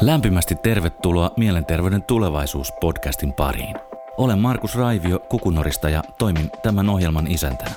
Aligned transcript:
Lämpimästi 0.00 0.54
tervetuloa 0.54 1.30
Mielenterveyden 1.36 2.02
tulevaisuus-podcastin 2.02 3.32
pariin. 3.32 3.74
Olen 4.16 4.38
Markus 4.38 4.74
Raivio 4.74 5.18
Kukunorista 5.18 5.88
ja 5.88 6.02
toimin 6.18 6.50
tämän 6.62 6.88
ohjelman 6.88 7.26
isäntänä. 7.26 7.70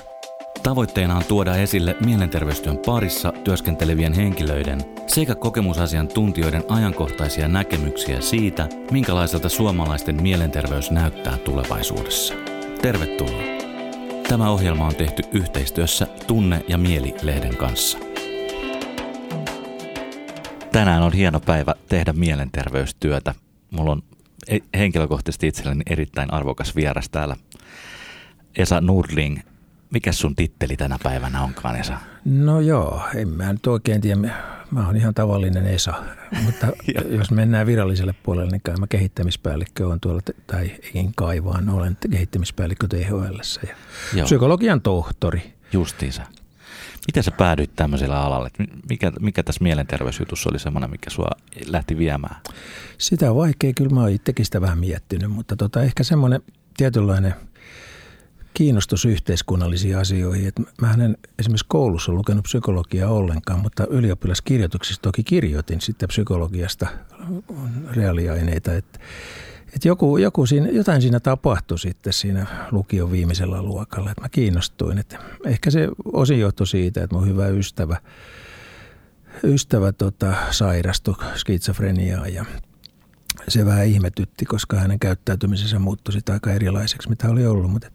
Tavoitteena 0.62 1.16
on 1.16 1.24
tuoda 1.28 1.56
esille 1.56 1.96
mielenterveystyön 2.04 2.78
parissa 2.86 3.32
työskentelevien 3.44 4.12
henkilöiden 4.12 4.80
sekä 5.06 5.34
kokemusasiantuntijoiden 5.34 6.64
ajankohtaisia 6.68 7.48
näkemyksiä 7.48 8.20
siitä, 8.20 8.68
minkälaiselta 8.90 9.48
suomalaisten 9.48 10.22
mielenterveys 10.22 10.90
näyttää 10.90 11.38
tulevaisuudessa. 11.38 12.34
Tervetuloa. 12.82 13.42
Tämä 14.28 14.50
ohjelma 14.50 14.86
on 14.86 14.94
tehty 14.94 15.22
yhteistyössä 15.32 16.06
Tunne 16.26 16.64
ja 16.68 16.78
Mieli-lehden 16.78 17.56
kanssa. 17.56 18.11
Tänään 20.72 21.02
on 21.02 21.12
hieno 21.12 21.40
päivä 21.40 21.74
tehdä 21.88 22.12
mielenterveystyötä. 22.12 23.34
Mulla 23.70 23.92
on 23.92 24.02
e- 24.48 24.78
henkilökohtaisesti 24.78 25.46
itselleni 25.46 25.82
erittäin 25.86 26.32
arvokas 26.32 26.76
vieras 26.76 27.08
täällä. 27.08 27.36
Esa 28.56 28.80
Nurdling, 28.80 29.38
mikä 29.90 30.12
sun 30.12 30.36
titteli 30.36 30.76
tänä 30.76 30.98
päivänä 31.02 31.42
onkaan, 31.42 31.76
Esa? 31.76 31.98
No 32.24 32.60
joo, 32.60 33.02
en 33.14 33.28
mä 33.28 33.52
nyt 33.52 33.66
oikein 33.66 34.00
tiedä. 34.00 34.20
Mä 34.70 34.86
oon 34.86 34.96
ihan 34.96 35.14
tavallinen 35.14 35.66
Esa, 35.66 35.94
mutta 36.44 36.66
jos 37.18 37.30
mennään 37.30 37.66
viralliselle 37.66 38.14
puolelle, 38.22 38.50
niin 38.50 38.62
kai 38.62 38.76
mä 38.80 38.86
kehittämispäällikkö 38.86 39.88
on 39.88 40.00
tuolla, 40.00 40.20
tai 40.46 40.70
en 40.94 41.12
kai 41.16 41.44
vaan 41.44 41.68
olen 41.68 41.96
kehittämispäällikkö 42.10 42.88
THL 42.88 43.66
ja 43.66 43.74
joo. 44.14 44.24
psykologian 44.24 44.80
tohtori. 44.80 45.54
Justiinsa. 45.72 46.22
Miten 47.06 47.22
sä 47.22 47.30
päädyit 47.30 47.76
tämmöisellä 47.76 48.20
alalle? 48.20 48.50
Mikä, 48.88 49.12
mikä 49.20 49.42
tässä 49.42 49.64
mielenterveysjutussa 49.64 50.50
oli 50.50 50.58
semmoinen, 50.58 50.90
mikä 50.90 51.10
sua 51.10 51.30
lähti 51.66 51.98
viemään? 51.98 52.36
Sitä 52.98 53.30
on 53.30 53.36
vaikea, 53.36 53.72
kyllä 53.72 53.94
mä 53.94 54.00
oon 54.00 54.10
itsekin 54.10 54.44
sitä 54.44 54.60
vähän 54.60 54.78
miettinyt, 54.78 55.30
mutta 55.30 55.56
tota, 55.56 55.82
ehkä 55.82 56.04
semmoinen 56.04 56.42
tietynlainen 56.76 57.34
kiinnostus 58.54 59.04
yhteiskunnallisiin 59.04 59.98
asioihin. 59.98 60.48
Et 60.48 60.60
mä 60.80 60.92
en 60.92 61.16
esimerkiksi 61.38 61.66
koulussa 61.68 62.12
lukenut 62.12 62.42
psykologiaa 62.42 63.10
ollenkaan, 63.10 63.60
mutta 63.60 63.86
ylioppilaskirjoituksissa 63.86 65.02
toki 65.02 65.24
kirjoitin 65.24 65.80
sitten 65.80 66.08
psykologiasta 66.08 66.86
reaaliaineita. 67.92 68.74
Että 68.74 68.98
et 69.76 69.84
joku, 69.84 70.16
joku 70.16 70.46
siinä, 70.46 70.68
jotain 70.68 71.02
siinä 71.02 71.20
tapahtui 71.20 71.78
sitten 71.78 72.12
siinä 72.12 72.46
lukion 72.70 73.12
viimeisellä 73.12 73.62
luokalla, 73.62 74.10
että 74.10 74.20
mä 74.20 74.28
kiinnostuin. 74.28 74.98
Et 74.98 75.16
ehkä 75.46 75.70
se 75.70 75.88
osin 76.12 76.40
johtui 76.40 76.66
siitä, 76.66 77.04
että 77.04 77.16
mun 77.16 77.28
hyvä 77.28 77.46
ystävä, 77.46 77.96
ystävä 79.44 79.92
tota, 79.92 80.34
sairastui 80.50 81.14
skitsofreniaa 81.34 82.28
ja 82.28 82.44
se 83.48 83.66
vähän 83.66 83.86
ihmetytti, 83.86 84.44
koska 84.44 84.76
hänen 84.76 84.98
käyttäytymisensä 84.98 85.78
muuttui 85.78 86.12
sitä 86.12 86.32
aika 86.32 86.52
erilaiseksi, 86.52 87.08
mitä 87.08 87.28
oli 87.28 87.46
ollut. 87.46 87.70
Mutta, 87.70 87.90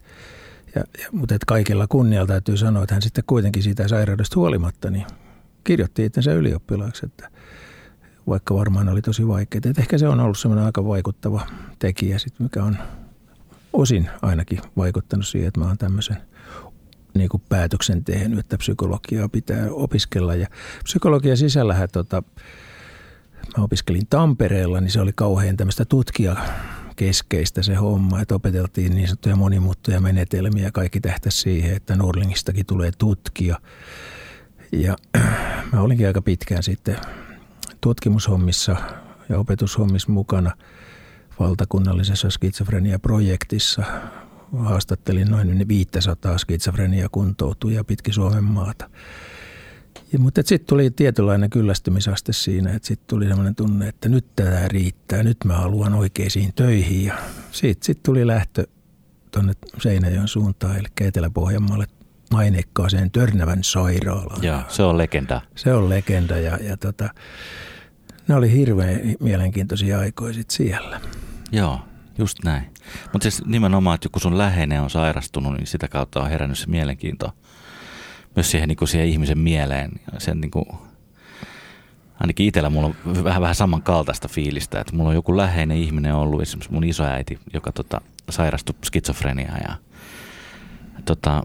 ja, 0.75 0.83
ja, 1.01 1.07
mutta 1.11 1.35
et 1.35 1.45
kaikella 1.45 1.87
kunnialla 1.87 2.27
täytyy 2.27 2.57
sanoa, 2.57 2.83
että 2.83 2.95
hän 2.95 3.01
sitten 3.01 3.23
kuitenkin 3.27 3.63
siitä 3.63 3.87
sairaudesta 3.87 4.39
huolimatta 4.39 4.89
niin 4.89 5.05
kirjoitti 5.63 6.05
itsensä 6.05 6.33
ylioppilaaksi, 6.33 7.05
että 7.05 7.29
vaikka 8.27 8.55
varmaan 8.55 8.89
oli 8.89 9.01
tosi 9.01 9.27
vaikeaa. 9.27 9.61
Et 9.65 9.79
ehkä 9.79 9.97
se 9.97 10.07
on 10.07 10.19
ollut 10.19 10.39
semmoinen 10.39 10.65
aika 10.65 10.85
vaikuttava 10.85 11.47
tekijä, 11.79 12.19
sit, 12.19 12.33
mikä 12.39 12.63
on 12.63 12.77
osin 13.73 14.09
ainakin 14.21 14.61
vaikuttanut 14.77 15.27
siihen, 15.27 15.47
että 15.47 15.59
mä 15.59 15.65
oon 15.65 15.77
tämmöisen 15.77 16.17
niin 17.13 17.29
kuin 17.29 17.43
päätöksen 17.49 18.03
tehnyt, 18.03 18.39
että 18.39 18.57
psykologiaa 18.57 19.29
pitää 19.29 19.67
opiskella. 19.71 20.35
Ja 20.35 20.47
psykologia 20.83 21.35
sisällähän, 21.35 21.89
tota, 21.91 22.23
mä 23.57 23.63
opiskelin 23.63 24.07
Tampereella, 24.09 24.81
niin 24.81 24.91
se 24.91 25.01
oli 25.01 25.11
kauhean 25.15 25.57
tämmöistä 25.57 25.85
tutkija 25.85 26.35
keskeistä 26.95 27.63
se 27.63 27.75
homma, 27.75 28.21
että 28.21 28.35
opeteltiin 28.35 28.95
niin 28.95 29.07
sanottuja 29.07 29.35
monimuttuja 29.35 30.01
menetelmiä 30.01 30.71
kaikki 30.71 31.01
tähtäisi 31.01 31.37
siihen, 31.37 31.75
että 31.75 31.95
Nurlingistakin 31.95 32.65
tulee 32.65 32.91
tutkija. 32.97 33.59
Ja 34.71 34.95
mä 35.73 35.81
olinkin 35.81 36.07
aika 36.07 36.21
pitkään 36.21 36.63
sitten 36.63 36.97
tutkimushommissa 37.81 38.75
ja 39.29 39.39
opetushommissa 39.39 40.11
mukana 40.11 40.51
valtakunnallisessa 41.39 42.29
skitsofrenia-projektissa. 42.29 43.83
Haastattelin 44.57 45.27
noin 45.31 45.67
500 45.67 46.37
skitsofrenia-kuntoutujia 46.37 47.83
pitkin 47.83 48.13
Suomen 48.13 48.43
maata. 48.43 48.89
Ja, 50.13 50.19
mutta 50.19 50.41
sitten 50.45 50.67
tuli 50.67 50.91
tietynlainen 50.91 51.49
kyllästymisaste 51.49 52.33
siinä, 52.33 52.73
että 52.73 52.87
sitten 52.87 53.07
tuli 53.07 53.27
sellainen 53.27 53.55
tunne, 53.55 53.87
että 53.87 54.09
nyt 54.09 54.25
tämä 54.35 54.67
riittää, 54.67 55.23
nyt 55.23 55.37
mä 55.45 55.53
haluan 55.53 55.93
oikeisiin 55.93 56.53
töihin. 56.53 57.05
Ja 57.05 57.17
siitä 57.51 57.85
sitten 57.85 58.03
tuli 58.03 58.27
lähtö 58.27 58.67
tuonne 59.31 59.53
Seinäjoen 59.81 60.27
suuntaan, 60.27 60.77
eli 60.77 60.87
Etelä-Pohjanmaalle 61.01 61.85
maineikkaaseen 62.31 63.11
Törnävän 63.11 63.63
sairaalaan. 63.63 64.43
Joo, 64.43 64.61
se 64.67 64.83
on 64.83 64.97
legenda. 64.97 65.41
Se 65.55 65.73
on 65.73 65.89
legenda 65.89 66.37
ja, 66.37 66.57
ja 66.61 66.77
tota, 66.77 67.09
ne 68.27 68.35
oli 68.35 68.51
hirveän 68.51 69.01
mielenkiintoisia 69.19 69.99
aikoja 69.99 70.33
sit 70.33 70.49
siellä. 70.49 71.01
Joo, 71.51 71.79
just 72.17 72.43
näin. 72.43 72.63
Mutta 73.13 73.23
siis 73.23 73.45
nimenomaan, 73.45 73.95
että 73.95 74.09
kun 74.09 74.21
sun 74.21 74.37
läheinen 74.37 74.81
on 74.81 74.89
sairastunut, 74.89 75.53
niin 75.53 75.67
sitä 75.67 75.87
kautta 75.87 76.21
on 76.21 76.29
herännyt 76.29 76.57
se 76.57 76.67
mielenkiinto 76.67 77.31
myös 78.35 78.51
siihen, 78.51 78.67
niin 78.67 78.77
kuin 78.77 78.87
siihen 78.87 79.07
ihmisen 79.07 79.39
mieleen. 79.39 79.91
Sen, 80.17 80.41
niin 80.41 80.51
kuin, 80.51 80.65
ainakin 82.19 82.47
itsellä 82.47 82.69
mulla 82.69 82.87
on 82.87 83.23
vähän, 83.23 83.41
vähän 83.41 83.55
samankaltaista 83.55 84.27
fiilistä, 84.27 84.79
että 84.79 84.95
mulla 84.95 85.09
on 85.09 85.15
joku 85.15 85.37
läheinen 85.37 85.77
ihminen 85.77 86.15
ollut, 86.15 86.41
esimerkiksi 86.41 86.73
mun 86.73 86.83
isoäiti, 86.83 87.39
joka 87.53 87.71
tota, 87.71 88.01
sairastui 88.29 88.75
skitsofreniaan 88.85 89.61
ja 89.67 89.75
tota, 91.05 91.43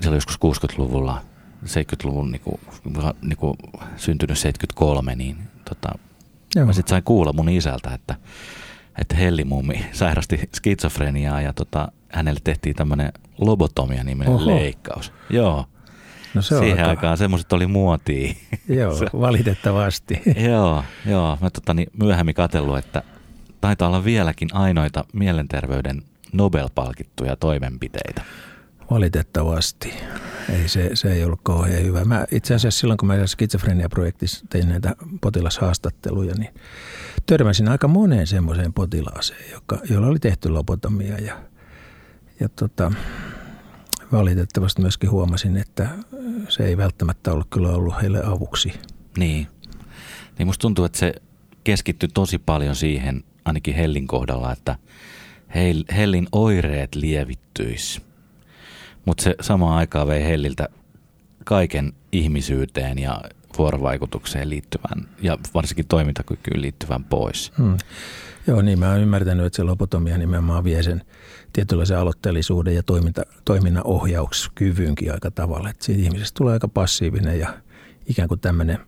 se 0.00 0.08
oli 0.08 0.16
joskus 0.16 0.38
60-luvulla, 0.44 1.20
70-luvun 1.64 2.30
niin 2.30 2.42
kuin, 2.42 2.60
niin 3.22 3.36
kuin 3.36 3.56
syntynyt 3.96 4.38
73, 4.38 5.16
niin 5.16 5.36
tota, 5.64 5.88
mä 6.64 6.72
sitten 6.72 6.90
sain 6.90 7.02
kuulla 7.02 7.32
mun 7.32 7.48
isältä, 7.48 7.90
että, 7.94 8.14
että 8.98 9.16
Hellimummi 9.16 9.86
sairasti 9.92 10.48
skitsofreniaa 10.54 11.40
ja 11.40 11.52
tota, 11.52 11.92
hänelle 12.08 12.40
tehtiin 12.44 12.76
tämmöinen 12.76 13.12
lobotomia 13.38 14.04
niminen 14.04 14.32
Oho. 14.32 14.54
leikkaus. 14.54 15.12
Joo. 15.30 15.66
No 16.34 16.42
se 16.42 16.58
Siihen 16.58 16.78
aika... 16.78 16.90
aikaan 16.90 17.18
semmoiset 17.18 17.52
oli 17.52 17.66
muotia. 17.66 18.34
Joo, 18.68 18.92
valitettavasti. 19.20 20.22
joo, 20.50 20.84
joo. 21.06 21.38
Mä 21.40 21.50
tota, 21.50 21.74
niin 21.74 21.88
myöhemmin 21.98 22.34
katsellut, 22.34 22.78
että 22.78 23.02
taitaa 23.60 23.88
olla 23.88 24.04
vieläkin 24.04 24.48
ainoita 24.52 25.04
mielenterveyden 25.12 26.02
Nobel-palkittuja 26.32 27.36
toimenpiteitä. 27.36 28.22
Valitettavasti. 28.90 29.94
Ei, 30.52 30.68
se, 30.68 30.90
se 30.94 31.12
ei 31.12 31.24
ollut 31.24 31.40
kauhean 31.42 31.82
hyvä. 31.82 32.04
Mä 32.04 32.26
itse 32.30 32.54
asiassa 32.54 32.80
silloin, 32.80 32.98
kun 32.98 33.06
mä 33.06 33.26
skitsofrenia-projektissa 33.26 34.46
tein 34.50 34.68
näitä 34.68 34.96
potilashaastatteluja, 35.20 36.34
niin 36.34 36.54
törmäsin 37.26 37.68
aika 37.68 37.88
moneen 37.88 38.26
semmoiseen 38.26 38.72
potilaaseen, 38.72 39.50
joka, 39.52 39.78
jolla 39.90 40.06
oli 40.06 40.18
tehty 40.18 40.48
lobotomia. 40.48 41.18
Ja, 41.18 41.38
ja 42.40 42.48
tota, 42.48 42.92
valitettavasti 44.12 44.82
myöskin 44.82 45.10
huomasin, 45.10 45.56
että 45.56 45.88
se 46.48 46.64
ei 46.64 46.76
välttämättä 46.76 47.32
ollut 47.32 47.46
kyllä 47.50 47.68
ollut 47.68 47.94
heille 48.02 48.22
avuksi. 48.24 48.72
Niin. 49.18 49.46
Niin 50.38 50.46
musta 50.46 50.62
tuntuu, 50.62 50.84
että 50.84 50.98
se 50.98 51.14
keskittyi 51.64 52.08
tosi 52.14 52.38
paljon 52.38 52.76
siihen, 52.76 53.24
ainakin 53.44 53.74
Hellin 53.74 54.06
kohdalla, 54.06 54.52
että 54.52 54.76
Hellin 55.96 56.28
oireet 56.32 56.94
lievittyisi 56.94 58.05
mutta 59.06 59.22
se 59.22 59.34
samaan 59.40 59.78
aikaan 59.78 60.08
vei 60.08 60.24
Helliltä 60.24 60.68
kaiken 61.44 61.92
ihmisyyteen 62.12 62.98
ja 62.98 63.20
vuorovaikutukseen 63.58 64.50
liittyvän 64.50 65.08
ja 65.22 65.38
varsinkin 65.54 65.86
toimintakykyyn 65.86 66.62
liittyvän 66.62 67.04
pois. 67.04 67.52
Hmm. 67.58 67.76
Joo, 68.46 68.62
niin 68.62 68.78
mä 68.78 68.90
oon 68.90 69.00
ymmärtänyt, 69.00 69.46
että 69.46 69.56
se 69.56 69.62
lopotomia 69.62 70.18
nimenomaan 70.18 70.64
vie 70.64 70.82
sen 70.82 71.02
tietynlaisen 71.52 71.98
aloitteellisuuden 71.98 72.74
ja 72.74 72.82
toiminta, 72.82 73.22
toiminnan 73.44 73.86
ohjauskyvynkin 73.86 75.12
aika 75.12 75.30
tavalla. 75.30 75.70
Että 75.70 75.84
siitä 75.84 76.02
ihmisestä 76.02 76.36
tulee 76.38 76.52
aika 76.52 76.68
passiivinen 76.68 77.38
ja 77.38 77.54
ikään 78.06 78.28
kuin 78.28 78.40
tämmöinen 78.40 78.78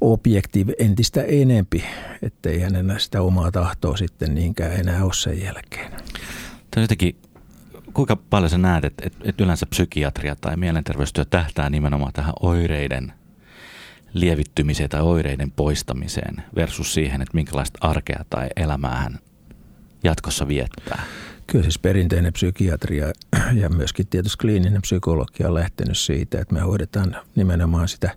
objektiivi 0.00 0.72
entistä 0.78 1.22
enempi, 1.22 1.84
ettei 2.22 2.60
hänellä 2.60 2.98
sitä 2.98 3.22
omaa 3.22 3.52
tahtoa 3.52 3.96
sitten 3.96 4.34
niinkään 4.34 4.72
enää 4.72 5.04
ole 5.04 5.14
sen 5.14 5.42
jälkeen. 5.42 5.90
Tämä 5.90 6.76
on 6.76 6.82
jotenkin 6.82 7.16
kuinka 7.96 8.16
paljon 8.16 8.50
sä 8.50 8.58
näet, 8.58 8.84
että, 8.84 9.10
että, 9.24 9.44
yleensä 9.44 9.66
psykiatria 9.66 10.36
tai 10.36 10.56
mielenterveystyö 10.56 11.24
tähtää 11.24 11.70
nimenomaan 11.70 12.12
tähän 12.12 12.34
oireiden 12.40 13.12
lievittymiseen 14.12 14.88
tai 14.88 15.00
oireiden 15.00 15.50
poistamiseen 15.50 16.42
versus 16.56 16.94
siihen, 16.94 17.22
että 17.22 17.34
minkälaista 17.34 17.78
arkea 17.82 18.24
tai 18.30 18.48
elämää 18.56 18.96
hän 18.96 19.18
jatkossa 20.04 20.48
viettää? 20.48 21.02
Kyllä 21.46 21.62
siis 21.62 21.78
perinteinen 21.78 22.32
psykiatria 22.32 23.06
ja 23.62 23.68
myöskin 23.68 24.06
tietysti 24.06 24.38
kliininen 24.40 24.82
psykologia 24.82 25.48
on 25.48 25.54
lähtenyt 25.54 25.98
siitä, 25.98 26.40
että 26.40 26.54
me 26.54 26.60
hoidetaan 26.60 27.16
nimenomaan 27.34 27.88
sitä 27.88 28.10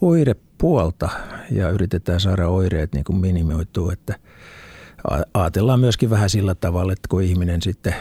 oirepuolta 0.00 1.08
ja 1.50 1.70
yritetään 1.70 2.20
saada 2.20 2.48
oireet 2.48 2.92
niin 2.92 3.04
kuin 3.04 3.18
minimoitua, 3.18 3.92
että 3.92 4.14
ajatellaan 5.34 5.80
myöskin 5.80 6.10
vähän 6.10 6.30
sillä 6.30 6.54
tavalla, 6.54 6.92
että 6.92 7.08
kun 7.08 7.22
ihminen 7.22 7.62
sitten 7.62 7.94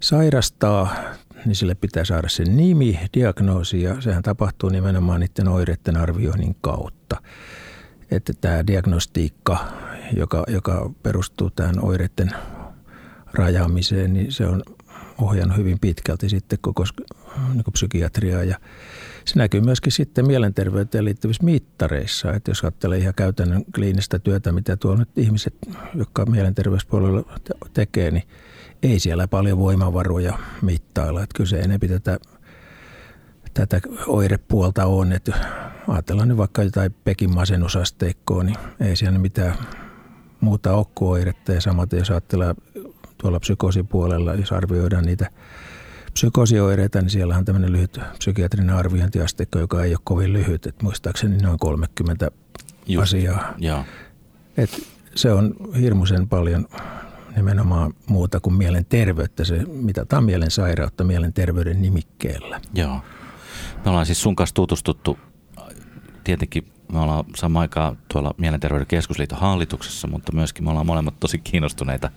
sairastaa, 0.00 0.96
niin 1.44 1.56
sille 1.56 1.74
pitää 1.74 2.04
saada 2.04 2.28
se 2.28 2.44
nimi, 2.44 3.00
diagnoosi 3.14 3.82
ja 3.82 4.00
sehän 4.00 4.22
tapahtuu 4.22 4.68
nimenomaan 4.70 5.20
niiden 5.20 5.48
oireiden 5.48 5.96
arvioinnin 5.96 6.56
kautta. 6.60 7.16
Että 8.10 8.32
tämä 8.40 8.66
diagnostiikka, 8.66 9.58
joka, 10.16 10.44
joka 10.48 10.90
perustuu 11.02 11.50
tähän 11.50 11.84
oireiden 11.84 12.30
rajaamiseen, 13.32 14.12
niin 14.12 14.32
se 14.32 14.46
on 14.46 14.62
ohjannut 15.18 15.56
hyvin 15.56 15.78
pitkälti 15.80 16.28
sitten 16.28 16.58
koko 16.62 16.84
niin 17.54 17.64
psykiatriaa 17.72 18.44
ja 18.44 18.58
se 19.24 19.36
näkyy 19.36 19.60
myöskin 19.60 19.92
sitten 19.92 20.26
mielenterveyteen 20.26 21.04
liittyvissä 21.04 21.44
mittareissa. 21.44 22.32
Että 22.32 22.50
jos 22.50 22.64
ajattelee 22.64 22.98
ihan 22.98 23.14
käytännön 23.14 23.64
kliinistä 23.74 24.18
työtä, 24.18 24.52
mitä 24.52 24.76
tuolla 24.76 24.98
nyt 24.98 25.18
ihmiset, 25.18 25.54
jotka 25.94 26.26
mielenterveyspuolella 26.26 27.38
tekee, 27.74 28.10
niin 28.10 28.24
ei 28.82 29.00
siellä 29.00 29.28
paljon 29.28 29.58
voimavaroja 29.58 30.38
mittailla. 30.62 31.22
Että 31.22 31.36
kyse 31.36 31.60
enempi 31.60 31.88
tätä, 31.88 32.18
tätä 33.54 33.80
oirepuolta 34.06 34.86
on. 34.86 35.12
Että 35.12 35.32
ajatellaan 35.88 36.28
nyt 36.28 36.36
vaikka 36.36 36.62
jotain 36.62 36.94
Pekin 37.04 37.34
masennusasteikkoa, 37.34 38.44
niin 38.44 38.56
ei 38.80 38.96
siellä 38.96 39.18
mitään 39.18 39.54
muuta 40.40 40.72
ole 40.72 40.86
kuin 40.94 41.10
oiretta. 41.10 41.52
Ja 41.52 41.60
samaten 41.60 41.98
jos 41.98 42.10
ajattelee 42.10 42.54
tuolla 43.18 43.40
psykoosipuolella, 43.40 44.34
jos 44.34 44.52
arvioidaan 44.52 45.04
niitä 45.04 45.30
psykoosioireita, 46.12 47.00
niin 47.00 47.10
siellä 47.10 47.36
on 47.36 47.44
tämmöinen 47.44 47.72
lyhyt 47.72 48.00
psykiatrinen 48.18 48.76
arviointiasteikko, 48.76 49.58
joka 49.58 49.84
ei 49.84 49.92
ole 49.92 50.00
kovin 50.04 50.32
lyhyt. 50.32 50.66
Että 50.66 50.84
muistaakseni 50.84 51.36
noin 51.36 51.58
30 51.58 52.30
Just, 52.86 53.02
asiaa. 53.02 53.54
Joo. 53.58 53.84
Et 54.56 54.70
se 55.14 55.32
on 55.32 55.54
hirmuisen 55.80 56.28
paljon 56.28 56.68
nimenomaan 57.36 57.94
muuta 58.06 58.40
kuin 58.40 58.54
mielenterveyttä. 58.54 59.44
Se 59.44 59.64
mitataan 59.66 60.24
mielensairautta 60.24 61.04
mielenterveyden 61.04 61.82
nimikkeellä. 61.82 62.60
Joo. 62.74 63.00
Me 63.84 63.90
ollaan 63.90 64.06
siis 64.06 64.22
sun 64.22 64.36
kanssa 64.36 64.54
tutustuttu, 64.54 65.18
tietenkin 66.24 66.72
me 66.92 66.98
ollaan 66.98 67.24
samaan 67.36 67.60
aikaan 67.60 67.98
tuolla 68.12 68.34
Mielenterveyden 68.38 68.86
keskusliiton 68.86 69.38
hallituksessa, 69.38 70.08
mutta 70.08 70.32
myöskin 70.32 70.64
me 70.64 70.70
ollaan 70.70 70.86
molemmat 70.86 71.20
tosi 71.20 71.38
kiinnostuneita 71.38 72.10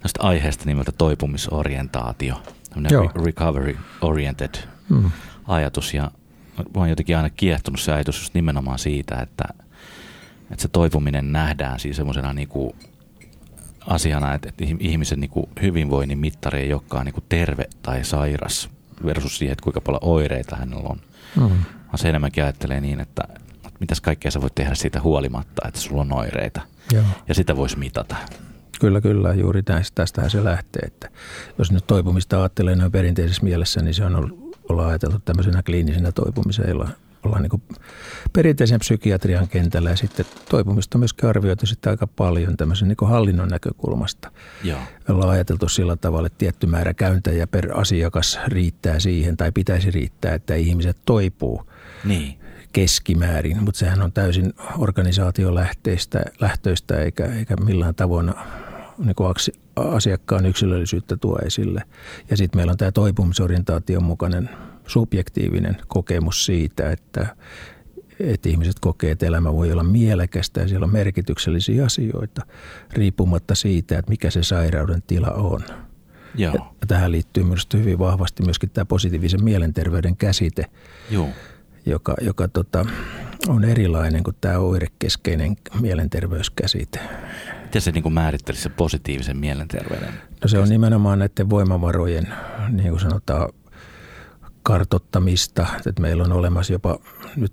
tästä 0.00 0.22
aiheesta 0.22 0.64
nimeltä 0.66 0.92
toipumisorientaatio, 0.92 2.42
recovery 3.24 3.78
oriented 4.00 4.54
mm. 4.88 5.10
ajatus. 5.48 5.94
Ja 5.94 6.10
mä 6.56 6.64
oon 6.74 6.88
jotenkin 6.88 7.16
aina 7.16 7.30
kiehtonut 7.30 7.80
se 7.80 7.92
ajatus 7.92 8.20
just 8.20 8.34
nimenomaan 8.34 8.78
siitä, 8.78 9.20
että, 9.20 9.44
että 10.50 10.62
se 10.62 10.68
toipuminen 10.68 11.32
nähdään 11.32 11.80
siis 11.80 11.96
semmoisena 11.96 12.32
niinku 12.32 12.76
asiana, 13.90 14.34
että, 14.34 14.48
että 14.48 14.64
ihmisen 14.78 15.20
niinku 15.20 15.48
hyvinvoinnin 15.62 16.18
mittari 16.18 16.60
ei 16.60 16.72
olekaan 16.72 17.04
niinku 17.04 17.24
terve 17.28 17.64
tai 17.82 18.04
sairas 18.04 18.70
versus 19.04 19.38
siihen, 19.38 19.52
että 19.52 19.62
kuinka 19.62 19.80
paljon 19.80 20.04
oireita 20.04 20.56
hänellä 20.56 20.88
on. 20.88 21.00
Mm. 21.36 21.42
Vaan 21.86 21.98
se 21.98 22.08
enemmänkin 22.08 22.44
ajattelee 22.44 22.80
niin, 22.80 23.00
että, 23.00 23.22
että 23.54 23.80
mitäs 23.80 24.00
kaikkea 24.00 24.30
sä 24.30 24.40
voit 24.40 24.54
tehdä 24.54 24.74
siitä 24.74 25.00
huolimatta, 25.00 25.68
että 25.68 25.80
sulla 25.80 26.00
on 26.00 26.12
oireita. 26.12 26.60
Joo. 26.92 27.04
Ja 27.28 27.34
sitä 27.34 27.56
voisi 27.56 27.78
mitata. 27.78 28.16
Kyllä, 28.80 29.00
kyllä. 29.00 29.34
Juuri 29.34 29.62
tästä, 29.62 29.94
tästähän 29.94 30.30
se 30.30 30.44
lähtee. 30.44 30.82
Että 30.86 31.08
jos 31.58 31.72
nyt 31.72 31.86
toipumista 31.86 32.38
ajattelee 32.38 32.76
noin 32.76 32.92
perinteisessä 32.92 33.42
mielessä, 33.42 33.82
niin 33.82 33.94
se 33.94 34.04
on 34.04 34.16
ollut, 34.16 34.58
ollaan 34.68 34.88
ajateltu 34.88 35.18
tämmöisenä 35.18 35.62
kliinisenä 35.62 36.12
toipumisella. 36.12 36.88
Ollaan 37.24 37.42
niin 37.42 37.62
perinteisen 38.32 38.78
psykiatrian 38.78 39.48
kentällä 39.48 39.90
ja 39.90 39.96
sitten 39.96 40.26
toipumista 40.48 40.98
on 40.98 41.00
myöskin 41.00 41.28
arvioitu 41.28 41.66
sitten 41.66 41.90
aika 41.90 42.06
paljon 42.06 42.56
tämmöisen 42.56 42.88
niin 42.88 43.08
hallinnon 43.08 43.48
näkökulmasta. 43.48 44.30
Joo. 44.64 44.78
Ollaan 45.08 45.30
ajateltu 45.30 45.68
sillä 45.68 45.96
tavalla, 45.96 46.26
että 46.26 46.38
tietty 46.38 46.66
määrä 46.66 46.94
käyntäjä 46.94 47.46
per 47.46 47.68
asiakas 47.74 48.40
riittää 48.46 49.00
siihen 49.00 49.36
tai 49.36 49.52
pitäisi 49.52 49.90
riittää, 49.90 50.34
että 50.34 50.54
ihmiset 50.54 50.96
toipuu. 51.06 51.70
Niin 52.04 52.40
keskimäärin, 52.72 53.62
mutta 53.64 53.78
sehän 53.78 54.02
on 54.02 54.12
täysin 54.12 54.54
organisaatiolähteistä 54.78 56.22
lähtöistä 56.40 56.96
eikä, 56.96 57.24
eikä 57.24 57.56
millään 57.56 57.94
tavoin 57.94 58.34
niin 58.98 59.14
kuin 59.14 59.34
asiakkaan 59.76 60.46
yksilöllisyyttä 60.46 61.16
tuo 61.16 61.38
esille. 61.38 61.82
Ja 62.30 62.36
sitten 62.36 62.58
meillä 62.58 62.70
on 62.70 62.76
tämä 62.76 62.92
toipumisorientaation 62.92 64.02
mukainen 64.02 64.50
subjektiivinen 64.90 65.76
kokemus 65.88 66.46
siitä, 66.46 66.90
että, 66.90 67.36
että 68.20 68.48
ihmiset 68.48 68.76
kokee, 68.80 69.10
että 69.10 69.26
elämä 69.26 69.52
voi 69.52 69.72
olla 69.72 69.82
mielekästä 69.82 70.60
ja 70.60 70.68
siellä 70.68 70.84
on 70.84 70.92
merkityksellisiä 70.92 71.84
asioita, 71.84 72.46
riippumatta 72.92 73.54
siitä, 73.54 73.98
että 73.98 74.10
mikä 74.10 74.30
se 74.30 74.42
sairauden 74.42 75.02
tila 75.06 75.30
on. 75.30 75.60
Joo. 76.34 76.54
Ja 76.54 76.86
tähän 76.88 77.12
liittyy 77.12 77.44
myös 77.44 77.68
hyvin 77.72 77.98
vahvasti 77.98 78.42
myöskin 78.42 78.70
tämä 78.70 78.84
positiivisen 78.84 79.44
mielenterveyden 79.44 80.16
käsite, 80.16 80.64
Joo. 81.10 81.28
joka, 81.86 82.14
joka 82.20 82.48
tota, 82.48 82.86
on 83.48 83.64
erilainen 83.64 84.22
kuin 84.22 84.36
tämä 84.40 84.58
oirekeskeinen 84.58 85.56
mielenterveyskäsite. 85.80 87.00
Miten 87.62 87.82
se 87.82 87.92
niin 87.92 88.12
määrittelisi 88.12 88.62
se 88.62 88.68
positiivisen 88.68 89.36
mielenterveyden? 89.36 90.14
No 90.42 90.48
se 90.48 90.58
on 90.58 90.68
nimenomaan 90.68 91.18
näiden 91.18 91.50
voimavarojen, 91.50 92.28
niin 92.68 92.88
kuin 92.88 93.00
sanotaan, 93.00 93.48
kartottamista. 94.62 95.66
Että 95.86 96.02
meillä 96.02 96.22
on 96.22 96.32
olemassa 96.32 96.72
jopa 96.72 96.98
nyt 97.36 97.52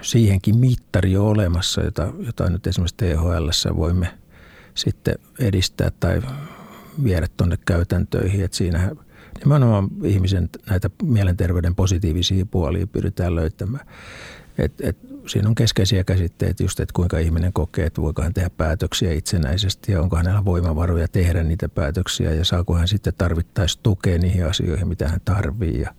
siihenkin 0.00 0.56
mittari 0.56 1.12
jo 1.12 1.26
olemassa, 1.26 1.82
jota, 1.82 2.12
jota 2.18 2.50
nyt 2.50 2.66
esimerkiksi 2.66 2.96
THL 2.96 3.76
voimme 3.76 4.18
sitten 4.74 5.14
edistää 5.38 5.90
tai 6.00 6.22
viedä 7.04 7.26
tuonne 7.36 7.58
käytäntöihin. 7.66 8.44
Että 8.44 8.56
siinä 8.56 8.90
nimenomaan 9.44 9.88
ihmisen 10.04 10.48
näitä 10.70 10.90
mielenterveyden 11.02 11.74
positiivisia 11.74 12.46
puolia 12.46 12.86
pyritään 12.86 13.34
löytämään. 13.34 13.86
Et, 14.58 14.72
et 14.80 14.98
siinä 15.30 15.48
on 15.48 15.54
keskeisiä 15.54 16.04
käsitteitä 16.04 16.62
just, 16.62 16.80
että 16.80 16.92
kuinka 16.92 17.18
ihminen 17.18 17.52
kokee, 17.52 17.86
että 17.86 18.02
voiko 18.02 18.22
hän 18.22 18.34
tehdä 18.34 18.50
päätöksiä 18.50 19.12
itsenäisesti 19.12 19.92
ja 19.92 20.02
onko 20.02 20.16
hänellä 20.16 20.44
voimavaroja 20.44 21.08
tehdä 21.08 21.42
niitä 21.42 21.68
päätöksiä 21.68 22.34
ja 22.34 22.44
saako 22.44 22.74
hän 22.74 22.88
sitten 22.88 23.12
tarvittaisi 23.18 23.78
tukea 23.82 24.18
niihin 24.18 24.46
asioihin, 24.46 24.88
mitä 24.88 25.08
hän 25.08 25.20
tarvii. 25.24 25.80
Ja, 25.80 25.94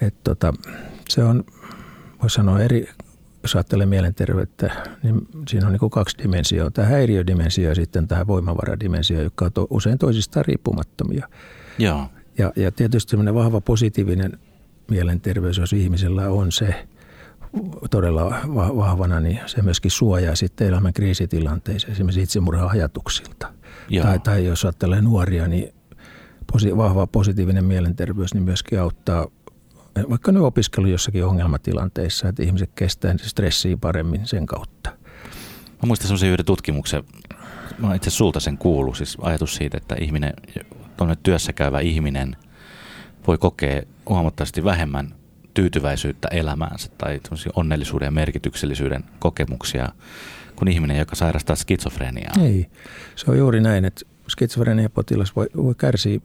et 0.00 0.14
tota, 0.24 0.54
se 1.08 1.24
on, 1.24 1.44
voisi 2.22 2.34
sanoa 2.34 2.60
eri, 2.60 2.88
jos 3.42 3.54
ajattelee 3.56 3.86
mielenterveyttä, 3.86 4.86
niin 5.02 5.28
siinä 5.48 5.66
on 5.66 5.72
niin 5.72 5.80
kuin 5.80 5.90
kaksi 5.90 6.18
dimensioa. 6.18 6.70
Tämä 6.70 6.88
häiriödimensio 6.88 7.68
ja 7.68 7.74
sitten 7.74 8.08
tämä 8.08 8.26
voimavaradimensio, 8.26 9.22
joka 9.22 9.44
on 9.44 9.52
to, 9.52 9.66
usein 9.70 9.98
toisistaan 9.98 10.44
riippumattomia. 10.44 11.28
Joo. 11.78 12.06
Ja, 12.38 12.52
ja 12.56 12.72
tietysti 12.72 13.10
semmoinen 13.10 13.34
vahva 13.34 13.60
positiivinen 13.60 14.38
mielenterveys, 14.90 15.58
jos 15.58 15.72
ihmisellä 15.72 16.28
on 16.28 16.52
se– 16.52 16.74
todella 17.90 18.34
vahvana, 18.76 19.20
niin 19.20 19.40
se 19.46 19.62
myöskin 19.62 19.90
suojaa 19.90 20.34
sitten 20.34 20.68
elämän 20.68 20.92
kriisitilanteissa, 20.92 21.88
esimerkiksi 21.88 22.22
itsemurha-ajatuksilta. 22.22 23.52
Tai, 24.02 24.18
tai 24.18 24.44
jos 24.44 24.64
ajattelee 24.64 25.02
nuoria, 25.02 25.48
niin 25.48 25.74
posi, 26.52 26.76
vahva 26.76 27.06
positiivinen 27.06 27.64
mielenterveys 27.64 28.34
niin 28.34 28.44
myöskin 28.44 28.80
auttaa 28.80 29.26
vaikka 30.10 30.32
nyt 30.32 30.42
opiskelu 30.42 30.86
jossakin 30.86 31.24
ongelmatilanteissa, 31.24 32.28
että 32.28 32.42
ihmiset 32.42 32.70
kestää 32.74 33.14
stressiä 33.16 33.76
paremmin 33.76 34.26
sen 34.26 34.46
kautta. 34.46 34.90
Mä 35.82 35.86
muistan 35.86 36.06
semmoisen 36.06 36.30
yhden 36.30 36.46
tutkimuksen, 36.46 37.04
mä 37.78 37.94
itse 37.94 38.10
sulta 38.10 38.40
sen 38.40 38.58
kuulu, 38.58 38.94
siis 38.94 39.18
ajatus 39.20 39.54
siitä, 39.54 39.76
että 39.76 39.94
ihminen, 40.00 40.34
työssä 41.22 41.52
käyvä 41.52 41.80
ihminen 41.80 42.36
voi 43.26 43.38
kokea 43.38 43.82
huomattavasti 44.08 44.64
vähemmän 44.64 45.14
tyytyväisyyttä 45.54 46.28
elämäänsä 46.28 46.90
tai 46.98 47.20
onnellisuuden 47.56 48.06
ja 48.06 48.10
merkityksellisyyden 48.10 49.04
kokemuksia 49.18 49.88
kuin 50.56 50.68
ihminen, 50.68 50.98
joka 50.98 51.16
sairastaa 51.16 51.56
skitsofreniaa. 51.56 52.32
Ei, 52.42 52.66
se 53.16 53.30
on 53.30 53.38
juuri 53.38 53.60
näin, 53.60 53.84
että 53.84 54.04
skitsofreniapotilas 54.28 55.36
voi, 55.36 55.46
voi 55.56 55.74
kärsiä 55.74 56.20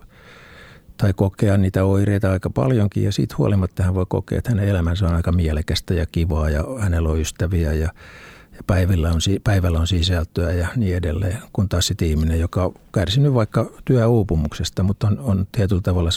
tai 0.97 1.13
kokea 1.13 1.57
niitä 1.57 1.85
oireita 1.85 2.31
aika 2.31 2.49
paljonkin 2.49 3.03
ja 3.03 3.11
siitä 3.11 3.35
huolimatta 3.37 3.83
hän 3.83 3.95
voi 3.95 4.05
kokea, 4.09 4.37
että 4.37 4.49
hänen 4.49 4.69
elämänsä 4.69 5.05
on 5.05 5.15
aika 5.15 5.31
mielekästä 5.31 5.93
ja 5.93 6.05
kivaa 6.05 6.49
ja 6.49 6.63
hänellä 6.79 7.09
on 7.09 7.19
ystäviä 7.19 7.73
ja 7.73 7.89
ja 8.55 8.61
päivällä 8.67 9.09
on, 9.09 9.19
päivällä 9.43 9.79
on 9.79 9.87
sisältöä 9.87 10.51
ja 10.51 10.67
niin 10.75 10.95
edelleen, 10.95 11.37
kun 11.53 11.69
taas 11.69 11.87
sitten 11.87 12.07
ihminen, 12.07 12.39
joka 12.39 12.65
on 12.65 12.73
kärsinyt 12.93 13.33
vaikka 13.33 13.71
työuupumuksesta, 13.85 14.83
mutta 14.83 15.07
on, 15.07 15.19
on 15.19 15.47
tietyllä 15.51 15.81
tavalla 15.81 16.09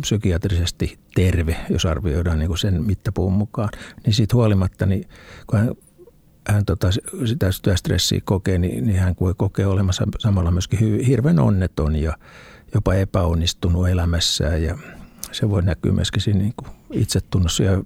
psykiatrisesti 0.00 0.98
terve, 1.14 1.56
jos 1.70 1.86
arvioidaan 1.86 2.38
niin 2.38 2.48
kuin 2.48 2.58
sen 2.58 2.84
mittapuun 2.84 3.32
mukaan, 3.32 3.68
niin 4.06 4.14
siitä 4.14 4.36
huolimatta, 4.36 4.86
niin 4.86 5.08
kun 5.46 5.58
hän 5.58 5.74
hän 6.48 6.64
tota, 6.64 6.90
sitä, 7.24 7.52
sitä 7.52 7.76
stressiä 7.76 8.20
kokee, 8.24 8.58
niin, 8.58 8.86
niin 8.86 8.98
hän 8.98 9.14
voi 9.20 9.34
kokea 9.36 9.68
olemassa 9.68 10.06
samalla 10.18 10.50
myöskin 10.50 11.00
hirveän 11.00 11.38
onneton 11.38 11.96
ja 11.96 12.16
jopa 12.74 12.94
epäonnistunut 12.94 13.88
elämässään 13.88 14.62
ja 14.62 14.78
se 15.32 15.50
voi 15.50 15.62
näkyä 15.62 15.92
myöskin 15.92 16.22
siinä 16.22 16.40
niin 16.40 16.54
itsetunnossa 16.92 17.62
ja 17.62 17.82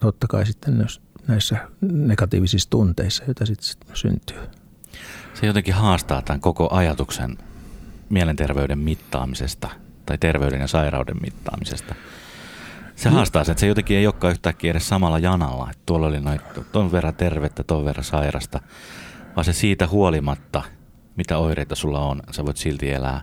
totta 0.00 0.26
kai 0.26 0.46
sitten 0.46 0.78
näissä 1.28 1.56
negatiivisissa 1.80 2.70
tunteissa, 2.70 3.24
joita 3.24 3.46
sitten 3.46 3.96
syntyy. 3.96 4.38
Se 5.34 5.46
jotenkin 5.46 5.74
haastaa 5.74 6.22
tämän 6.22 6.40
koko 6.40 6.68
ajatuksen 6.74 7.38
mielenterveyden 8.08 8.78
mittaamisesta 8.78 9.68
tai 10.06 10.18
terveyden 10.18 10.60
ja 10.60 10.66
sairauden 10.66 11.16
mittaamisesta. 11.20 11.94
Se 12.96 13.08
haastaa 13.08 13.44
sen, 13.44 13.52
että 13.52 13.60
se 13.60 13.66
jotenkin 13.66 13.96
ei 13.96 14.06
olekaan 14.06 14.32
yhtäkkiä 14.32 14.70
edes 14.70 14.88
samalla 14.88 15.18
janalla. 15.18 15.70
Että 15.70 15.82
tuolla 15.86 16.06
oli 16.06 16.20
noin 16.20 16.40
ton 16.72 16.92
verran 16.92 17.14
tervettä, 17.14 17.62
ton 17.62 17.84
verran 17.84 18.04
sairasta. 18.04 18.60
Vaan 19.36 19.44
se 19.44 19.52
siitä 19.52 19.86
huolimatta, 19.86 20.62
mitä 21.16 21.38
oireita 21.38 21.74
sulla 21.74 22.00
on, 22.00 22.22
sä 22.30 22.44
voit 22.44 22.56
silti 22.56 22.90
elää 22.90 23.22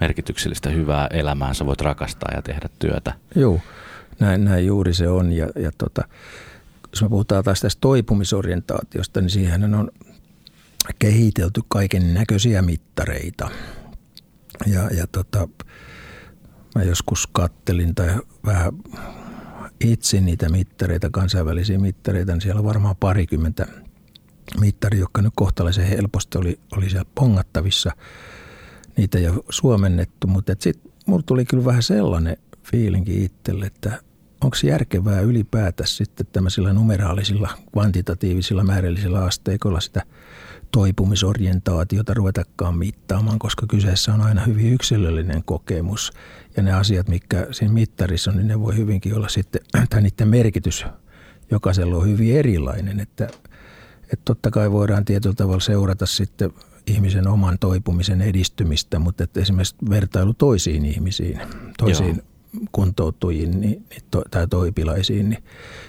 merkityksellistä 0.00 0.70
hyvää 0.70 1.06
elämää, 1.06 1.54
sä 1.54 1.66
voit 1.66 1.80
rakastaa 1.80 2.32
ja 2.34 2.42
tehdä 2.42 2.68
työtä. 2.78 3.12
Joo, 3.34 3.60
näin, 4.18 4.44
näin 4.44 4.66
juuri 4.66 4.94
se 4.94 5.08
on. 5.08 5.32
Ja, 5.32 5.46
ja 5.56 5.70
tota, 5.78 6.08
jos 6.94 7.02
me 7.02 7.08
puhutaan 7.08 7.44
taas 7.44 7.60
tästä 7.60 7.80
toipumisorientaatiosta, 7.80 9.20
niin 9.20 9.30
siihen 9.30 9.74
on 9.74 9.90
kehitelty 10.98 11.60
kaiken 11.68 12.14
näköisiä 12.14 12.62
mittareita. 12.62 13.50
Ja, 14.66 14.88
ja 14.96 15.06
tota, 15.06 15.48
mä 16.74 16.82
joskus 16.82 17.26
kattelin 17.26 17.94
tai 17.94 18.20
vähän 18.46 18.72
itse 19.80 20.20
niitä 20.20 20.48
mittareita, 20.48 21.10
kansainvälisiä 21.10 21.78
mittareita, 21.78 22.32
niin 22.32 22.40
siellä 22.40 22.58
on 22.58 22.64
varmaan 22.64 22.96
parikymmentä 22.96 23.66
mittari, 24.60 24.98
jotka 24.98 25.22
nyt 25.22 25.32
kohtalaisen 25.36 25.86
helposti 25.86 26.38
oli, 26.38 26.60
oli 26.76 26.90
siellä 26.90 27.10
pongattavissa. 27.14 27.90
Niitä 28.96 29.18
jo 29.18 29.44
suomennettu, 29.50 30.26
mutta 30.26 30.56
sitten 30.58 30.92
mulla 31.06 31.22
tuli 31.26 31.44
kyllä 31.44 31.64
vähän 31.64 31.82
sellainen 31.82 32.36
fiilinki 32.62 33.24
itselle, 33.24 33.66
että 33.66 34.02
onko 34.44 34.56
järkevää 34.64 35.20
ylipäätä 35.20 35.82
sitten 35.86 36.26
tämmöisillä 36.32 36.72
numeraalisilla, 36.72 37.50
kvantitatiivisilla 37.72 38.64
määrällisillä 38.64 39.24
asteikoilla 39.24 39.80
sitä 39.80 40.02
toipumisorientaatiota 40.70 42.14
ruvetakaan 42.14 42.78
mittaamaan, 42.78 43.38
koska 43.38 43.66
kyseessä 43.66 44.14
on 44.14 44.20
aina 44.20 44.44
hyvin 44.44 44.72
yksilöllinen 44.72 45.44
kokemus. 45.44 46.12
Ja 46.56 46.62
ne 46.62 46.72
asiat, 46.72 47.08
mitkä 47.08 47.46
siinä 47.50 47.74
mittarissa 47.74 48.30
on, 48.30 48.36
niin 48.36 48.48
ne 48.48 48.60
voi 48.60 48.76
hyvinkin 48.76 49.14
olla 49.16 49.28
sitten, 49.28 49.60
tai 49.90 50.02
niiden 50.02 50.28
merkitys 50.28 50.86
jokaisella 51.50 51.96
on 51.96 52.08
hyvin 52.08 52.36
erilainen. 52.36 53.00
Että, 53.00 53.24
että 54.02 54.22
totta 54.24 54.50
kai 54.50 54.72
voidaan 54.72 55.04
tietyllä 55.04 55.34
tavalla 55.34 55.60
seurata 55.60 56.06
sitten 56.06 56.52
ihmisen 56.86 57.28
oman 57.28 57.58
toipumisen 57.58 58.20
edistymistä, 58.20 58.98
mutta 58.98 59.24
että 59.24 59.40
esimerkiksi 59.40 59.76
vertailu 59.90 60.34
toisiin 60.34 60.84
ihmisiin, 60.84 61.40
toisiin 61.78 62.16
Joo 62.16 62.33
kuntoutujiin 62.72 63.60
niin, 63.60 63.86
niin 63.90 64.02
to, 64.10 64.22
tai 64.30 64.46
toipilaisiin, 64.46 65.28
niin 65.28 65.44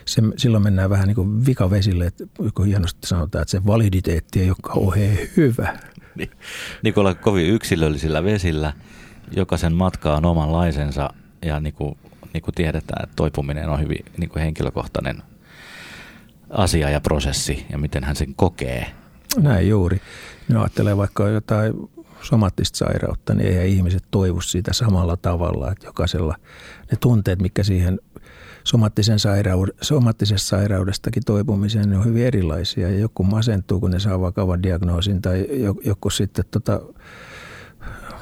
se, 0.06 0.22
silloin 0.38 0.64
mennään 0.64 0.90
vähän 0.90 1.08
niin 1.08 1.16
kuin 1.16 1.46
vikavesille, 1.46 2.06
että 2.06 2.24
kun 2.54 2.66
hienosti 2.66 3.08
sanotaan, 3.08 3.42
että 3.42 3.52
se 3.52 3.66
validiteetti 3.66 4.42
ei 4.42 4.50
ole 4.50 4.58
kauhean 4.62 5.18
hyvä. 5.38 5.78
Niin, 6.16 6.32
niin 6.84 6.94
kuin 6.94 7.02
olla 7.02 7.16
kovin 7.16 7.50
yksilöllisillä 7.50 8.24
vesillä, 8.24 8.74
jokaisen 9.36 9.74
matka 9.74 10.16
on 10.16 10.26
omanlaisensa 10.26 11.10
ja 11.46 11.60
niin 11.60 11.74
kuin, 11.74 11.98
niin 12.34 12.44
kuin 12.44 12.56
tiedetään, 12.56 13.04
että 13.04 13.16
toipuminen 13.16 13.70
on 13.70 13.82
hyvin 13.82 14.06
niin 14.18 14.30
kuin 14.30 14.44
henkilökohtainen 14.44 15.24
asia 16.50 16.90
ja 16.90 17.02
prosessi 17.02 17.66
ja 17.72 17.78
miten 17.78 18.04
hän 18.04 18.16
sen 18.16 18.36
kokee. 18.36 18.92
Näin 19.38 19.70
juuri. 19.70 20.02
No 20.48 20.62
ajattelee 20.62 20.98
vaikka 20.98 21.30
jotain 21.30 21.74
somaattista 22.26 22.78
sairautta, 22.78 23.34
niin 23.34 23.50
eihän 23.50 23.66
ihmiset 23.66 24.04
toivu 24.12 24.42
siitä 24.42 24.74
samalla 24.74 25.18
tavalla, 25.18 25.72
että 25.72 25.88
jokaisella 25.88 26.36
ne 26.92 26.98
tunteet, 27.00 27.42
mikä 27.42 27.64
siihen 27.64 28.00
somaattisen 28.64 29.18
sairaud- 29.20 29.78
somaattisesta 29.82 30.48
sairaudestakin 30.48 31.24
toipumiseen 31.26 31.90
ne 31.90 31.98
on 31.98 32.06
hyvin 32.06 32.26
erilaisia. 32.26 32.90
Ja 32.90 33.00
joku 33.00 33.24
masentuu, 33.24 33.80
kun 33.80 33.92
ne 33.92 34.00
saa 34.00 34.22
vakavan 34.22 34.64
diagnoosin, 34.64 35.22
tai 35.22 35.48
joku 35.84 36.10
sitten 36.10 36.46
tota, 36.52 36.82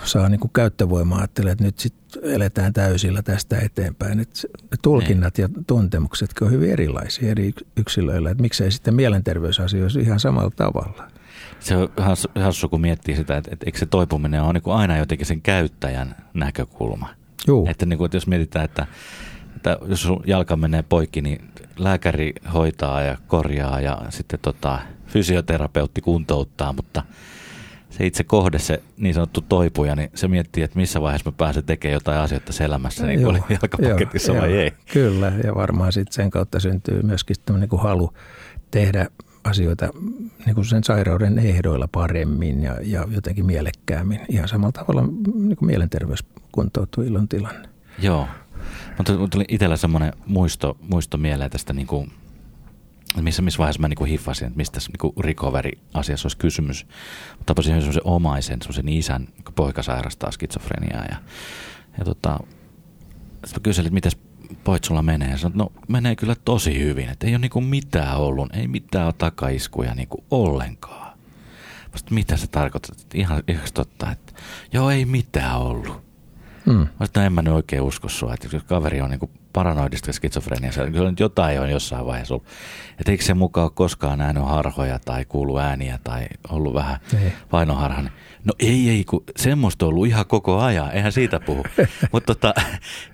saa 0.03 0.29
niin 0.29 0.39
kuin 0.39 0.51
käyttövoimaa, 0.53 1.17
ajattelee, 1.17 1.51
että 1.51 1.63
nyt 1.63 1.79
sitten 1.79 2.23
eletään 2.23 2.73
täysillä 2.73 3.21
tästä 3.21 3.59
eteenpäin. 3.59 4.19
Että 4.19 4.39
ne 4.61 4.77
tulkinnat 4.81 5.37
ja 5.37 5.49
tuntemukset 5.67 6.29
on 6.41 6.51
hyvin 6.51 6.71
erilaisia 6.71 7.31
eri 7.31 7.53
yksilöillä. 7.77 8.31
Että 8.31 8.41
miksei 8.41 8.71
sitten 8.71 8.95
mielenterveysasioissa 8.95 9.99
ihan 9.99 10.19
samalla 10.19 10.51
tavalla. 10.55 11.12
Se 11.63 11.77
on 11.77 11.89
hassu, 12.35 12.69
kun 12.69 12.81
miettii 12.81 13.15
sitä, 13.15 13.37
että, 13.37 13.49
että 13.53 13.65
eikö 13.65 13.77
se 13.77 13.85
toipuminen 13.85 14.43
ole 14.43 14.53
niin 14.53 14.63
kuin 14.63 14.75
aina 14.75 14.97
jotenkin 14.97 15.27
sen 15.27 15.41
käyttäjän 15.41 16.15
näkökulma. 16.33 17.09
Joo. 17.47 17.65
Että, 17.69 17.85
niin 17.85 17.97
kuin, 17.97 18.05
että 18.05 18.17
jos 18.17 18.27
mietitään, 18.27 18.65
että, 18.65 18.87
että 19.55 19.77
jos 19.85 20.01
sun 20.01 20.23
jalka 20.27 20.55
menee 20.55 20.83
poikki, 20.83 21.21
niin 21.21 21.49
lääkäri 21.77 22.33
hoitaa 22.53 23.01
ja 23.01 23.17
korjaa 23.27 23.79
ja 23.79 24.01
sitten 24.09 24.39
tota, 24.39 24.79
fysioterapeutti 25.07 26.01
kuntouttaa, 26.01 26.73
mutta 26.73 27.03
se 27.89 28.05
itse 28.05 28.23
kohde, 28.23 28.59
se 28.59 28.83
niin 28.97 29.13
sanottu 29.13 29.41
toipuja, 29.41 29.95
niin 29.95 30.09
se 30.13 30.27
miettii, 30.27 30.63
että 30.63 30.79
missä 30.79 31.01
vaiheessa 31.01 31.29
mä 31.29 31.35
pääsen 31.37 31.63
tekemään 31.63 31.93
jotain 31.93 32.19
asioita 32.19 32.53
selämässä, 32.53 33.05
niin 33.05 33.27
oli 33.27 33.39
jalkapaketissa 33.49 34.33
vai 34.33 34.51
joo, 34.51 34.59
ei. 34.59 34.71
Kyllä, 34.93 35.31
ja 35.43 35.55
varmaan 35.55 35.91
sitten 35.91 36.13
sen 36.13 36.29
kautta 36.29 36.59
syntyy 36.59 37.01
myöskin 37.01 37.35
tämmöinen 37.45 37.69
niin 37.71 37.81
halu 37.81 38.13
tehdä 38.71 39.07
asioita 39.43 39.89
niin 40.45 40.55
kuin 40.55 40.65
sen 40.65 40.83
sairauden 40.83 41.39
ehdoilla 41.39 41.87
paremmin 41.91 42.63
ja, 42.63 42.77
ja 42.81 43.07
jotenkin 43.11 43.45
mielekkäämmin. 43.45 44.19
Ihan 44.29 44.47
samalla 44.47 44.71
tavalla 44.71 45.01
niin 45.33 45.57
kuin 45.57 45.67
mielenterveys 45.67 46.23
kuntoutuu 46.51 47.03
ilon 47.03 47.27
tilanne. 47.27 47.69
Joo, 47.99 48.27
mutta 48.97 49.13
tuli 49.27 49.45
itsellä 49.47 49.77
semmoinen 49.77 50.13
muisto, 50.25 50.77
muisto 50.81 51.17
mieleen 51.17 51.51
tästä 51.51 51.73
niin 51.73 51.87
kuin, 51.87 52.11
missä, 53.21 53.41
missä 53.41 53.57
vaiheessa 53.57 53.81
mä 53.81 53.87
niin 53.87 54.05
hiffasin, 54.05 54.47
että 54.47 54.57
mistä 54.57 54.79
niin 54.79 55.13
recovery-asiassa 55.19 56.25
olisi 56.25 56.37
kysymys. 56.37 56.87
Tapasin 57.45 57.75
semmoisen 57.75 58.01
omaisen, 58.05 58.61
semmoisen 58.61 58.89
isän, 58.89 59.27
kun 59.45 59.53
poika 59.53 59.83
sairastaa 59.83 60.31
skitsofreniaa 60.31 61.05
ja, 61.05 61.15
ja 61.97 62.05
tota, 62.05 62.39
sitten 63.45 63.61
mä 63.61 63.63
kyselin, 63.63 63.87
että 63.87 63.93
mitäs 63.93 64.17
pojat 64.63 64.83
sulla 64.83 65.01
menee? 65.01 65.29
Ja 65.31 65.37
sanoin, 65.37 65.57
no 65.57 65.71
menee 65.87 66.15
kyllä 66.15 66.35
tosi 66.45 66.79
hyvin, 66.79 67.09
että 67.09 67.27
ei 67.27 67.33
ole 67.33 67.39
niinku 67.39 67.61
mitään 67.61 68.17
ollut, 68.17 68.55
ei 68.55 68.67
mitään 68.67 69.05
ole 69.05 69.13
takaiskuja 69.17 69.95
niinku 69.95 70.23
ollenkaan. 70.31 71.17
Sitten, 71.95 72.13
mitä 72.13 72.37
se 72.37 72.47
tarkoittaa? 72.47 72.95
Että 73.01 73.17
ihan, 73.17 73.43
ihan 73.47 73.67
totta, 73.73 74.11
että 74.11 74.33
joo 74.73 74.89
ei 74.89 75.05
mitään 75.05 75.57
ollut. 75.57 76.03
Hmm. 76.65 76.87
Mä 77.15 77.25
en 77.25 77.33
mä 77.33 77.41
nyt 77.41 77.53
oikein 77.53 77.81
usko 77.81 78.09
sua, 78.09 78.33
että 78.33 78.47
jos 78.53 78.63
kaveri 78.63 79.01
on 79.01 79.09
niinku 79.09 79.31
paranoidista 79.53 80.13
skitsofreniassa, 80.13 80.91
kyllä 80.91 81.09
nyt 81.09 81.19
jotain 81.19 81.61
on 81.61 81.69
jossain 81.69 82.05
vaiheessa 82.05 82.33
ollut. 82.33 82.47
Että 82.99 83.11
eikö 83.11 83.23
se 83.23 83.33
mukaan 83.33 83.71
koskaan 83.73 84.19
nähnyt 84.19 84.45
harhoja 84.45 84.99
tai 84.99 85.25
kuulu 85.25 85.57
ääniä 85.57 85.99
tai 86.03 86.25
ollut 86.49 86.73
vähän 86.73 86.99
vainoharhainen. 87.51 88.13
No 88.43 88.53
ei, 88.59 88.89
ei, 88.89 89.03
kun 89.03 89.23
semmoista 89.35 89.85
on 89.85 89.89
ollut 89.89 90.07
ihan 90.07 90.25
koko 90.25 90.59
ajan, 90.59 90.91
eihän 90.91 91.11
siitä 91.11 91.39
puhu. 91.39 91.65
Mutta 92.11 92.35
tota, 92.35 92.53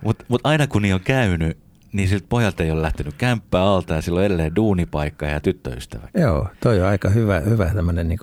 mut, 0.03 0.24
mut 0.27 0.41
aina 0.43 0.67
kun 0.67 0.81
niin 0.81 0.93
on 0.93 1.01
käynyt, 1.01 1.58
niin 1.93 2.10
siltä 2.10 2.25
pojalta 2.29 2.63
ei 2.63 2.72
ole 2.72 2.81
lähtenyt 2.81 3.15
kämppää 3.17 3.63
alta 3.63 3.93
ja 3.93 4.01
silloin 4.01 4.25
edelleen 4.25 4.55
duunipaikka 4.55 5.25
ja 5.25 5.39
tyttöystävä. 5.39 6.08
Joo, 6.17 6.48
toi 6.63 6.81
on 6.81 6.88
aika 6.88 7.10
hyvä, 7.10 7.39
hyvä 7.39 7.65
tämmöinen 7.65 8.08
niin 8.08 8.19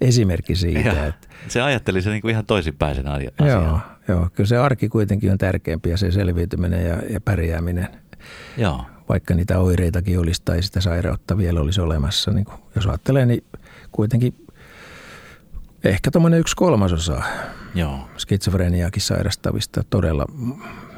esimerkki 0.00 0.54
siitä. 0.54 0.88
Ja, 0.88 1.06
että... 1.06 1.28
Se 1.48 1.60
ajatteli 1.60 2.02
se 2.02 2.10
niin 2.10 2.30
ihan 2.30 2.46
toisinpäin 2.46 2.94
sen 2.94 3.08
asian. 3.08 3.32
Joo, 3.38 3.80
joo, 4.08 4.28
kyllä 4.34 4.48
se 4.48 4.56
arki 4.56 4.88
kuitenkin 4.88 5.32
on 5.32 5.38
tärkeämpi 5.38 5.90
ja 5.90 5.96
se 5.96 6.10
selviytyminen 6.10 6.86
ja, 6.86 6.96
ja 7.10 7.20
pärjääminen. 7.20 7.88
Joo. 8.56 8.84
Vaikka 9.08 9.34
niitä 9.34 9.58
oireitakin 9.58 10.18
olisi 10.18 10.42
tai 10.44 10.62
sitä 10.62 10.80
sairautta 10.80 11.38
vielä 11.38 11.60
olisi 11.60 11.80
olemassa. 11.80 12.30
Niin 12.30 12.44
kuin, 12.44 12.58
jos 12.74 12.86
ajattelee, 12.86 13.26
niin 13.26 13.44
kuitenkin 13.92 14.46
ehkä 15.84 16.10
tuommoinen 16.10 16.40
yksi 16.40 16.56
kolmasosa 16.56 17.22
Joo. 17.74 18.08
skitsofreniaakin 18.16 19.02
sairastavista 19.02 19.84
todella 19.90 20.26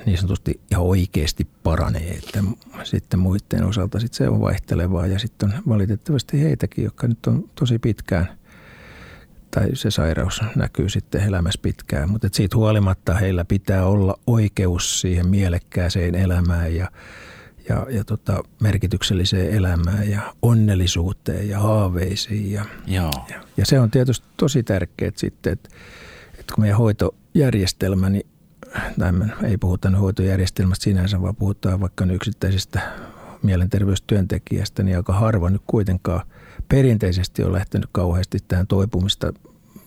niin 0.06 0.18
sanotusti 0.18 0.60
ihan 0.70 0.84
oikeasti 0.84 1.46
paranee. 1.62 2.10
Että 2.10 2.44
sitten 2.84 3.20
muiden 3.20 3.64
osalta 3.64 4.00
sitten 4.00 4.16
se 4.16 4.28
on 4.28 4.40
vaihtelevaa 4.40 5.06
ja 5.06 5.18
sitten 5.18 5.48
on 5.48 5.62
valitettavasti 5.68 6.42
heitäkin, 6.42 6.84
jotka 6.84 7.06
nyt 7.08 7.26
on 7.26 7.50
tosi 7.54 7.78
pitkään 7.78 8.28
tai 9.54 9.68
se 9.74 9.90
sairaus 9.90 10.40
näkyy 10.56 10.88
sitten 10.88 11.20
elämässä 11.22 11.60
pitkään. 11.62 12.10
Mutta 12.10 12.28
siitä 12.32 12.56
huolimatta 12.56 13.14
heillä 13.14 13.44
pitää 13.44 13.86
olla 13.86 14.18
oikeus 14.26 15.00
siihen 15.00 15.28
mielekkääseen 15.28 16.14
elämään 16.14 16.74
ja, 16.74 16.90
ja, 17.68 17.86
ja 17.90 18.04
tota, 18.04 18.42
merkitykselliseen 18.60 19.54
elämään 19.54 20.10
ja 20.10 20.34
onnellisuuteen 20.42 21.48
ja 21.48 21.58
haaveisiin. 21.58 22.52
Ja, 22.52 22.64
Joo. 22.86 23.12
ja, 23.30 23.40
ja 23.56 23.66
se 23.66 23.80
on 23.80 23.90
tietysti 23.90 24.26
tosi 24.36 24.62
tärkeää 24.62 25.12
sitten, 25.16 25.52
että, 25.52 25.68
että 26.38 26.54
kun 26.54 26.64
meidän 26.64 26.78
hoitojärjestelmä, 26.78 28.10
niin 28.10 28.26
ei 29.42 29.58
puhuta 29.58 29.90
hoitojärjestelmästä 29.90 30.84
sinänsä, 30.84 31.22
vaan 31.22 31.36
puhutaan 31.36 31.80
vaikka 31.80 32.04
yksittäisistä 32.04 32.80
mielenterveystyöntekijästä, 33.42 34.82
niin 34.82 34.96
aika 34.96 35.12
harva 35.12 35.50
nyt 35.50 35.62
kuitenkaan 35.66 36.26
perinteisesti 36.68 37.44
on 37.44 37.52
lähtenyt 37.52 37.88
kauheasti 37.92 38.38
tähän 38.48 38.66
toipumista 38.66 39.32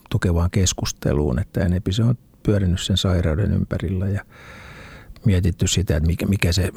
tukevaan 0.09 0.51
keskusteluun, 0.51 1.39
että 1.39 1.65
enempi 1.65 1.93
se 1.93 2.03
on 2.03 2.17
pyörinyt 2.43 2.81
sen 2.81 2.97
sairauden 2.97 3.53
ympärillä 3.53 4.07
ja 4.07 4.25
mietitty 5.25 5.67
sitä, 5.67 5.97
että 5.97 6.07
mikä, 6.07 6.25
mikä 6.25 6.51
se 6.51 6.71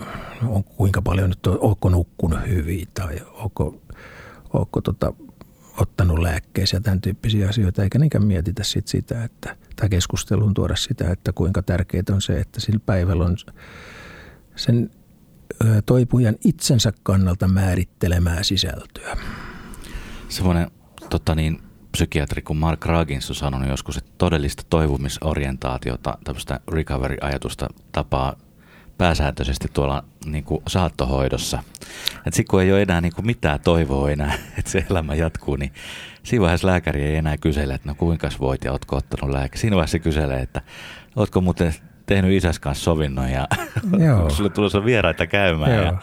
on, 0.46 0.64
kuinka 0.64 1.02
paljon 1.02 1.28
nyt 1.28 1.46
on, 1.46 1.58
onko 1.60 1.88
nukkunut 1.88 2.40
hyvin 2.48 2.88
tai 2.94 3.20
onko, 3.32 3.82
onko 4.52 4.80
tota, 4.80 5.12
ottanut 5.78 6.18
lääkkeisiä 6.18 6.76
ja 6.76 6.80
tämän 6.80 7.00
tyyppisiä 7.00 7.48
asioita, 7.48 7.82
eikä 7.82 7.98
niinkään 7.98 8.24
mietitä 8.24 8.64
sit 8.64 8.88
sitä, 8.88 9.24
että, 9.24 9.56
tai 9.76 9.88
keskusteluun 9.88 10.54
tuoda 10.54 10.76
sitä, 10.76 11.10
että 11.10 11.32
kuinka 11.32 11.62
tärkeää 11.62 12.02
on 12.12 12.22
se, 12.22 12.40
että 12.40 12.60
sillä 12.60 12.80
päivällä 12.86 13.24
on 13.24 13.36
sen 14.56 14.90
toipujan 15.86 16.36
itsensä 16.44 16.92
kannalta 17.02 17.48
määrittelemää 17.48 18.42
sisältöä. 18.42 19.16
Semmoinen 20.30 20.70
tota 21.10 21.34
niin, 21.34 21.62
psykiatri 21.92 22.42
kuin 22.42 22.56
Mark 22.56 22.86
Ragins 22.86 23.30
on 23.30 23.36
sanonut 23.36 23.68
joskus, 23.68 23.96
että 23.96 24.10
todellista 24.18 24.62
toivumisorientaatiota, 24.70 26.18
tämmöistä 26.24 26.60
recovery-ajatusta 26.72 27.68
tapaa 27.92 28.36
pääsääntöisesti 28.98 29.68
tuolla 29.72 30.04
niin 30.26 30.44
kuin 30.44 30.62
saattohoidossa. 30.68 31.62
Sitten 32.24 32.44
kun 32.50 32.62
ei 32.62 32.72
ole 32.72 32.82
enää 32.82 33.00
niin 33.00 33.14
kuin 33.14 33.26
mitään 33.26 33.60
toivoa 33.60 34.10
enää, 34.10 34.34
että 34.58 34.70
se 34.70 34.86
elämä 34.90 35.14
jatkuu, 35.14 35.56
niin 35.56 35.72
siinä 36.22 36.42
vaiheessa 36.42 36.66
lääkäri 36.66 37.02
ei 37.02 37.16
enää 37.16 37.36
kysele, 37.36 37.74
että 37.74 37.88
no 37.88 37.94
kuinka 37.94 38.28
voit 38.40 38.64
ja 38.64 38.72
ootko 38.72 38.96
ottanut 38.96 39.34
lääke. 39.34 39.58
Siinä 39.58 39.76
vaiheessa 39.76 39.92
se 39.92 39.98
kyselee, 39.98 40.40
että 40.40 40.62
ootko 41.16 41.40
muuten 41.40 41.74
tehnyt 42.10 42.32
isäs 42.32 42.58
kanssa 42.58 42.84
sovinnon 42.84 43.30
ja 43.30 43.48
sulle 44.36 44.50
tulossa 44.50 44.84
vieraita 44.84 45.26
käymään 45.26 45.72
Joo. 45.72 45.84
ja, 45.84 45.98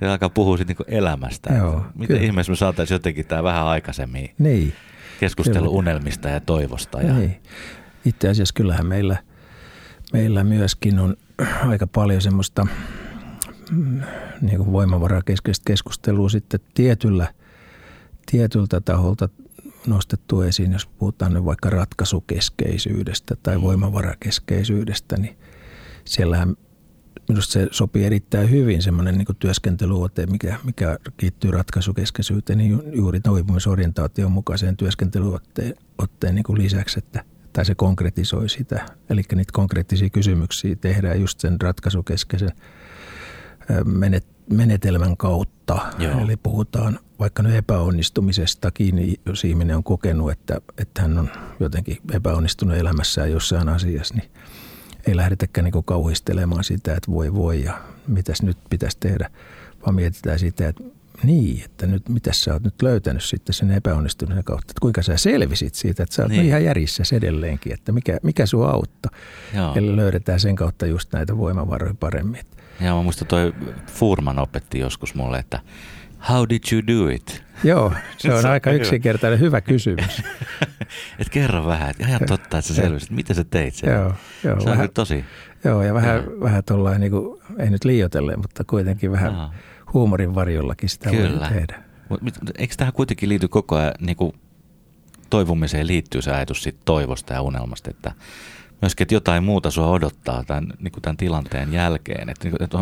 ja 0.00 0.12
alkaa 0.12 0.30
puhua 0.30 0.56
sitten 0.56 0.76
niin 0.78 0.98
elämästä. 0.98 1.54
Joo, 1.54 1.86
Miten 1.94 2.06
kyllä. 2.06 2.20
ihmeessä 2.20 2.52
me 2.52 2.56
saataisiin 2.56 2.94
jotenkin 2.94 3.26
tämä 3.26 3.42
vähän 3.42 3.64
aikaisemmin 3.64 4.30
niin. 4.38 4.72
keskustelu 5.20 5.64
kyllä. 5.64 5.78
unelmista 5.78 6.28
ja 6.28 6.40
toivosta. 6.40 7.02
Ja... 7.02 7.12
Niin. 7.14 7.36
Itse 8.04 8.28
asiassa 8.28 8.54
kyllähän 8.54 8.86
meillä, 8.86 9.16
meillä 10.12 10.44
myöskin 10.44 10.98
on 10.98 11.16
aika 11.68 11.86
paljon 11.86 12.20
semmoista 12.20 12.66
mm, 13.70 14.00
niin 14.40 14.56
kuin 14.56 14.72
voimavarakeskeistä 14.72 15.62
keskustelua 15.66 16.28
sitten 16.28 16.60
tietyllä, 16.74 17.34
tietyltä 18.30 18.80
taholta 18.80 19.28
nostettu 19.86 20.42
esiin, 20.42 20.72
jos 20.72 20.86
puhutaan 20.86 21.32
nyt 21.32 21.44
vaikka 21.44 21.70
ratkaisukeskeisyydestä 21.70 23.36
tai 23.42 23.56
mm. 23.56 23.62
voimavarakeskeisyydestä, 23.62 25.16
niin 25.16 25.36
siellähän 26.04 26.56
minusta 27.28 27.52
se 27.52 27.68
sopii 27.70 28.04
erittäin 28.04 28.50
hyvin 28.50 28.82
semmoinen 28.82 29.18
niin 29.18 29.36
työskentelyote, 29.38 30.26
mikä, 30.26 30.58
mikä 30.64 30.98
liittyy 31.22 31.50
ratkaisukeskeisyyteen, 31.50 32.58
niin 32.58 32.82
juuri 32.92 33.20
toipumisorientaation 33.20 34.32
mukaiseen 34.32 34.76
työskentelyotteen 34.76 35.74
otteen 35.98 36.34
niin 36.34 36.44
lisäksi, 36.58 36.98
että 36.98 37.24
tai 37.52 37.64
se 37.64 37.74
konkretisoi 37.74 38.48
sitä. 38.48 38.86
Eli 39.10 39.22
niitä 39.34 39.52
konkreettisia 39.52 40.10
kysymyksiä 40.10 40.76
tehdään 40.76 41.20
just 41.20 41.40
sen 41.40 41.60
ratkaisukeskeisen 41.60 42.50
menetelmän 44.50 45.16
kautta. 45.16 45.92
Joo. 45.98 46.20
Eli 46.20 46.36
puhutaan 46.36 46.98
vaikka 47.18 47.42
nyt 47.42 47.54
epäonnistumisestakin, 47.54 48.96
niin 48.96 49.20
jos 49.26 49.44
ihminen 49.44 49.76
on 49.76 49.84
kokenut, 49.84 50.30
että, 50.30 50.60
että 50.78 51.02
hän 51.02 51.18
on 51.18 51.30
jotenkin 51.60 51.98
epäonnistunut 52.12 52.76
elämässään 52.76 53.32
jossain 53.32 53.68
asiassa, 53.68 54.14
niin 54.14 54.30
ei 55.06 55.16
lähdetäkään 55.16 55.64
niin 55.64 55.84
kauhistelemaan 55.84 56.64
sitä, 56.64 56.94
että 56.94 57.12
voi 57.12 57.34
voi 57.34 57.64
ja 57.64 57.80
mitäs 58.08 58.42
nyt 58.42 58.58
pitäisi 58.70 58.96
tehdä, 59.00 59.30
vaan 59.86 59.94
mietitään 59.94 60.38
sitä, 60.38 60.68
että 60.68 60.82
niin, 61.22 61.64
että 61.64 61.86
nyt 61.86 62.08
mitä 62.08 62.32
sä 62.32 62.52
oot 62.52 62.62
nyt 62.62 62.82
löytänyt 62.82 63.24
sitten 63.24 63.54
sen 63.54 63.70
epäonnistumisen 63.70 64.44
kautta, 64.44 64.72
että 64.72 64.80
kuinka 64.80 65.02
sä 65.02 65.16
selvisit 65.16 65.74
siitä, 65.74 66.02
että 66.02 66.14
sä 66.14 66.22
oot 66.22 66.30
niin. 66.30 66.46
ihan 66.46 66.64
järjissä 66.64 67.02
edelleenkin, 67.12 67.72
että 67.72 67.92
mikä, 67.92 68.18
mikä 68.22 68.46
sua 68.46 68.70
auttoi. 68.70 69.18
Joo. 69.54 69.74
Eli 69.74 69.96
löydetään 69.96 70.40
sen 70.40 70.56
kautta 70.56 70.86
just 70.86 71.12
näitä 71.12 71.38
voimavaroja 71.38 71.94
paremmin. 72.00 72.44
Ja 72.80 72.94
mä 72.94 73.02
muistan 73.02 73.28
toi 73.28 73.52
Furman 73.86 74.38
opetti 74.38 74.78
joskus 74.78 75.14
mulle, 75.14 75.38
että 75.38 75.60
how 76.28 76.46
did 76.48 76.62
you 76.72 76.82
do 76.86 77.08
it? 77.08 77.44
Joo, 77.64 77.92
se 78.18 78.34
on 78.34 78.46
aika 78.46 78.70
yksinkertainen 78.70 79.40
hyvä 79.40 79.60
kysymys. 79.60 80.22
et 81.18 81.28
kerro 81.30 81.66
vähän, 81.66 81.90
että 81.90 82.06
ihan 82.06 82.20
totta, 82.26 82.58
että 82.58 82.68
sä 82.68 82.74
selvisit, 82.74 83.10
miten 83.10 83.36
sä 83.36 83.44
teit 83.44 83.74
sen. 83.74 83.92
Joo, 83.92 84.14
joo, 84.44 84.60
se 84.60 84.70
vähän, 84.70 84.84
on 84.84 84.94
tosi. 84.94 85.24
Joo, 85.64 85.82
ja 85.82 85.94
vähän, 85.94 86.24
vähän 86.40 86.64
tuollain, 86.64 87.00
niin 87.00 87.12
kuin, 87.12 87.40
ei 87.58 87.70
nyt 87.70 87.84
liioitelle, 87.84 88.36
mutta 88.36 88.64
kuitenkin 88.64 89.12
vähän 89.12 89.34
Aha. 89.34 89.54
huumorin 89.92 90.34
varjollakin 90.34 90.88
sitä 90.88 91.10
Kyllä. 91.10 91.40
voi 91.40 91.48
tehdä. 91.48 91.82
Eikö 92.58 92.74
tähän 92.76 92.92
kuitenkin 92.92 93.28
liity 93.28 93.48
koko 93.48 93.76
ajan, 93.76 93.94
niin 94.00 94.16
kuin 94.16 94.32
toivumiseen 95.30 95.86
liittyy 95.86 96.22
se 96.22 96.32
ajatus 96.32 96.62
siitä 96.62 96.78
toivosta 96.84 97.32
ja 97.32 97.42
unelmasta, 97.42 97.90
että 97.90 98.12
myöskin, 98.82 99.04
että 99.04 99.14
jotain 99.14 99.44
muuta 99.44 99.70
sua 99.70 99.88
odottaa 99.88 100.44
tämän, 100.44 100.72
niin 100.78 100.92
kuin 100.92 101.02
tämän 101.02 101.16
tilanteen 101.16 101.72
jälkeen. 101.72 102.28
Että, 102.28 102.48
että, 102.48 102.64
että, 102.64 102.78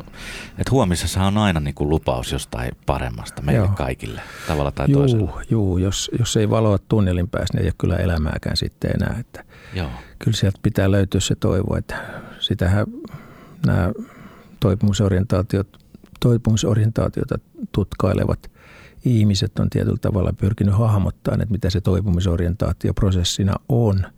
että 0.59 0.71
huomisessa 0.71 1.23
on 1.23 1.39
aina 1.39 1.61
niin 1.61 1.75
kuin 1.75 1.91
lupaus 1.91 2.33
jostain 2.33 2.73
paremmasta 2.87 3.43
meille 3.43 3.67
joo. 3.67 3.75
kaikille, 3.77 4.21
tavalla 4.47 4.71
tai 4.71 4.87
juu, 4.91 5.01
toisella. 5.01 5.43
Joo, 5.51 5.79
jos, 5.79 6.11
jos 6.19 6.37
ei 6.37 6.51
valoa 6.51 6.79
tunnelin 6.79 7.29
päässä, 7.29 7.55
niin 7.55 7.63
ei 7.63 7.69
ole 7.69 7.75
kyllä 7.79 7.97
elämääkään 7.97 8.57
sitten 8.57 8.91
enää. 8.95 9.17
Että 9.21 9.45
joo. 9.75 9.91
Kyllä 10.19 10.37
sieltä 10.37 10.59
pitää 10.63 10.91
löytyä 10.91 11.21
se 11.21 11.35
toivo, 11.35 11.77
että 11.77 11.97
sitähän 12.39 12.87
nämä 13.67 13.93
toipumusorientaatiot, 14.61 15.79
toipumusorientaatiota 16.21 17.39
tutkailevat 17.73 18.51
ihmiset 19.05 19.59
on 19.59 19.71
tietyllä 19.71 19.99
tavalla 20.01 20.33
pyrkinyt 20.33 20.75
hahmottamaan, 20.75 21.43
että 21.43 21.53
mitä 21.53 21.71
se 21.71 21.81
toipumisorientaatio 21.81 22.95
prosessina 22.95 23.55
on– 23.69 24.07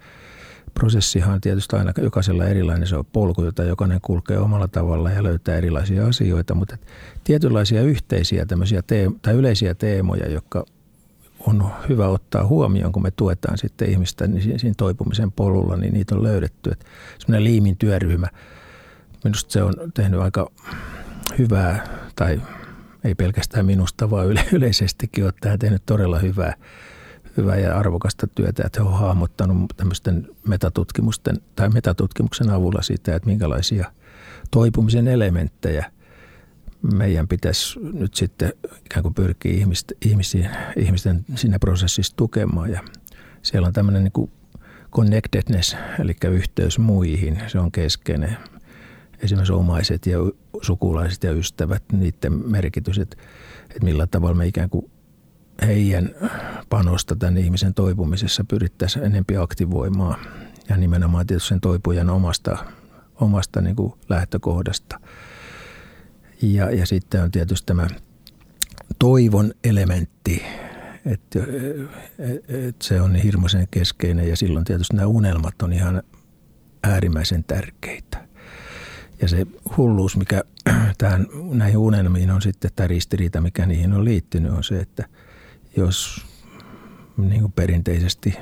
prosessihan 0.75 1.35
on 1.35 1.41
tietysti 1.41 1.77
aina 1.77 1.93
jokaisella 2.03 2.45
erilainen, 2.45 2.87
se 2.89 2.97
on 2.97 3.05
polku, 3.13 3.45
jota 3.45 3.65
jokainen 3.65 4.01
kulkee 4.03 4.39
omalla 4.39 4.69
tavalla 4.69 5.11
ja 5.11 5.23
löytää 5.23 5.57
erilaisia 5.57 6.07
asioita, 6.07 6.55
mutta 6.55 6.77
tietynlaisia 7.25 7.83
yhteisiä 7.83 8.47
tämmöisiä 8.47 8.83
teem- 8.83 9.19
tai 9.23 9.35
yleisiä 9.35 9.75
teemoja, 9.75 10.31
jotka 10.31 10.65
on 11.47 11.71
hyvä 11.89 12.09
ottaa 12.09 12.47
huomioon, 12.47 12.93
kun 12.93 13.03
me 13.03 13.11
tuetaan 13.11 13.59
sitten 13.59 13.91
ihmistä 13.91 14.27
niin 14.27 14.61
siinä 14.61 14.75
toipumisen 14.77 15.33
polulla, 15.33 15.77
niin 15.77 15.95
niitä 15.95 16.15
on 16.15 16.23
löydetty. 16.23 16.71
Että 16.71 16.87
semmoinen 17.19 17.45
liimin 17.45 17.77
työryhmä, 17.77 18.27
minusta 19.25 19.53
se 19.53 19.63
on 19.63 19.75
tehnyt 19.95 20.21
aika 20.21 20.51
hyvää, 21.39 21.87
tai 22.17 22.41
ei 23.05 23.15
pelkästään 23.15 23.67
minusta, 23.67 24.11
vaan 24.11 24.27
yleisestikin 24.53 25.27
ottaen 25.27 25.59
tehnyt 25.59 25.83
todella 25.87 26.19
hyvää 26.19 26.55
hyvää 27.37 27.57
ja 27.57 27.79
arvokasta 27.79 28.27
työtä, 28.27 28.63
että 28.67 28.81
he 28.81 28.89
ovat 28.89 29.01
hahmottanut 29.01 29.73
tämmöisten 29.77 30.29
metatutkimusten 30.49 31.37
tai 31.57 31.69
metatutkimuksen 31.69 32.51
avulla 32.51 32.83
sitä, 32.83 33.17
että 33.17 33.29
minkälaisia 33.29 33.93
toipumisen 34.51 35.09
elementtejä 35.09 35.93
meidän 36.93 37.29
pitäisi 37.29 37.81
nyt 37.81 38.15
sitten 38.15 38.53
ikään 38.87 39.03
kuin 39.03 39.15
pyrkiä 39.15 39.53
ihmisten, 39.53 39.97
ihmisten, 40.07 40.51
ihmisten 40.77 41.25
siinä 41.35 41.59
prosessissa 41.59 42.17
tukemaan. 42.17 42.71
Ja 42.71 42.81
siellä 43.43 43.67
on 43.67 43.73
tämmöinen 43.73 44.05
niin 44.05 44.31
connectedness, 44.93 45.77
eli 45.99 46.17
yhteys 46.31 46.79
muihin, 46.79 47.43
se 47.47 47.59
on 47.59 47.73
keskeinen. 47.73 48.37
Esimerkiksi 49.23 49.53
omaiset 49.53 50.07
ja 50.07 50.19
sukulaiset 50.63 51.25
ja 51.25 51.33
ystävät, 51.33 51.83
niiden 51.93 52.33
merkitys, 52.51 52.99
että, 52.99 53.17
että 53.63 53.85
millä 53.85 54.07
tavalla 54.07 54.35
me 54.35 54.47
ikään 54.47 54.71
kuin 54.71 54.91
heidän 55.63 56.11
panosta 56.69 57.17
tämän 57.17 57.37
ihmisen 57.37 57.75
toipumisessa 57.75 58.45
pyrittäisiin 58.45 59.05
enempi 59.05 59.37
aktivoimaan 59.37 60.21
ja 60.69 60.77
nimenomaan 60.77 61.27
tietysti 61.27 61.49
sen 61.49 61.61
toipujan 61.61 62.11
omasta, 62.11 62.59
omasta 63.21 63.61
niin 63.61 63.77
kuin 63.77 63.93
lähtökohdasta. 64.09 65.01
Ja, 66.43 66.71
ja 66.71 66.87
sitten 66.87 67.23
on 67.23 67.31
tietysti 67.31 67.67
tämä 67.67 67.87
toivon 68.99 69.53
elementti, 69.65 70.43
että, 71.07 71.39
että 72.49 72.85
se 72.85 73.01
on 73.01 73.15
hirmuisen 73.15 73.69
keskeinen 73.71 74.29
ja 74.29 74.37
silloin 74.37 74.65
tietysti 74.65 74.97
nämä 74.97 75.07
unelmat 75.07 75.63
on 75.63 75.73
ihan 75.73 76.03
äärimmäisen 76.85 77.45
tärkeitä. 77.45 78.29
Ja 79.23 79.29
se 79.29 79.47
hulluus, 79.77 80.17
mikä 80.17 80.45
tähän, 80.99 81.27
näihin 81.51 81.79
unelmiin 81.79 82.31
on 82.31 82.43
sitten, 82.43 82.71
tämä 82.77 82.87
ristiriita, 82.87 83.41
mikä 83.41 83.67
niihin 83.67 83.93
on 83.93 84.05
liittynyt, 84.05 84.53
on 84.53 84.65
se, 84.65 84.81
että– 84.81 85.05
jos 85.77 86.27
niin 87.17 87.41
kuin 87.41 87.53
perinteisesti 87.53 88.35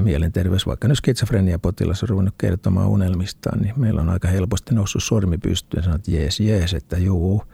mielenterveys, 0.00 0.66
vaikka 0.66 0.88
nyt 0.88 0.98
skitsofrenia-potilas 0.98 2.02
on 2.02 2.08
ruvennut 2.08 2.34
kertomaan 2.38 2.88
unelmistaan, 2.88 3.60
niin 3.60 3.74
meillä 3.76 4.00
on 4.00 4.08
aika 4.08 4.28
helposti 4.28 4.74
noussut 4.74 5.02
sormi 5.02 5.38
pystyyn 5.38 5.78
ja 5.78 5.82
sanoo, 5.82 5.96
että 5.96 6.10
jees, 6.10 6.40
jees, 6.40 6.74
että 6.74 6.98
juu, 6.98 7.44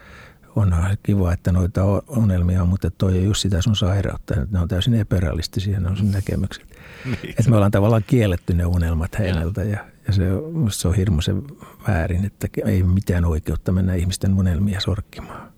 on 0.57 0.75
kiva, 1.03 1.33
että 1.33 1.53
noita 1.53 1.85
unelmia 2.09 2.63
on, 2.63 2.69
mutta 2.69 2.91
toi 2.91 3.19
ei 3.19 3.25
just 3.25 3.41
sitä 3.41 3.63
sun 3.63 3.77
sairautta. 3.77 4.35
Ne 4.51 4.59
on 4.59 4.69
täysin 4.69 4.95
epärealistisia, 4.95 5.81
ne 5.81 5.89
on 5.89 5.97
sun 5.97 6.11
näkemykset. 6.11 6.65
Niin. 7.05 7.19
Että 7.31 7.51
me 7.51 7.57
ollaan 7.57 7.71
tavallaan 7.71 8.05
kielletty 8.07 8.55
ne 8.55 8.67
unelmat 8.67 9.15
häneltä 9.15 9.63
ja, 9.63 9.85
ja 10.07 10.13
se, 10.13 10.25
se 10.71 10.89
on 10.89 10.95
hirmuisen 10.95 11.43
väärin, 11.89 12.25
että 12.25 12.49
ei 12.65 12.83
mitään 12.83 13.25
oikeutta 13.25 13.73
mennä 13.73 13.95
ihmisten 13.95 14.35
unelmia 14.35 14.81
sorkkimaan. 14.81 15.50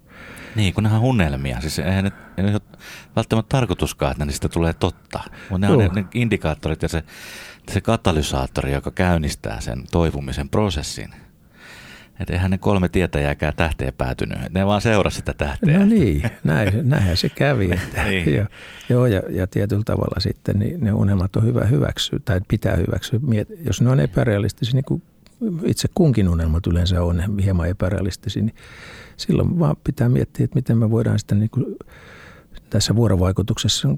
Niin, 0.55 0.75
kun 0.75 0.85
ne 0.85 0.93
on 0.93 1.01
unelmia. 1.01 1.61
Siis 1.61 1.79
eihän 1.79 2.05
ne, 2.05 2.13
ei 2.37 2.45
ole 2.45 2.61
välttämättä 3.17 3.57
tarkoituskaan, 3.57 4.13
että 4.13 4.25
niistä 4.25 4.49
tulee 4.49 4.73
totta. 4.73 5.21
Mutta 5.51 5.67
ne 5.67 5.73
Joo. 5.73 5.83
on 5.83 5.95
ne, 5.95 6.03
ne 6.03 6.09
indikaattorit 6.15 6.83
ja 6.83 6.89
se, 6.89 7.05
se 7.71 7.81
katalysaattori, 7.81 8.73
joka 8.73 8.91
käynnistää 8.91 9.61
sen 9.61 9.85
toipumisen 9.91 10.49
prosessin. 10.49 11.11
Että 12.21 12.33
eihän 12.33 12.51
ne 12.51 12.59
kolme 12.59 12.89
tietäjääkään 12.89 13.53
tähteen 13.57 13.93
päätynyt. 13.99 14.39
Ne 14.51 14.67
vaan 14.67 14.81
seurasi 14.81 15.17
sitä 15.17 15.35
tähteä. 15.35 15.79
No 15.79 15.85
niin, 15.85 16.23
näin, 16.45 16.89
näinhän 16.89 17.17
se 17.17 17.29
kävi. 17.29 17.71
Että, 17.73 18.05
niin. 18.05 18.35
ja, 18.35 18.47
joo, 18.89 19.07
ja, 19.07 19.23
ja 19.31 19.47
tietyllä 19.47 19.83
tavalla 19.85 20.21
sitten 20.21 20.59
niin 20.59 20.81
ne 20.81 20.93
unelmat 20.93 21.37
on 21.37 21.45
hyvä 21.45 21.65
hyväksyä 21.65 22.19
tai 22.25 22.41
pitää 22.49 22.77
hyväksyä. 22.77 23.21
Jos 23.65 23.81
ne 23.81 23.91
on 23.91 24.01
epärealistisia, 24.01 24.75
niin 24.75 24.85
kuin 24.85 25.03
itse 25.65 25.89
kunkin 25.95 26.29
unelmat 26.29 26.67
yleensä 26.67 27.03
on 27.03 27.39
hieman 27.43 27.69
epärealistisia, 27.69 28.43
niin 28.43 28.55
silloin 29.27 29.59
vaan 29.59 29.77
pitää 29.85 30.09
miettiä, 30.09 30.45
että 30.45 30.55
miten 30.55 30.79
me 30.79 30.91
voidaan 30.91 31.19
sitten 31.19 31.41
niin 31.41 31.51
kuin 31.51 31.77
tässä 32.71 32.97
vuorovaikutuksessa 32.97 33.89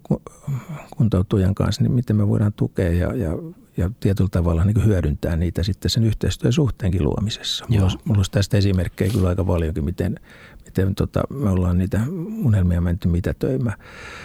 kuntoutujan 0.97 1.55
kanssa, 1.55 1.83
niin 1.83 1.93
miten 1.93 2.17
me 2.17 2.29
voidaan 2.29 2.53
tukea 2.53 2.93
ja, 2.93 3.15
ja, 3.15 3.31
ja 3.77 3.91
tietyllä 4.01 4.29
tavalla 4.29 4.65
niin 4.65 4.85
hyödyntää 4.85 5.37
niitä 5.37 5.63
sitten 5.63 5.91
sen 5.91 6.05
yhteistyön 6.05 6.53
suhteenkin 6.53 7.05
luomisessa. 7.05 7.65
Mulla 7.69 7.83
olisi, 7.83 7.99
mulla 8.05 8.19
olisi 8.19 8.31
tästä 8.31 8.57
esimerkkejä 8.57 9.11
kyllä 9.13 9.29
aika 9.29 9.45
paljonkin, 9.45 9.85
miten, 9.85 10.21
miten 10.65 10.95
tota, 10.95 11.23
me 11.31 11.51
ollaan 11.51 11.79
niitä 11.79 12.01
unelmia 12.45 12.81
menty 12.81 13.09
mitätöimään. 13.09 13.79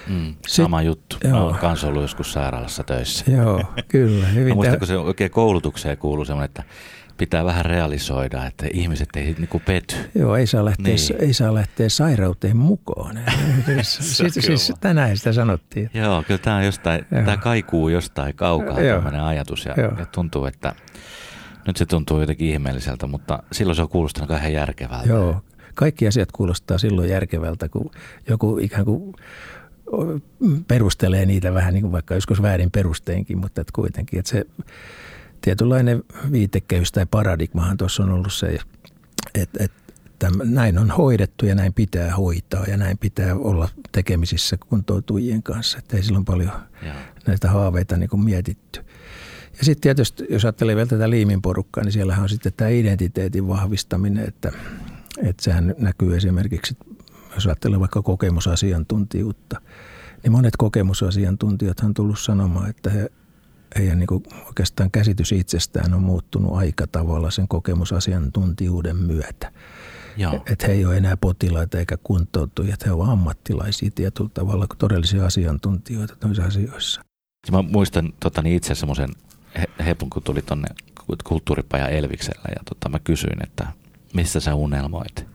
Mm, 0.09 0.35
sama 0.47 0.81
juttu. 0.81 1.15
Joo. 1.23 1.45
Olen 1.45 1.59
kanssa 1.59 1.87
ollut 1.87 2.01
joskus 2.01 2.33
sairaalassa 2.33 2.83
töissä. 2.83 3.31
Joo, 3.31 3.63
kyllä. 3.87 4.27
Hyvin 4.27 4.55
muistan, 4.55 4.79
kun 4.79 4.87
se 4.87 4.97
oikein 4.97 5.31
koulutukseen 5.31 5.97
kuuluu 5.97 6.25
semmoinen, 6.25 6.45
että 6.45 6.63
pitää 7.19 7.45
vähän 7.45 7.65
realisoida, 7.65 8.45
että 8.45 8.65
ihmiset 8.73 9.09
ei 9.15 9.35
niinku 9.37 9.61
pety. 9.65 9.95
Joo, 10.15 10.35
ei 10.35 10.47
saa 10.47 10.65
lähteä, 10.65 10.85
niin. 10.85 11.15
ei 11.19 11.33
saa 11.33 11.53
lähteä 11.53 11.89
sairauteen 11.89 12.57
mukaan. 12.57 13.19
siis, 13.81 14.33
siis 14.39 14.73
tänään 14.79 15.17
sitä 15.17 15.33
sanottiin. 15.33 15.89
Joo, 15.93 16.23
kyllä 16.27 16.37
tämä, 16.37 16.63
jostain, 16.63 17.05
tämä 17.09 17.37
kaikuu 17.37 17.89
jostain 17.89 18.35
kaukaa 18.35 18.77
tämmöinen 18.77 19.21
ajatus 19.21 19.65
ja, 19.65 19.73
ja 19.99 20.05
tuntuu, 20.05 20.45
että 20.45 20.75
nyt 21.67 21.77
se 21.77 21.85
tuntuu 21.85 22.19
jotenkin 22.19 22.47
ihmeelliseltä, 22.47 23.07
mutta 23.07 23.43
silloin 23.51 23.75
se 23.75 23.81
on 23.81 23.89
kuulostanut 23.89 24.37
ihan 24.37 24.53
järkevältä. 24.53 25.09
Joo, 25.09 25.41
kaikki 25.75 26.07
asiat 26.07 26.31
kuulostaa 26.31 26.77
silloin 26.77 27.09
järkevältä, 27.09 27.69
kun 27.69 27.91
joku 28.29 28.57
ikään 28.61 28.85
kuin 28.85 29.15
perustelee 30.67 31.25
niitä 31.25 31.53
vähän 31.53 31.73
niin 31.73 31.81
kuin 31.81 31.91
vaikka 31.91 32.15
joskus 32.15 32.41
väärin 32.41 32.71
perusteinkin, 32.71 33.37
mutta 33.37 33.61
että 33.61 33.71
kuitenkin, 33.75 34.19
että 34.19 34.31
se 34.31 34.45
tietynlainen 35.49 36.03
viitekehys 36.31 36.91
tai 36.91 37.05
paradigmahan 37.11 37.77
tuossa 37.77 38.03
on 38.03 38.11
ollut 38.11 38.33
se, 38.33 38.59
että, 39.35 39.63
että 39.63 40.29
näin 40.43 40.79
on 40.79 40.91
hoidettu 40.91 41.45
ja 41.45 41.55
näin 41.55 41.73
pitää 41.73 42.15
hoitaa 42.15 42.65
ja 42.65 42.77
näin 42.77 42.97
pitää 42.97 43.35
olla 43.35 43.69
tekemisissä 43.91 44.57
kuntoutujien 44.69 45.43
kanssa. 45.43 45.77
Että 45.77 45.97
ei 45.97 46.03
silloin 46.03 46.25
paljon 46.25 46.51
Joo. 46.83 46.93
näitä 47.27 47.49
haaveita 47.49 47.97
niin 47.97 48.09
kuin 48.09 48.23
mietitty. 48.23 48.79
Ja 49.57 49.65
sitten 49.65 49.81
tietysti, 49.81 50.25
jos 50.29 50.45
ajattelee 50.45 50.75
vielä 50.75 50.87
tätä 50.87 51.09
liimin 51.09 51.41
porukkaa, 51.41 51.83
niin 51.83 51.91
siellähän 51.91 52.23
on 52.23 52.29
sitten 52.29 52.53
tämä 52.57 52.69
identiteetin 52.69 53.47
vahvistaminen, 53.47 54.27
että, 54.27 54.51
että 55.23 55.43
sehän 55.43 55.75
näkyy 55.77 56.17
esimerkiksi, 56.17 56.77
jos 57.35 57.47
ajattelee 57.47 57.79
vaikka 57.79 58.01
kokemusasiantuntijuutta, 58.01 59.61
niin 60.23 60.31
monet 60.31 60.57
kokemusasiantuntijat 60.57 61.79
on 61.79 61.93
tullut 61.93 62.19
sanomaan, 62.19 62.69
että 62.69 62.89
he 62.89 63.11
heidän 63.77 63.99
niin 63.99 64.07
kuin 64.07 64.23
oikeastaan 64.45 64.91
käsitys 64.91 65.31
itsestään 65.31 65.93
on 65.93 66.01
muuttunut 66.01 66.57
aika 66.57 66.87
tavalla 66.87 67.31
sen 67.31 67.47
kokemusasiantuntijuuden 67.47 68.95
myötä. 68.95 69.51
Että 70.45 70.67
he 70.67 70.73
ei 70.73 70.85
ole 70.85 70.97
enää 70.97 71.17
potilaita 71.17 71.79
eikä 71.79 71.97
kuntoutujia, 72.03 72.73
että 72.73 72.85
he 72.85 72.91
ovat 72.91 73.09
ammattilaisia 73.09 73.89
tietyllä 73.95 74.29
tavalla 74.33 74.67
kuin 74.67 74.77
todellisia 74.77 75.25
asiantuntijoita 75.25 76.15
noissa 76.23 76.43
asioissa. 76.43 77.01
Mä 77.51 77.61
muistan 77.61 78.13
tota, 78.19 78.41
niin 78.41 78.55
itse 78.55 78.75
semmoisen 78.75 79.09
hepun, 79.85 80.09
kun 80.09 80.23
tuli 80.23 80.41
tuonne 80.41 80.67
kulttuuripaja 81.23 81.87
Elviksellä 81.87 82.49
ja 82.49 82.61
tota, 82.69 82.89
mä 82.89 82.99
kysyin, 82.99 83.43
että 83.43 83.67
missä 84.13 84.39
sä 84.39 84.55
unelmoit. 84.55 85.25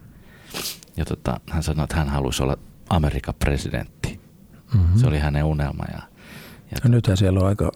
Ja 0.97 1.05
tota, 1.05 1.41
hän 1.51 1.63
sanoi, 1.63 1.85
että 1.85 1.97
hän 1.97 2.09
halusi 2.09 2.43
olla 2.43 2.57
Amerikan 2.89 3.35
presidentti. 3.35 4.21
Mm-hmm. 4.75 4.99
Se 4.99 5.07
oli 5.07 5.19
hänen 5.19 5.45
unelma. 5.45 5.85
Ja, 5.93 6.03
ja 6.71 6.77
no 6.85 6.91
nythän 6.91 7.17
siellä 7.17 7.41
on 7.41 7.47
aika 7.47 7.73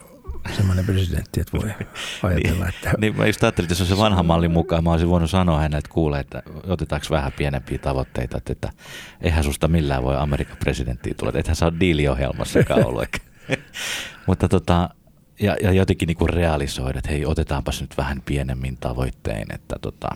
semmoinen 0.56 0.84
presidentti, 0.84 1.40
että 1.40 1.58
voi 1.58 1.70
ajatella, 2.22 2.64
niin, 2.64 2.74
että... 2.74 2.92
Niin 2.98 3.16
mä 3.16 3.26
just 3.26 3.42
ajattelin, 3.42 3.64
että 3.66 3.72
jos 3.72 3.80
on 3.80 3.86
se 3.86 3.96
vanha 3.96 4.22
mallin 4.22 4.50
mukaan, 4.50 4.84
mä 4.84 4.90
olisin 4.90 5.08
voinut 5.08 5.30
sanoa 5.30 5.58
hänelle, 5.58 5.78
että 5.78 5.90
kuule, 5.92 6.20
että 6.20 6.42
otetaanko 6.66 7.06
vähän 7.10 7.32
pienempiä 7.32 7.78
tavoitteita, 7.78 8.36
että, 8.36 8.52
että 8.52 8.70
eihän 9.20 9.44
susta 9.44 9.68
millään 9.68 10.02
voi 10.02 10.16
Amerikan 10.16 10.56
presidenttiin 10.56 11.16
tulla, 11.16 11.30
että 11.30 11.40
ethän 11.40 11.56
sä 11.56 11.66
ole 11.66 11.80
diiliohjelmassakaan 11.80 12.86
ollut. 12.86 13.08
Mutta 14.26 14.48
tota, 14.48 14.90
ja, 15.40 15.56
ja 15.62 15.72
jotenkin 15.72 16.06
niinku 16.06 16.26
realisoida, 16.26 16.98
että 16.98 17.10
hei, 17.10 17.26
otetaanpas 17.26 17.80
nyt 17.80 17.96
vähän 17.96 18.22
pienemmin 18.24 18.76
tavoittein, 18.76 19.54
että 19.54 19.76
tota, 19.80 20.08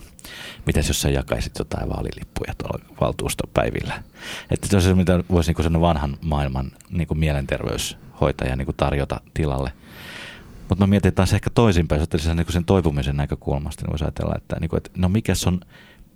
miten 0.66 0.85
jos 0.88 1.03
sä 1.03 1.11
jakaisit 1.11 1.59
jotain 1.59 1.88
vaalilippuja 1.88 2.55
tuolla 2.59 2.85
valtuustopäivillä. 3.01 4.03
Että 4.51 4.66
se 4.66 4.77
on 4.77 4.83
se, 4.83 4.95
mitä 4.95 5.25
voisi 5.31 5.51
niinku 5.51 5.62
sanoa 5.62 5.81
vanhan 5.81 6.16
maailman 6.21 6.71
niinku 6.90 7.14
mielenterveyshoitaja 7.14 8.57
niinku 8.57 8.73
tarjota 8.73 9.21
tilalle. 9.35 9.73
Mutta 10.73 10.87
mä 10.87 10.91
mietin 10.91 11.15
taas 11.15 11.33
ehkä 11.33 11.51
toisinpäin, 11.51 12.01
jos 12.01 12.23
sen, 12.23 12.37
niin 12.37 12.53
sen 12.53 12.65
toipumisen 12.65 13.17
näkökulmasta, 13.17 13.83
niin 13.83 13.91
voisi 13.91 14.05
ajatella, 14.05 14.35
että, 14.37 14.57
niin 14.61 14.69
kuin, 14.69 14.79
että 14.79 14.91
no 14.97 15.09
mikä 15.09 15.33
on 15.47 15.61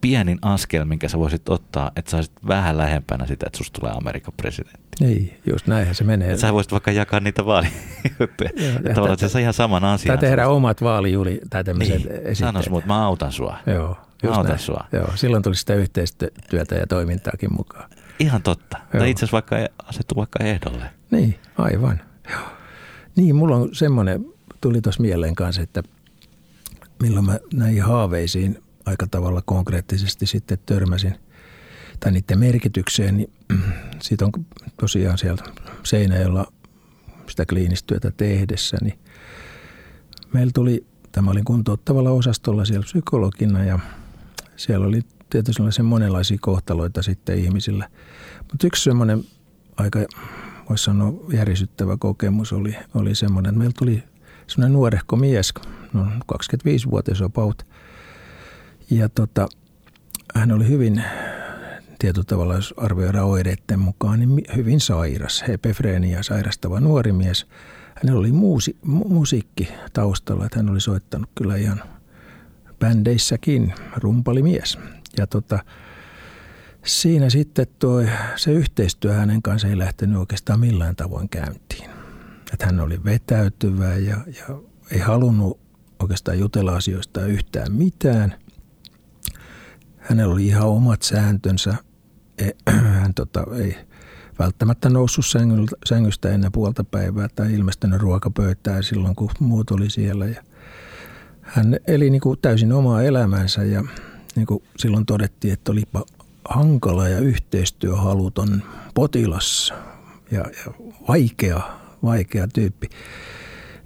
pienin 0.00 0.38
askel, 0.42 0.84
minkä 0.84 1.08
sä 1.08 1.18
voisit 1.18 1.48
ottaa, 1.48 1.90
että 1.96 2.10
sä 2.10 2.16
olisit 2.16 2.32
vähän 2.48 2.78
lähempänä 2.78 3.26
sitä, 3.26 3.46
että 3.46 3.58
susta 3.58 3.80
tulee 3.80 3.92
Amerikan 3.96 4.34
presidentti. 4.36 5.04
Niin, 5.04 5.40
just 5.46 5.66
näinhän 5.66 5.94
se 5.94 6.04
menee. 6.04 6.28
Että 6.28 6.40
sä 6.40 6.52
voisit 6.52 6.72
vaikka 6.72 6.92
jakaa 6.92 7.20
niitä 7.20 7.46
vaalijuttuja. 7.46 8.50
Tavallaan, 8.94 9.12
että 9.12 9.28
se 9.28 9.40
ihan 9.40 9.54
saman 9.54 9.84
asian. 9.84 10.18
Tai 10.18 10.28
tehdä 10.28 10.48
omat 10.48 10.82
vaalijuli 10.82 11.40
tai 11.50 11.64
tämmöiset 11.64 11.98
niin, 11.98 12.12
esitteet. 12.12 12.38
Sanois 12.38 12.70
mut, 12.70 12.86
mä 12.86 13.06
autan 13.06 13.32
sua. 13.32 13.56
Joo, 13.66 13.96
mä 14.22 14.30
autan 14.30 14.46
näin. 14.46 14.58
sua. 14.58 14.84
Joo, 14.92 15.08
silloin 15.14 15.42
tuli 15.42 15.56
sitä 15.56 15.74
yhteistyötä 15.74 16.74
ja 16.74 16.86
toimintaakin 16.86 17.52
mukaan. 17.52 17.90
Ihan 18.18 18.42
totta. 18.42 18.78
Joo. 18.78 18.98
Tai 19.00 19.10
itse 19.10 19.24
asiassa 19.24 19.32
vaikka 19.32 19.56
asettu 19.84 20.16
vaikka 20.16 20.44
ehdolle. 20.44 20.84
Niin, 21.10 21.38
aivan. 21.58 22.00
Joo. 22.30 22.40
Niin, 23.16 23.36
mulla 23.36 23.56
on 23.56 23.68
semmoinen 23.72 24.35
tuli 24.60 24.80
tuossa 24.80 25.02
mieleen 25.02 25.34
kanssa, 25.34 25.62
että 25.62 25.82
milloin 27.02 27.26
mä 27.26 27.38
näihin 27.54 27.82
haaveisiin 27.82 28.62
aika 28.86 29.06
tavalla 29.06 29.42
konkreettisesti 29.42 30.26
sitten 30.26 30.58
törmäsin 30.66 31.14
tai 32.00 32.12
niiden 32.12 32.38
merkitykseen, 32.38 33.16
niin 33.16 33.32
siitä 34.02 34.24
on 34.24 34.32
tosiaan 34.80 35.18
siellä 35.18 35.42
Seinäjolla 35.82 36.52
sitä 37.28 37.46
kliinistyötä 37.46 38.10
tehdessä, 38.10 38.76
niin 38.82 38.98
meillä 40.32 40.52
tuli, 40.54 40.86
tämä 41.12 41.30
oli 41.30 41.42
kuntouttavalla 41.42 42.10
osastolla 42.10 42.64
siellä 42.64 42.84
psykologina 42.84 43.64
ja 43.64 43.78
siellä 44.56 44.86
oli 44.86 45.00
tietysti 45.30 45.56
sellaisia 45.56 45.84
monenlaisia 45.84 46.38
kohtaloita 46.40 47.02
sitten 47.02 47.38
ihmisillä. 47.38 47.88
Mutta 48.38 48.66
yksi 48.66 48.84
semmoinen 48.84 49.24
aika, 49.76 49.98
voisi 50.68 50.84
sanoa, 50.84 51.12
järisyttävä 51.32 51.96
kokemus 51.96 52.52
oli, 52.52 52.76
oli 52.94 53.14
semmoinen, 53.14 53.50
että 53.50 53.58
meillä 53.58 53.74
tuli 53.78 54.02
semmoinen 54.46 54.72
nuorehko 54.72 55.16
mies, 55.16 55.54
no 55.92 56.06
25-vuotias 56.34 57.22
about. 57.22 57.62
Ja 58.90 59.08
tota, 59.08 59.48
hän 60.34 60.52
oli 60.52 60.68
hyvin, 60.68 61.04
tietyllä 61.98 62.24
tavalla 62.24 62.54
jos 62.54 62.74
arvioidaan 62.76 63.26
oireiden 63.26 63.78
mukaan, 63.78 64.20
niin 64.20 64.42
hyvin 64.56 64.80
sairas, 64.80 65.44
hepefreenia 65.48 66.22
sairastava 66.22 66.80
nuori 66.80 67.12
mies. 67.12 67.46
Hänellä 67.94 68.20
oli 68.20 68.32
muusi, 68.32 68.76
mu- 68.86 69.08
musiikki 69.08 69.68
taustalla, 69.92 70.46
että 70.46 70.58
hän 70.58 70.70
oli 70.70 70.80
soittanut 70.80 71.30
kyllä 71.34 71.56
ihan 71.56 71.82
bändeissäkin, 72.78 73.74
rumpalimies. 73.96 74.78
Ja 75.18 75.26
tota, 75.26 75.58
siinä 76.84 77.30
sitten 77.30 77.66
toi, 77.78 78.08
se 78.36 78.52
yhteistyö 78.52 79.12
hänen 79.12 79.42
kanssa 79.42 79.68
ei 79.68 79.78
lähtenyt 79.78 80.18
oikeastaan 80.18 80.60
millään 80.60 80.96
tavoin 80.96 81.28
käyntiin 81.28 81.95
että 82.52 82.66
hän 82.66 82.80
oli 82.80 83.04
vetäytyvä 83.04 83.94
ja, 83.94 84.16
ja 84.26 84.58
ei 84.90 84.98
halunnut 84.98 85.60
oikeastaan 86.02 86.38
jutella 86.38 86.76
asioista 86.76 87.26
yhtään 87.26 87.72
mitään. 87.72 88.34
Hänellä 89.96 90.34
oli 90.34 90.46
ihan 90.46 90.68
omat 90.68 91.02
sääntönsä. 91.02 91.74
E, 92.38 92.50
hän 93.00 93.14
tota, 93.14 93.44
ei 93.58 93.76
välttämättä 94.38 94.90
noussut 94.90 95.24
sängystä 95.86 96.30
ennen 96.30 96.52
puolta 96.52 96.84
päivää 96.84 97.28
tai 97.34 97.54
ilmestynyt 97.54 98.00
ruokapöytään 98.00 98.82
silloin, 98.82 99.16
kun 99.16 99.30
muut 99.40 99.70
oli 99.70 99.90
siellä. 99.90 100.26
Ja 100.26 100.42
hän 101.42 101.76
eli 101.86 102.10
niin 102.10 102.20
kuin 102.20 102.38
täysin 102.42 102.72
omaa 102.72 103.02
elämänsä 103.02 103.64
ja 103.64 103.84
niin 104.36 104.46
kuin 104.46 104.62
silloin 104.78 105.06
todettiin, 105.06 105.52
että 105.52 105.72
olipa 105.72 106.04
hankala 106.48 107.08
ja 107.08 107.18
yhteistyöhaluton 107.18 108.62
potilas 108.94 109.74
ja, 110.30 110.40
ja 110.40 110.72
vaikea 111.08 111.85
vaikea 112.02 112.48
tyyppi. 112.48 112.88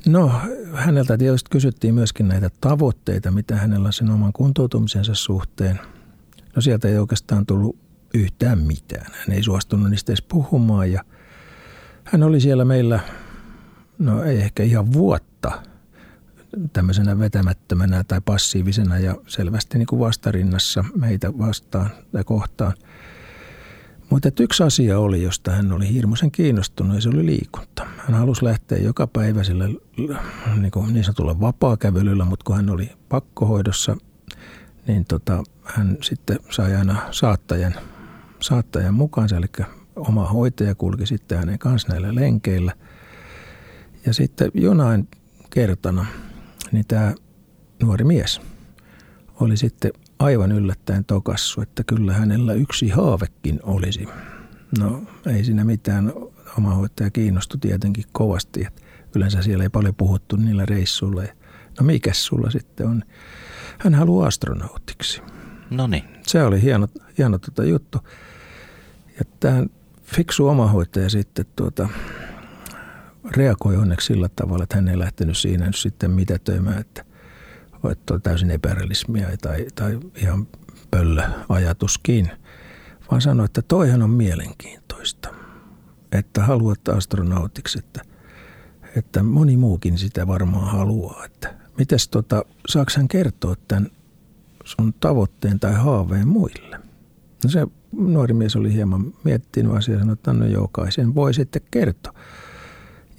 No, 0.07 0.33
häneltä 0.75 1.19
tietysti 1.19 1.51
kysyttiin 1.51 1.95
myöskin 1.95 2.29
näitä 2.29 2.51
tavoitteita, 2.61 3.31
mitä 3.31 3.57
hänellä 3.57 3.87
on 3.87 3.93
sen 3.93 4.11
oman 4.11 4.33
kuntoutumisensa 4.33 5.15
suhteen. 5.15 5.81
No 6.57 6.63
sieltä 6.63 6.89
ei 6.89 6.99
oikeastaan 6.99 7.47
tullut 7.47 7.77
yhtään 8.15 8.59
mitään. 8.59 9.07
Hän 9.13 9.37
ei 9.37 9.43
suostunut 9.43 9.91
niistä 9.91 10.13
edes 10.13 10.23
puhumaan 10.23 10.93
ja 10.93 11.05
hän 12.05 12.23
oli 12.23 12.41
siellä 12.41 12.65
meillä, 12.65 13.01
no 13.99 14.23
ei 14.23 14.39
ehkä 14.39 14.63
ihan 14.63 14.93
vuotta 14.93 15.63
tämmöisenä 16.73 17.19
vetämättömänä 17.19 18.05
tai 18.05 18.21
passiivisena 18.25 18.99
ja 18.99 19.17
selvästi 19.27 19.79
niin 19.79 19.87
kuin 19.87 20.01
vastarinnassa 20.01 20.85
meitä 20.95 21.39
vastaan 21.39 21.91
tai 22.13 22.25
kohtaan. 22.25 22.73
Mutta 24.11 24.31
yksi 24.41 24.63
asia 24.63 24.99
oli, 24.99 25.23
josta 25.23 25.51
hän 25.51 25.73
oli 25.73 25.93
hirmuisen 25.93 26.31
kiinnostunut 26.31 26.95
ja 26.95 27.01
se 27.01 27.09
oli 27.09 27.27
liikunta. 27.27 27.87
Hän 27.97 28.19
halusi 28.19 28.45
lähteä 28.45 28.79
joka 28.79 29.07
päivä 29.07 29.45
sillä 29.45 29.69
niin, 30.57 30.71
kuin 30.71 30.93
niin 30.93 31.05
sanotulla 31.05 31.41
vapaa-kävelyllä, 31.41 32.25
mutta 32.25 32.45
kun 32.45 32.57
hän 32.57 32.71
oli 32.71 32.91
pakkohoidossa, 33.09 33.97
niin 34.87 35.05
tota, 35.05 35.43
hän 35.65 35.97
sitten 36.03 36.39
sai 36.51 36.75
aina 36.75 36.97
saattajan, 37.11 37.75
saattajan 38.41 38.95
mukaansa, 38.95 39.37
eli 39.37 39.47
oma 39.97 40.29
hoitaja 40.29 40.75
kulki 40.75 41.07
sitten 41.07 41.39
hänen 41.39 41.59
kanssa 41.59 41.89
näillä 41.89 42.15
lenkeillä. 42.15 42.73
Ja 44.07 44.15
sitten 44.15 44.51
jonain 44.55 45.09
kertana 45.51 46.07
niin 46.73 46.85
tämä 46.89 47.15
nuori 47.83 48.05
mies 48.05 48.41
oli 49.41 49.57
sitten 49.57 49.91
aivan 50.21 50.53
yllättäen 50.53 51.05
tokassu, 51.05 51.61
että 51.61 51.85
kyllä 51.85 52.13
hänellä 52.13 52.53
yksi 52.53 52.89
haavekin 52.89 53.61
olisi. 53.63 54.09
No 54.79 55.03
ei 55.27 55.45
siinä 55.45 55.65
mitään, 55.65 56.13
oma 56.59 56.75
hoitaja 56.75 57.11
kiinnostui 57.11 57.61
tietenkin 57.61 58.05
kovasti, 58.13 58.65
että 58.67 58.83
yleensä 59.17 59.43
siellä 59.43 59.65
ei 59.65 59.71
paljon 59.71 59.95
puhuttu 59.95 60.37
niillä 60.37 60.67
reissuilla. 60.67 61.23
No 61.81 61.87
mikä 61.87 62.13
sulla 62.13 62.51
sitten 62.51 62.87
on? 62.87 63.03
Hän 63.79 63.95
haluaa 63.95 64.27
astronautiksi. 64.27 65.23
No 65.71 65.87
niin. 65.87 66.05
Se 66.27 66.43
oli 66.43 66.63
hieno, 66.63 66.89
hieno 67.19 67.39
tuota 67.39 67.65
juttu. 67.65 67.99
Ja 69.19 69.25
tämä 69.41 69.67
fiksu 70.05 70.49
omahoitaja 70.49 71.11
sitten 71.11 71.47
tuota, 71.57 71.89
reagoi 73.37 73.77
onneksi 73.77 74.07
sillä 74.07 74.29
tavalla, 74.37 74.63
että 74.63 74.77
hän 74.77 74.89
ei 74.89 74.99
lähtenyt 74.99 75.37
siinä 75.37 75.67
nyt 75.67 75.77
sitten 75.77 76.11
mitätöimään, 76.11 76.81
että 76.81 77.05
että 77.89 78.15
on 78.15 78.23
täysin 78.23 78.51
epärealismia 78.51 79.29
tai, 79.43 79.67
tai 79.75 79.99
ihan 80.15 80.47
pöllö 80.91 81.23
ajatuskin, 81.49 82.31
vaan 83.11 83.21
sanoi, 83.21 83.45
että 83.45 83.63
toihan 83.63 84.03
on 84.03 84.11
mielenkiintoista, 84.11 85.29
että 86.13 86.43
haluat 86.43 86.89
astronautiksi, 86.89 87.79
että, 87.79 88.03
että 88.97 89.23
moni 89.23 89.57
muukin 89.57 89.99
sitä 89.99 90.27
varmaan 90.27 90.71
haluaa, 90.71 91.25
että 91.25 91.55
mites 91.79 92.09
tota, 92.09 92.45
saako 92.69 92.91
hän 92.97 93.09
kertoa 93.09 93.55
tämän 93.69 93.91
sun 94.65 94.95
tavoitteen 95.01 95.61
tai 95.61 95.75
haaveen 95.75 96.29
muille? 96.29 96.81
No 97.45 97.51
se 97.51 97.67
nuori 97.93 98.35
mies 98.35 98.57
oli 98.57 98.73
hieman 98.73 99.13
miettinyt 99.25 99.73
asiaa 99.73 99.95
ja 99.95 100.01
sanoi, 100.01 100.13
että 100.13 100.33
no 100.33 100.47
joo, 100.47 100.69
kai 100.69 100.93
sen 100.93 101.15
voi 101.15 101.35
sitten 101.35 101.63
kertoa. 101.71 102.15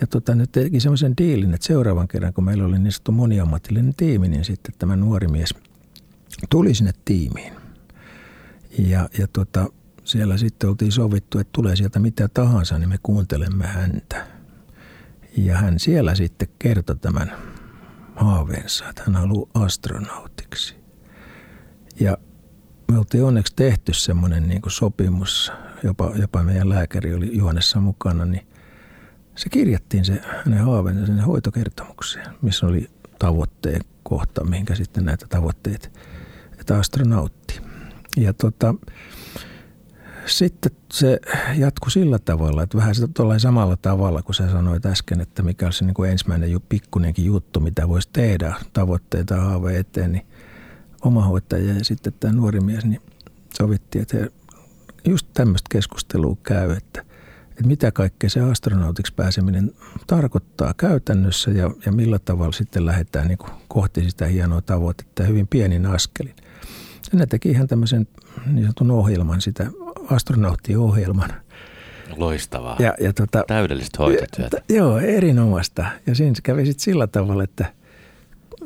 Ja 0.02 0.08
tota, 0.08 0.36
nyt 0.36 0.52
teki 0.52 0.80
semmoisen 0.80 1.14
diilin, 1.18 1.54
että 1.54 1.68
seuraavan 1.68 2.08
kerran, 2.08 2.34
kun 2.34 2.44
meillä 2.44 2.66
oli 2.66 2.80
niin 2.80 2.92
sanottu 2.92 3.12
moniammatillinen 3.12 3.96
tiimi, 3.96 4.28
niin 4.28 4.46
sitten 4.46 4.76
tämä 4.80 4.96
nuori 4.96 5.28
mies 5.28 5.54
tuli 6.50 6.74
sinne 6.74 6.92
tiimiin. 7.06 7.54
Ja, 8.78 9.10
ja 9.18 9.28
tota, 9.28 9.68
siellä 10.04 10.38
sitten 10.38 10.70
oltiin 10.70 10.92
sovittu, 10.92 11.40
että 11.40 11.52
tulee 11.54 11.76
sieltä 11.76 12.00
mitä 12.00 12.28
tahansa, 12.28 12.78
niin 12.78 12.90
me 12.90 12.98
kuuntelemme 13.04 13.68
häntä. 13.68 14.28
Ja 15.38 15.58
hän 15.58 15.80
siellä 15.80 16.16
sitten 16.16 16.48
kertoi 16.60 16.96
tämän 16.96 17.32
haaveensa, 18.16 18.90
että 18.90 19.04
hän 19.06 19.16
haluaa 19.16 19.50
astronautiksi. 19.54 20.76
Ja 22.00 22.18
me 22.92 22.98
oltiin 22.98 23.24
onneksi 23.24 23.54
tehty 23.56 23.94
semmoinen 23.94 24.48
niin 24.48 24.62
sopimus, 24.68 25.52
jopa, 25.84 26.12
jopa 26.16 26.44
meidän 26.44 26.70
lääkäri 26.70 27.14
oli 27.14 27.38
Juonessa 27.38 27.80
mukana, 27.80 28.26
niin 28.26 28.48
se 29.36 29.50
kirjattiin 29.50 30.06
se 30.06 30.22
hänen 30.46 30.60
haaveensa 30.60 31.06
sinne 31.06 31.22
hoitokertomukseen, 31.22 32.26
missä 32.42 32.68
oli 32.68 32.90
tavoitteen 33.20 33.82
kohta, 34.04 34.44
mihinkä 34.44 34.76
sitten 34.76 35.06
näitä 35.06 35.26
tavoitteita, 35.30 35.90
että 36.60 36.78
astronautti. 36.78 37.62
Ja 38.18 38.34
tota, 38.34 38.76
sitten 40.26 40.72
se 40.94 41.20
jatkui 41.58 41.92
sillä 41.92 42.20
tavalla, 42.20 42.64
että 42.64 42.78
vähän 42.78 42.96
sitä 42.96 43.08
samalla 43.38 43.78
tavalla, 43.78 44.22
kun 44.22 44.36
sä 44.36 44.52
sanoit 44.52 44.86
äsken, 44.86 45.22
että 45.22 45.44
mikä 45.44 45.66
olisi 45.66 45.86
niin 45.86 45.94
kuin 45.94 46.12
ensimmäinen 46.12 46.62
pikkunenkin 46.70 47.26
juttu, 47.26 47.60
mitä 47.60 47.90
voisi 47.90 48.10
tehdä 48.14 48.56
tavoitteita 48.74 49.36
haave 49.36 49.78
eteen, 49.80 50.12
niin 50.12 50.26
oma 51.02 51.26
hoitaja 51.26 51.74
ja 51.74 51.86
sitten 51.86 52.14
tämä 52.20 52.34
nuori 52.34 52.60
mies, 52.60 52.86
niin 52.86 53.02
sovittiin, 53.58 54.02
että 54.02 54.18
he 54.18 54.32
just 55.08 55.28
tämmöistä 55.34 55.68
keskustelua 55.72 56.38
käy, 56.44 56.72
että 56.72 57.06
että 57.62 57.68
mitä 57.68 57.92
kaikkea 57.92 58.30
se 58.30 58.42
astronautiksi 58.42 59.14
pääseminen 59.14 59.72
tarkoittaa 60.08 60.74
käytännössä 60.78 61.52
ja, 61.52 61.72
ja 61.86 61.92
millä 61.92 62.20
tavalla 62.20 62.52
sitten 62.52 62.86
lähdetään 62.86 63.28
niin 63.28 63.38
kuin 63.38 63.52
kohti 63.68 64.10
sitä 64.10 64.26
hienoa 64.26 64.62
tavoitetta 64.62 65.24
hyvin 65.24 65.48
pienin 65.48 65.86
askelin. 65.86 66.36
Ja 67.12 67.20
ne 67.20 67.26
teki 67.26 67.50
ihan 67.50 67.68
tämmöisen 67.68 68.08
niin 68.46 68.64
sanotun 68.64 68.92
ohjelman, 68.92 69.42
sitä 69.42 69.68
astronauttiohjelman. 70.10 71.30
Loistavaa. 72.18 72.76
Ja, 72.80 72.96
ja 73.00 73.14
tota, 73.14 73.44
Täydellistä 73.48 73.98
hoitotyötä. 73.98 74.62
Joo, 74.70 75.00
erinomaista. 75.00 75.86
Ja 76.08 76.16
siinä 76.16 76.36
se 76.36 76.42
kävi 76.42 76.66
sitten 76.66 76.84
sillä 76.84 77.08
tavalla, 77.08 77.44
että 77.44 77.74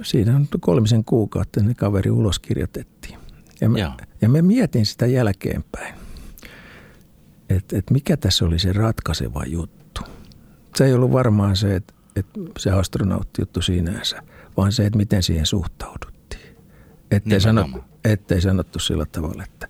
siinä 0.02 0.42
kolmisen 0.60 1.06
kuukautta 1.06 1.64
ne 1.64 1.74
kaveri 1.74 2.12
ulos 2.12 2.40
kirjoitettiin. 2.40 3.20
Ja 3.62 3.70
me, 3.70 3.92
ja 4.22 4.30
me 4.30 4.42
mietin 4.42 4.86
sitä 4.86 5.06
jälkeenpäin 5.06 6.05
että, 7.50 7.78
että 7.78 7.94
mikä 7.94 8.18
tässä 8.18 8.46
oli 8.46 8.60
se 8.60 8.74
ratkaiseva 8.74 9.44
juttu. 9.46 10.02
Se 10.76 10.86
ei 10.86 10.94
ollut 10.94 11.12
varmaan 11.12 11.56
se, 11.56 11.76
että, 11.76 11.94
että 12.16 12.40
se 12.58 12.72
astronautti-juttu 12.72 13.62
sinänsä, 13.62 14.22
vaan 14.58 14.72
se, 14.72 14.86
että 14.86 14.98
miten 14.98 15.24
siihen 15.24 15.46
suhtauduttiin. 15.46 16.56
Ettei, 17.12 17.40
sanottu, 17.42 17.84
ettei 18.06 18.42
sanottu 18.42 18.80
sillä 18.80 19.06
tavalla, 19.06 19.44
että 19.44 19.68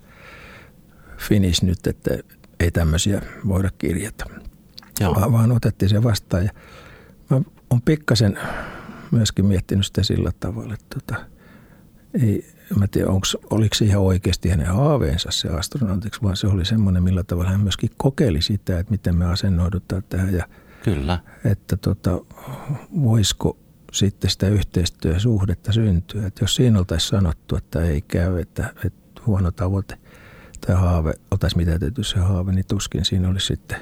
finish 1.18 1.64
nyt, 1.64 1.88
että 1.88 2.18
ei 2.60 2.72
tämmöisiä 2.72 3.22
voida 3.48 3.70
kirjata. 3.78 4.26
Joo. 5.00 5.16
Vaan, 5.16 5.32
vaan 5.32 5.52
otettiin 5.52 5.90
se 5.90 6.04
vastaan. 6.04 6.46
Ja 6.46 6.52
mä 7.30 7.42
oon 7.70 7.82
pikkasen 7.82 8.40
myöskin 9.12 9.46
miettinyt 9.46 9.86
sitä 9.86 10.04
sillä 10.04 10.32
tavalla, 10.40 10.74
että 10.74 11.00
tota, 11.00 11.26
ei, 12.24 12.55
mä 12.80 12.88
tiedä, 12.88 13.08
onko, 13.08 13.28
oliko 13.50 13.76
se 13.76 13.86
ihan 13.86 14.02
oikeasti 14.02 14.50
hänen 14.50 14.68
haaveensa 14.68 15.32
se 15.32 15.50
astronautiksi, 15.50 16.22
vaan 16.22 16.38
se 16.38 16.48
oli 16.48 16.66
semmoinen, 16.66 17.04
millä 17.04 17.24
tavalla 17.24 17.52
hän 17.52 17.60
myöskin 17.60 17.90
kokeili 17.98 18.42
sitä, 18.42 18.80
että 18.80 18.92
miten 18.92 19.16
me 19.16 19.26
asennoidutaan 19.26 20.04
tähän. 20.10 20.34
Ja 20.34 20.48
Kyllä. 20.84 21.20
Että 21.46 21.78
tota, 21.78 22.12
voisiko 23.02 23.58
sitten 23.92 24.30
sitä 24.30 24.48
yhteistyösuhdetta 24.48 25.72
syntyä. 25.72 26.28
Että 26.28 26.44
jos 26.44 26.56
siinä 26.56 26.80
oltaisiin 26.80 27.10
sanottu, 27.10 27.56
että 27.56 27.82
ei 27.82 28.02
käy, 28.02 28.40
että, 28.40 28.74
että 28.86 29.22
huono 29.26 29.52
tavoite 29.52 29.98
tai 30.68 30.76
haave, 30.76 31.14
oltaisiin 31.32 31.62
mitätetty 31.62 32.04
se 32.04 32.20
haave, 32.20 32.52
niin 32.52 32.66
tuskin 32.68 33.06
siinä 33.06 33.30
olisi 33.30 33.48
sitten 33.48 33.78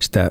sitä 0.00 0.30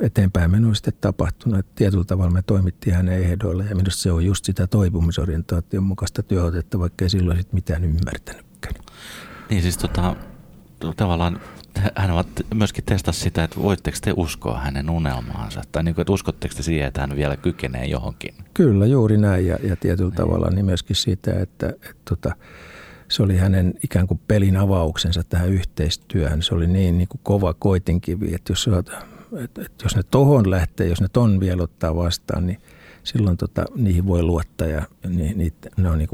eteenpäin 0.00 0.50
meno 0.50 0.74
sitten 0.74 0.94
tapahtunut. 1.00 1.58
Että 1.58 1.72
tietyllä 1.74 2.04
tavalla 2.04 2.30
me 2.30 2.42
toimittiin 2.42 2.96
hänen 2.96 3.22
ehdoilla 3.22 3.64
ja 3.64 3.76
minusta 3.76 4.02
se 4.02 4.12
on 4.12 4.24
just 4.24 4.44
sitä 4.44 4.66
toipumisorientaation 4.66 5.84
mukaista 5.84 6.22
työotetta, 6.22 6.78
vaikka 6.78 7.04
ei 7.04 7.08
silloin 7.08 7.38
sitten 7.38 7.56
mitään 7.56 7.84
ymmärtänytkään. 7.84 8.74
Niin 9.50 9.62
siis 9.62 9.78
tota, 9.78 10.16
tavallaan 10.96 11.40
hän 11.96 12.10
ovat 12.10 12.26
myöskin 12.54 12.84
testasi 12.84 13.20
sitä, 13.20 13.44
että 13.44 13.62
voitteko 13.62 13.98
te 14.00 14.12
uskoa 14.16 14.60
hänen 14.60 14.90
unelmaansa, 14.90 15.62
tai 15.72 15.84
niin 15.84 15.94
kuin, 15.94 16.02
että 16.02 16.12
uskotteko 16.12 16.54
te 16.54 16.62
siihen, 16.62 16.88
että 16.88 17.00
hän 17.00 17.16
vielä 17.16 17.36
kykenee 17.36 17.86
johonkin? 17.86 18.34
Kyllä, 18.54 18.86
juuri 18.86 19.16
näin, 19.16 19.46
ja, 19.46 19.58
ja 19.62 19.76
tietyllä 19.76 20.10
niin. 20.10 20.16
tavalla 20.16 20.50
niin 20.50 20.64
myöskin 20.64 20.96
sitä, 20.96 21.40
että, 21.40 21.68
että 21.68 21.94
tota, 22.04 22.36
se 23.08 23.22
oli 23.22 23.36
hänen 23.36 23.74
ikään 23.84 24.06
kuin 24.06 24.20
pelin 24.28 24.56
avauksensa 24.56 25.22
tähän 25.24 25.48
yhteistyöhön. 25.48 26.42
Se 26.42 26.54
oli 26.54 26.66
niin, 26.66 26.98
niin 26.98 27.08
kuin 27.08 27.20
kova 27.22 27.54
koitinkivi, 27.54 28.34
että 28.34 28.52
jos 28.52 28.66
että, 29.38 29.62
että 29.62 29.84
jos 29.84 29.96
ne 29.96 30.02
tohon 30.02 30.50
lähtee, 30.50 30.88
jos 30.88 31.00
ne 31.00 31.08
ton 31.12 31.40
vielä 31.40 31.62
ottaa 31.62 31.96
vastaan, 31.96 32.46
niin 32.46 32.58
silloin 33.04 33.36
tota, 33.36 33.64
niihin 33.76 34.06
voi 34.06 34.22
luottaa 34.22 34.68
ja 34.68 34.82
ni, 35.08 35.34
ni, 35.34 35.52
ne 35.76 35.90
on 35.90 35.98
niin 35.98 36.08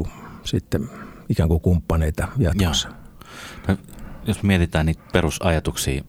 sitten 0.44 0.90
ikään 1.28 1.48
kuin 1.48 1.60
kumppaneita 1.60 2.28
jatkossa. 2.38 2.88
No, 3.68 3.76
jos 4.26 4.42
mietitään 4.42 4.86
niitä 4.86 5.02
perusajatuksia 5.12 6.04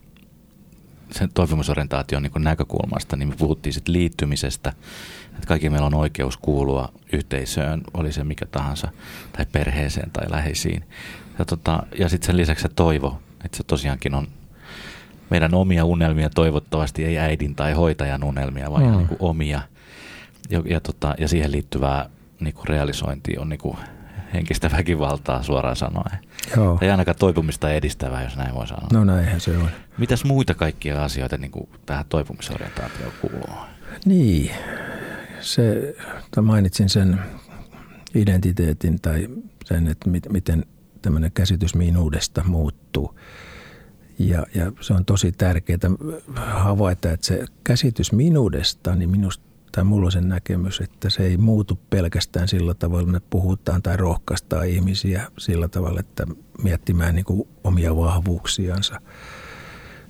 sen 1.10 1.28
toimimusorientaation 1.34 2.22
niin 2.22 2.32
näkökulmasta, 2.38 3.16
niin 3.16 3.28
me 3.28 3.34
puhuttiin 3.36 3.72
sitten 3.72 3.92
liittymisestä, 3.92 4.72
että 5.34 5.46
kaikki 5.46 5.70
meillä 5.70 5.86
on 5.86 5.94
oikeus 5.94 6.36
kuulua 6.36 6.92
yhteisöön, 7.12 7.82
oli 7.94 8.12
se 8.12 8.24
mikä 8.24 8.46
tahansa, 8.46 8.88
tai 9.32 9.46
perheeseen 9.52 10.10
tai 10.10 10.30
läheisiin. 10.30 10.84
Ja, 11.38 11.44
tota, 11.44 11.82
ja 11.98 12.08
sitten 12.08 12.26
sen 12.26 12.36
lisäksi 12.36 12.62
se 12.62 12.68
toivo, 12.68 13.22
että 13.44 13.56
se 13.56 13.64
tosiaankin 13.64 14.14
on 14.14 14.28
meidän 15.32 15.54
omia 15.54 15.84
unelmia 15.84 16.30
toivottavasti, 16.30 17.04
ei 17.04 17.18
äidin 17.18 17.54
tai 17.54 17.72
hoitajan 17.72 18.24
unelmia, 18.24 18.70
vaan 18.70 18.84
mm. 18.84 18.96
niin 18.96 19.08
kuin 19.08 19.18
omia. 19.20 19.60
Ja, 20.50 20.62
ja, 20.64 20.80
tota, 20.80 21.14
ja 21.18 21.28
siihen 21.28 21.52
liittyvää 21.52 22.10
niin 22.40 22.54
kuin 22.54 22.68
realisointia 22.68 23.40
on 23.40 23.48
niin 23.48 23.58
kuin 23.58 23.76
henkistä 24.34 24.70
väkivaltaa 24.72 25.42
suoraan 25.42 25.76
sanoen. 25.76 26.18
Joo. 26.56 26.78
Ei 26.80 26.90
ainakaan 26.90 27.16
toipumista 27.18 27.72
edistävää, 27.72 28.22
jos 28.22 28.36
näin 28.36 28.54
voi 28.54 28.66
sanoa. 28.66 28.88
No 28.92 29.04
näinhän 29.04 29.40
se 29.40 29.58
on. 29.58 29.68
Mitäs 29.98 30.24
muita 30.24 30.54
kaikkia 30.54 31.04
asioita 31.04 31.36
niin 31.36 31.50
kuin 31.50 31.68
tähän 31.86 32.04
toipumisorientaatioon 32.08 33.12
kuuluu? 33.20 33.58
Niin, 34.04 34.50
se, 35.40 35.94
mainitsin 36.42 36.88
sen 36.88 37.20
identiteetin 38.14 39.00
tai 39.00 39.28
sen, 39.64 39.88
että 39.88 40.10
miten 40.30 40.66
tämmöinen 41.02 41.32
käsitys 41.32 41.74
minuudesta 41.74 42.44
muuttuu. 42.44 43.18
Ja, 44.18 44.46
ja 44.54 44.72
se 44.80 44.94
on 44.94 45.04
tosi 45.04 45.32
tärkeää 45.32 45.90
havaita, 46.36 47.10
että 47.10 47.26
se 47.26 47.44
käsitys 47.64 48.12
minuudesta, 48.12 48.94
niin 48.94 49.10
minusta 49.10 49.52
tai 49.72 49.84
mulla 49.84 50.06
on 50.06 50.12
sen 50.12 50.28
näkemys, 50.28 50.80
että 50.80 51.10
se 51.10 51.22
ei 51.22 51.36
muutu 51.36 51.78
pelkästään 51.90 52.48
sillä 52.48 52.74
tavalla, 52.74 53.16
että 53.16 53.30
puhutaan 53.30 53.82
tai 53.82 53.96
rohkaistaan 53.96 54.68
ihmisiä 54.68 55.30
sillä 55.38 55.68
tavalla, 55.68 56.00
että 56.00 56.26
miettimään 56.62 57.14
niin 57.14 57.48
omia 57.64 57.96
vahvuuksiansa. 57.96 59.00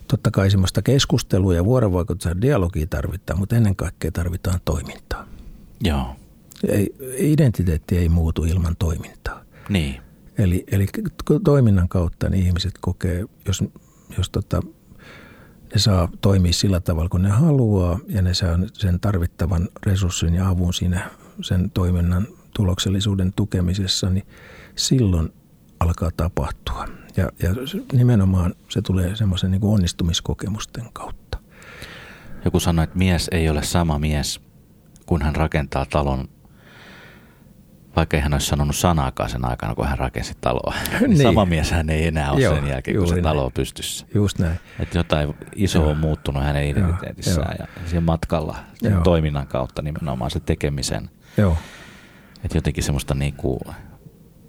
Totta 0.08 0.30
kai 0.30 0.50
semmoista 0.50 0.82
keskustelua 0.82 1.54
ja 1.54 1.64
vuorovaikutusta 1.64 2.28
ja 2.28 2.40
dialogia 2.40 2.86
tarvitaan, 2.86 3.38
mutta 3.38 3.56
ennen 3.56 3.76
kaikkea 3.76 4.12
tarvitaan 4.12 4.60
toimintaa. 4.64 5.26
Joo. 5.80 6.16
Ei, 6.68 6.94
identiteetti 7.18 7.98
ei 7.98 8.08
muutu 8.08 8.44
ilman 8.44 8.76
toimintaa. 8.78 9.44
Niin. 9.68 10.00
Eli, 10.38 10.64
eli 10.72 10.86
toiminnan 11.44 11.88
kautta 11.88 12.28
niin 12.28 12.46
ihmiset 12.46 12.74
kokee, 12.80 13.24
jos, 13.46 13.64
jos 14.16 14.30
tota, 14.30 14.60
ne 15.74 15.78
saa 15.78 16.08
toimia 16.20 16.52
sillä 16.52 16.80
tavalla, 16.80 17.08
kun 17.08 17.22
ne 17.22 17.28
haluaa 17.28 17.98
ja 18.08 18.22
ne 18.22 18.34
saa 18.34 18.58
sen 18.72 19.00
tarvittavan 19.00 19.68
resurssin 19.86 20.34
ja 20.34 20.48
avun 20.48 20.74
siinä 20.74 21.10
sen 21.40 21.70
toiminnan 21.70 22.26
tuloksellisuuden 22.56 23.32
tukemisessa, 23.32 24.10
niin 24.10 24.26
silloin 24.76 25.32
alkaa 25.80 26.10
tapahtua. 26.16 26.86
Ja, 27.16 27.28
ja 27.42 27.50
nimenomaan 27.92 28.54
se 28.68 28.82
tulee 28.82 29.16
semmoisen 29.16 29.50
niin 29.50 29.64
onnistumiskokemusten 29.64 30.84
kautta. 30.92 31.38
Joku 32.44 32.60
sanoi, 32.60 32.84
että 32.84 32.98
mies 32.98 33.28
ei 33.32 33.48
ole 33.48 33.62
sama 33.62 33.98
mies, 33.98 34.40
kun 35.06 35.22
hän 35.22 35.36
rakentaa 35.36 35.86
talon 35.86 36.28
vaikka 37.96 38.20
hän 38.20 38.32
olisi 38.32 38.46
sanonut 38.46 38.76
sanaakaan 38.76 39.30
sen 39.30 39.44
aikana, 39.44 39.74
kun 39.74 39.86
hän 39.86 39.98
rakensi 39.98 40.34
taloa. 40.40 40.74
niin. 41.00 41.10
niin. 41.10 41.22
Sama 41.22 41.44
mies 41.44 41.70
hän 41.70 41.90
ei 41.90 42.06
enää 42.06 42.32
ole 42.32 42.40
Joo, 42.40 42.54
sen 42.54 42.68
jälkeen, 42.68 42.96
kun 42.96 43.08
se 43.08 43.14
näin. 43.14 43.24
talo 43.24 43.44
on 43.44 43.52
pystyssä. 43.52 44.06
Just 44.14 44.38
näin. 44.38 44.60
Että 44.78 44.98
jotain 44.98 45.34
isoa 45.56 45.86
on 45.86 45.96
muuttunut 45.96 46.42
hänen 46.42 46.68
identiteetissään 46.68 47.56
ja 47.58 47.66
siihen 47.86 48.02
matkalla, 48.02 48.56
sen 48.74 48.92
Joo. 48.92 49.02
toiminnan 49.02 49.46
kautta 49.46 49.82
nimenomaan 49.82 50.30
se 50.30 50.40
tekemisen. 50.40 51.10
Joo. 51.36 51.56
Että 52.44 52.58
jotenkin 52.58 52.84
semmoista 52.84 53.14
niinku 53.14 53.60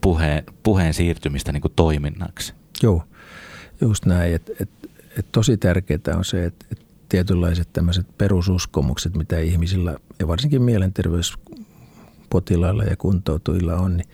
puheen, 0.02 0.44
puheen 0.64 0.94
siirtymistä 0.94 1.52
niinku 1.52 1.70
toiminnaksi. 1.70 2.54
Joo, 2.84 3.04
just 3.82 4.06
näin. 4.06 4.36
Että 4.36 4.52
et, 4.60 4.70
et 5.20 5.32
tosi 5.32 5.58
tärkeää 5.58 6.18
on 6.18 6.26
se, 6.26 6.46
että 6.46 6.66
et 6.72 6.86
tietynlaiset 7.10 7.70
tämmöiset 7.74 8.18
perususkomukset, 8.18 9.18
mitä 9.18 9.40
ihmisillä 9.40 9.96
ja 10.20 10.28
varsinkin 10.28 10.62
mielenterveys 10.62 11.34
potilailla 12.34 12.84
ja 12.84 12.98
kuntoutujilla 12.98 13.76
on, 13.76 13.98
niin 13.98 14.10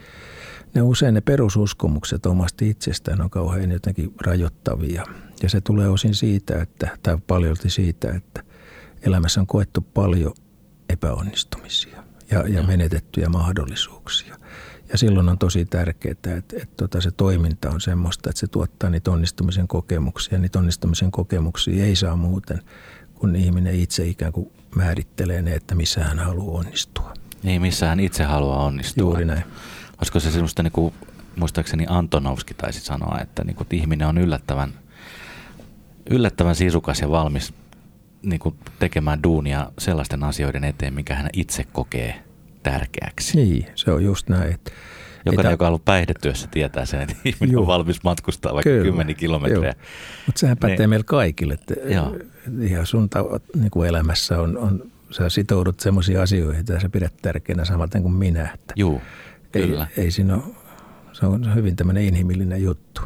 ne 0.73 0.81
usein 0.81 1.13
ne 1.13 1.21
perususkomukset 1.21 2.25
omasta 2.25 2.65
itsestään 2.65 3.21
on 3.21 3.29
kauhean 3.29 3.71
jotenkin 3.71 4.13
rajoittavia. 4.21 5.03
Ja 5.43 5.49
se 5.49 5.61
tulee 5.61 5.89
osin 5.89 6.15
siitä, 6.15 6.61
että, 6.61 6.97
tai 7.03 7.17
paljolti 7.27 7.69
siitä, 7.69 8.11
että 8.11 8.43
elämässä 9.01 9.41
on 9.41 9.47
koettu 9.47 9.81
paljon 9.81 10.33
epäonnistumisia 10.89 12.03
ja, 12.31 12.47
ja 12.47 12.63
menetettyjä 12.63 13.29
mahdollisuuksia. 13.29 14.35
Ja 14.91 14.97
silloin 14.97 15.29
on 15.29 15.37
tosi 15.37 15.65
tärkeää, 15.65 16.11
että, 16.11 16.35
että, 16.35 16.55
että 16.61 16.75
tota 16.77 17.01
se 17.01 17.11
toiminta 17.11 17.69
on 17.69 17.81
semmoista, 17.81 18.29
että 18.29 18.39
se 18.39 18.47
tuottaa 18.47 18.89
niitä 18.89 19.11
onnistumisen 19.11 19.67
kokemuksia. 19.67 20.37
Niitä 20.37 20.59
onnistumisen 20.59 21.11
kokemuksia 21.11 21.85
ei 21.85 21.95
saa 21.95 22.15
muuten, 22.15 22.61
kun 23.15 23.35
ihminen 23.35 23.75
itse 23.75 24.05
ikään 24.05 24.31
kuin 24.31 24.51
määrittelee 24.75 25.41
ne, 25.41 25.55
että 25.55 25.75
missä 25.75 26.03
hän 26.03 26.19
haluaa 26.19 26.59
onnistua. 26.59 27.13
Niin, 27.43 27.61
missä 27.61 27.87
hän 27.87 27.99
itse 27.99 28.23
haluaa 28.23 28.63
onnistua. 28.63 29.03
Juuri 29.03 29.25
näin. 29.25 29.43
Olisiko 29.97 30.19
se 30.19 30.31
semmoista, 30.31 30.63
niin 30.63 30.71
kuin, 30.71 30.93
muistaakseni 31.35 31.85
Antonovski 31.89 32.53
taisi 32.53 32.79
sanoa, 32.79 33.19
että, 33.21 33.43
niin 33.43 33.55
kuin, 33.55 33.65
että 33.65 33.75
ihminen 33.75 34.07
on 34.07 34.17
yllättävän, 34.17 34.73
yllättävän 36.09 36.55
sisukas 36.55 37.01
ja 37.01 37.09
valmis 37.09 37.53
niin 38.21 38.39
kuin, 38.39 38.55
tekemään 38.79 39.23
duunia 39.23 39.71
sellaisten 39.77 40.23
asioiden 40.23 40.63
eteen, 40.63 40.93
mikä 40.93 41.15
hän 41.15 41.29
itse 41.33 41.63
kokee 41.63 42.23
tärkeäksi. 42.63 43.37
Niin, 43.37 43.67
se 43.75 43.91
on 43.91 44.03
just 44.03 44.29
näin. 44.29 44.53
Että 44.53 44.71
Jokainen, 45.25 45.51
joka 45.51 45.65
on 45.65 45.67
ollut 45.67 45.85
päihdetyössä, 45.85 46.47
tietää 46.47 46.85
sen, 46.85 47.01
että 47.01 47.15
ihminen 47.25 47.53
Joo. 47.53 47.61
on 47.61 47.67
valmis 47.67 48.03
matkustaa 48.03 48.53
vaikka 48.53 48.69
Kyllä. 48.69 48.83
kymmeniä 48.83 49.15
kilometrejä. 49.15 49.73
Mutta 50.25 50.39
sehän 50.39 50.57
pätee 50.57 50.77
niin. 50.77 50.89
meillä 50.89 51.03
kaikille. 51.03 51.53
Että 51.53 51.75
ihan 52.61 52.85
sun 52.85 53.09
niin 53.55 53.71
kuin 53.71 53.89
elämässä 53.89 54.39
on, 54.39 54.57
on 54.57 54.91
sä 55.11 55.29
sitoudut 55.29 55.79
semmoisiin 55.79 56.19
asioihin, 56.19 56.59
että 56.59 56.79
sä 56.79 56.89
pidät 56.89 57.13
tärkeänä 57.21 57.65
samaten 57.65 58.01
kuin 58.01 58.13
minä. 58.13 58.51
Että 58.53 58.73
Juu, 58.75 59.01
kyllä. 59.51 59.87
Ei, 59.97 60.03
ei 60.03 60.11
siinä 60.11 60.35
ole, 60.35 60.43
se 61.11 61.25
on 61.25 61.55
hyvin 61.55 61.75
tämmöinen 61.75 62.03
inhimillinen 62.03 62.63
juttu. 62.63 63.01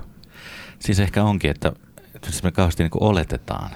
Siis 0.79 0.99
ehkä 0.99 1.23
onkin, 1.23 1.51
että, 1.51 1.73
että 2.15 2.29
me 2.43 2.51
kauheasti 2.51 2.83
niin 2.83 2.91
oletetaan, 2.93 3.71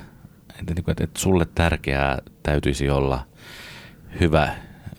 että, 0.59 0.73
niin 0.73 0.83
kuin, 0.83 0.95
että 0.99 1.19
sulle 1.19 1.47
tärkeää 1.55 2.19
täytyisi 2.43 2.89
olla 2.89 3.27
hyvä 4.19 4.55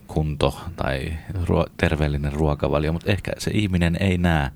kunto 0.06 0.60
tai 0.76 1.12
ruo- 1.44 1.70
terveellinen 1.76 2.32
ruokavalio, 2.32 2.92
mutta 2.92 3.10
ehkä 3.10 3.32
se 3.38 3.50
ihminen 3.54 3.96
ei 4.00 4.18
näe, 4.18 4.50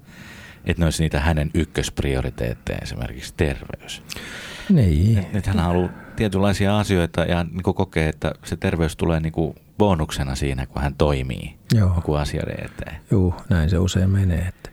että 0.64 0.80
ne 0.80 0.84
olisi 0.84 1.02
niitä 1.02 1.20
hänen 1.20 1.50
ykkösprioriteetteja, 1.54 2.78
esimerkiksi 2.82 3.34
terveys. 3.36 4.02
Niin. 4.68 5.26
Nyt 5.32 5.46
hän 5.46 5.58
haluaa 5.58 5.88
tietynlaisia 6.16 6.78
asioita 6.78 7.20
ja 7.20 7.44
niin 7.44 7.62
kokee, 7.62 8.08
että 8.08 8.32
se 8.44 8.56
terveys 8.56 8.96
tulee 8.96 9.20
niin 9.20 9.32
kuin 9.32 9.54
bonuksena 9.78 10.34
siinä, 10.34 10.66
kun 10.66 10.82
hän 10.82 10.94
toimii 10.94 11.54
Joo. 11.74 11.92
joku 11.94 12.14
asioiden 12.14 12.64
eteen. 12.64 12.96
Joo, 13.10 13.34
näin 13.48 13.70
se 13.70 13.78
usein 13.78 14.10
menee. 14.10 14.38
Että. 14.38 14.70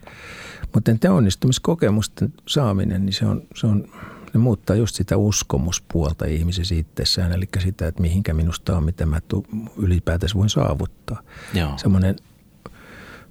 Mutta 0.74 0.92
te 1.00 1.10
onnistumiskokemusten 1.10 2.32
saaminen, 2.48 3.06
niin 3.06 3.12
se, 3.12 3.26
on, 3.26 3.42
se, 3.54 3.66
on, 3.66 3.84
se 4.32 4.38
muuttaa 4.38 4.76
just 4.76 4.94
sitä 4.94 5.16
uskomuspuolta 5.16 6.24
ihmisessä 6.24 6.74
itsessään, 6.74 7.32
eli 7.32 7.48
sitä, 7.58 7.86
että 7.86 8.02
mihinkä 8.02 8.34
minusta 8.34 8.76
on, 8.76 8.84
mitä 8.84 9.06
mä 9.06 9.20
tu, 9.20 9.46
ylipäätänsä 9.76 10.34
voin 10.34 10.50
saavuttaa. 10.50 11.22
Joo. 11.54 11.72
Semmoinen 11.76 12.16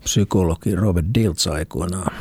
psykologi 0.04 0.76
Robert 0.76 1.08
Diltz 1.14 1.48
aikoinaan 1.48 2.12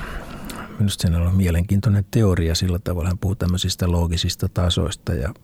Minusta 0.79 1.03
siinä 1.03 1.19
on 1.19 1.35
mielenkiintoinen 1.35 2.05
teoria 2.11 2.55
sillä 2.55 2.79
tavalla. 2.79 3.09
Hän 3.09 3.19
puhuu 3.19 3.35
tämmöisistä 3.35 3.91
loogisista 3.91 4.49
tasoista 4.49 5.15
ja 5.15 5.35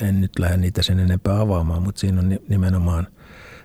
en 0.00 0.20
nyt 0.20 0.38
lähde 0.38 0.56
niitä 0.56 0.82
sen 0.82 0.98
enempää 0.98 1.40
avaamaan, 1.40 1.82
mutta 1.82 2.00
siinä 2.00 2.20
on 2.20 2.38
nimenomaan 2.48 3.06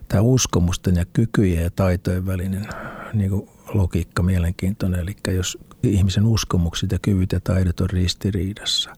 tämä 0.07 0.21
uskomusten 0.21 0.95
ja 0.95 1.05
kykyjen 1.13 1.63
ja 1.63 1.71
taitojen 1.71 2.25
välinen 2.25 2.67
niin 3.13 3.29
kuin 3.29 3.49
logiikka 3.73 4.23
mielenkiintoinen. 4.23 4.99
Eli 4.99 5.15
jos 5.27 5.57
ihmisen 5.83 6.25
uskomukset 6.25 6.91
ja 6.91 6.99
kyvyt 7.01 7.31
ja 7.31 7.39
taidot 7.39 7.79
on 7.81 7.89
ristiriidassa, 7.89 8.93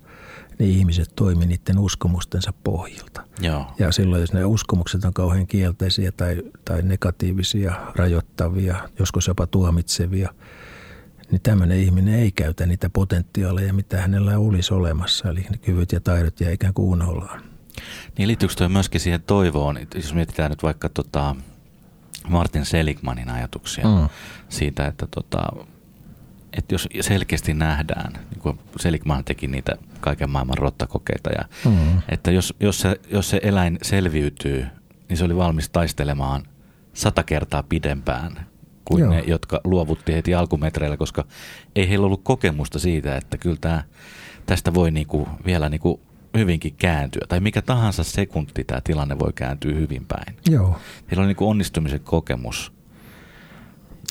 niin 0.59 0.71
ihmiset 0.71 1.11
toimii 1.15 1.47
niiden 1.47 1.79
uskomustensa 1.79 2.53
pohjalta. 2.63 3.23
Joo. 3.41 3.65
Ja 3.79 3.91
silloin, 3.91 4.21
jos 4.21 4.33
ne 4.33 4.45
uskomukset 4.45 5.05
on 5.05 5.13
kauhean 5.13 5.47
kielteisiä 5.47 6.11
tai, 6.11 6.43
tai 6.65 6.81
negatiivisia, 6.81 7.73
rajoittavia, 7.95 8.89
joskus 8.99 9.27
jopa 9.27 9.47
tuomitsevia– 9.47 10.29
niin 11.33 11.41
tämmöinen 11.41 11.79
ihminen 11.79 12.13
ei 12.13 12.31
käytä 12.31 12.65
niitä 12.65 12.89
potentiaaleja, 12.89 13.73
mitä 13.73 14.01
hänellä 14.01 14.37
olisi 14.37 14.73
olemassa. 14.73 15.29
Eli 15.29 15.45
ne 15.49 15.57
kyvyt 15.57 15.91
ja 15.91 15.99
taidot 15.99 16.39
jää 16.39 16.51
ikään 16.51 16.73
kuin 16.73 16.89
unhollaan. 16.89 17.41
Niin 18.17 18.27
liittyykö 18.27 18.55
tuo 18.57 18.69
myöskin 18.69 19.01
siihen 19.01 19.21
toivoon, 19.21 19.77
jos 19.95 20.13
mietitään 20.13 20.49
nyt 20.49 20.63
vaikka 20.63 20.89
tota 20.89 21.35
Martin 22.29 22.65
Seligmanin 22.65 23.29
ajatuksia 23.29 23.85
mm. 23.85 24.09
siitä, 24.49 24.87
että, 24.87 25.07
tota, 25.07 25.43
että 26.53 26.75
jos 26.75 26.89
selkeästi 27.01 27.53
nähdään, 27.53 28.13
niin 28.13 28.39
kuin 28.39 28.59
Seligman 28.79 29.23
teki 29.23 29.47
niitä 29.47 29.77
kaiken 29.99 30.29
maailman 30.29 30.57
rottakokeita, 30.57 31.29
ja, 31.29 31.45
mm. 31.65 32.01
että 32.09 32.31
jos, 32.31 32.53
jos, 32.59 32.79
se, 32.79 32.99
jos 33.11 33.29
se 33.29 33.39
eläin 33.43 33.77
selviytyy, 33.81 34.65
niin 35.09 35.17
se 35.17 35.23
oli 35.23 35.35
valmis 35.35 35.69
taistelemaan 35.69 36.43
sata 36.93 37.23
kertaa 37.23 37.63
pidempään 37.63 38.52
kuin 38.85 39.01
Joo. 39.01 39.11
ne, 39.13 39.23
jotka 39.27 39.61
luovutti 39.63 40.13
heti 40.13 40.35
alkumetreillä, 40.35 40.97
koska 40.97 41.25
ei 41.75 41.89
heillä 41.89 42.05
ollut 42.05 42.23
kokemusta 42.23 42.79
siitä, 42.79 43.17
että 43.17 43.37
kyllä 43.37 43.57
tämä, 43.61 43.83
tästä 44.45 44.73
voi 44.73 44.91
niinku 44.91 45.27
vielä 45.45 45.69
niinku 45.69 45.99
hyvinkin 46.37 46.75
kääntyä. 46.77 47.25
Tai 47.29 47.39
mikä 47.39 47.61
tahansa 47.61 48.03
sekunti 48.03 48.63
tämä 48.63 48.81
tilanne 48.83 49.19
voi 49.19 49.33
kääntyä 49.33 49.73
hyvin 49.73 50.05
päin. 50.07 50.35
Joo. 50.49 50.79
Heillä 51.11 51.21
on 51.21 51.27
niinku 51.27 51.49
onnistumisen 51.49 51.99
kokemus 51.99 52.73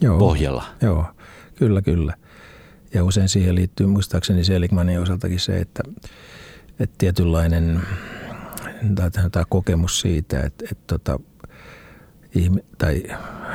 Joo. 0.01 0.19
pohjalla. 0.19 0.65
Joo, 0.83 1.07
kyllä, 1.55 1.83
kyllä. 1.83 2.15
Ja 2.95 3.05
usein 3.05 3.29
siihen 3.29 3.55
liittyy 3.55 3.87
muistaakseni 3.87 4.45
Seligmanin 4.45 5.01
osaltakin 5.01 5.41
se, 5.41 5.59
että, 5.59 5.83
että 6.79 6.95
tietynlainen 6.99 7.81
tai 8.95 9.11
tämä 9.31 9.45
kokemus 9.49 10.01
siitä, 10.01 10.41
että, 10.41 10.65
että 10.71 10.85
tota, 10.87 11.21
ihme, 11.21 11.32
tai 12.79 13.03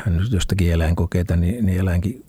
hän 0.05 0.21
jostakin 0.31 0.71
eläinkokeita, 0.71 1.35
niin, 1.35 1.65
niin 1.65 1.79
eläinkin 1.79 2.25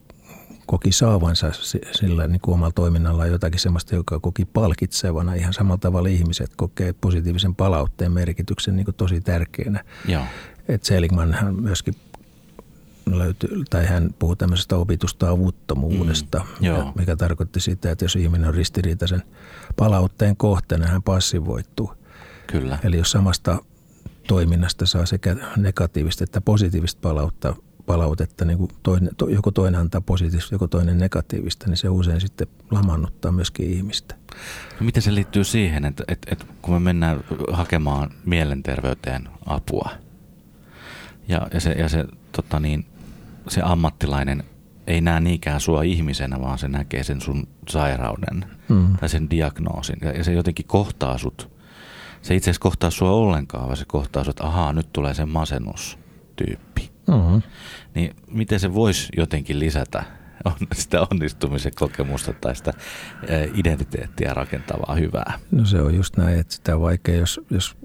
koki 0.67 0.93
saavansa 0.93 1.53
sillä 1.93 2.27
niin 2.27 2.41
kuin 2.41 2.55
omalla 2.55 2.73
toiminnallaan 2.73 3.31
jotakin 3.31 3.61
sellaista, 3.61 3.95
joka 3.95 4.21
koki 4.21 4.45
palkitsevana. 4.45 5.35
Ihan 5.35 5.53
samalla 5.53 5.79
tavalla 5.79 6.09
ihmiset 6.09 6.51
kokee 6.57 6.95
positiivisen 7.01 7.55
palautteen 7.55 8.13
merkityksen 8.13 8.77
niin 8.77 8.85
kuin 8.85 8.95
tosi 8.95 9.21
tärkeänä. 9.21 9.85
Joo. 10.09 10.23
Et 10.69 10.85
Seligman 10.85 11.33
hän 11.33 11.55
myöskin 11.55 11.95
löytyy, 13.07 13.65
tai 13.71 13.87
hän 13.87 14.15
puhuu 14.19 14.37
tämmöisestä 14.37 14.77
opitusta 14.77 15.31
avuttomuudesta, 15.31 16.39
mm, 16.39 16.69
mikä, 16.69 16.93
mikä 16.95 17.17
tarkoitti 17.17 17.61
sitä, 17.61 17.91
että 17.91 18.05
jos 18.05 18.17
ihminen 18.17 18.49
on 18.49 18.55
ristiriitaisen 18.55 19.23
palautteen 19.77 20.37
kohteena, 20.37 20.87
hän 20.87 21.03
passivoittuu. 21.03 21.93
Kyllä. 22.47 22.79
Eli 22.85 22.97
jos 22.97 23.11
samasta 23.11 23.63
toiminnasta 24.29 24.87
saa 24.87 25.07
sekä 25.07 25.37
negatiivista 25.57 26.25
että 26.25 26.41
positiivista 26.41 27.01
palautta, 27.03 27.57
palautetta, 27.87 28.45
niin 28.45 28.59
kuin 28.59 28.71
toinen, 28.83 29.11
to, 29.17 29.29
joku 29.29 29.53
toinen 29.53 29.81
antaa 29.81 30.01
positiivista, 30.01 30.55
joku 30.55 30.69
toinen 30.69 30.99
negatiivista, 30.99 31.67
niin 31.67 31.77
se 31.77 31.89
usein 31.89 32.21
sitten 32.21 32.47
lamannuttaa 32.71 33.33
myöskin 33.33 33.71
ihmistä. 33.71 34.15
No 34.81 34.87
miten 34.87 35.03
se 35.03 35.15
liittyy 35.15 35.45
siihen, 35.45 35.85
että, 35.85 36.05
että, 36.09 36.29
että 36.33 36.45
kun 36.63 36.75
me 36.75 36.81
mennään 36.81 37.21
hakemaan 37.53 38.11
mielenterveyteen 38.25 39.29
apua 39.47 39.91
ja, 41.29 41.49
ja 41.55 41.61
se, 41.61 41.73
ja 41.73 41.89
se, 41.89 42.05
tota 42.33 42.61
niin, 42.61 42.87
se 43.49 43.61
ammattilainen 43.65 44.45
ei 44.87 45.01
näe 45.01 45.21
niinkään 45.21 45.61
sua 45.61 45.83
ihmisenä, 45.83 46.41
vaan 46.41 46.59
se 46.59 46.69
näkee 46.69 47.05
sen 47.05 47.21
sun 47.21 47.49
sairauden 47.69 48.45
mm. 48.69 48.97
tai 48.97 49.09
sen 49.09 49.31
diagnoosin 49.31 49.99
ja 50.17 50.25
se 50.25 50.33
jotenkin 50.33 50.67
kohtaa 50.67 51.19
sut. 51.19 51.58
Se 52.23 52.35
itse 52.35 52.51
asiassa 52.51 52.63
kohtaa 52.63 52.91
sua 52.91 53.11
ollenkaan, 53.11 53.67
vaan 53.67 53.77
se 53.77 53.85
kohtaa 53.85 54.25
sut, 54.25 54.31
että 54.31 54.47
ahaa, 54.47 54.73
nyt 54.73 54.93
tulee 54.93 55.15
se 55.15 55.25
masennustyyppi. 55.25 56.91
Mm-hmm. 57.09 57.43
Niin 57.95 58.17
miten 58.31 58.61
se 58.61 58.75
voisi 58.75 59.09
jotenkin 59.17 59.59
lisätä 59.59 60.03
on 60.45 60.53
sitä 60.75 61.07
onnistumisen 61.11 61.73
kokemusta 61.75 62.33
tai 62.33 62.57
sitä 62.57 62.73
identiteettiä 63.55 64.35
rakentavaa 64.35 64.95
hyvää? 64.95 65.39
No 65.51 65.65
se 65.65 65.83
on 65.83 65.95
just 65.95 66.17
näin, 66.17 66.39
että 66.39 66.55
sitä 66.55 66.75
on 66.75 66.81
vaikea, 66.81 67.17
jos, 67.17 67.41
jos 67.51 67.77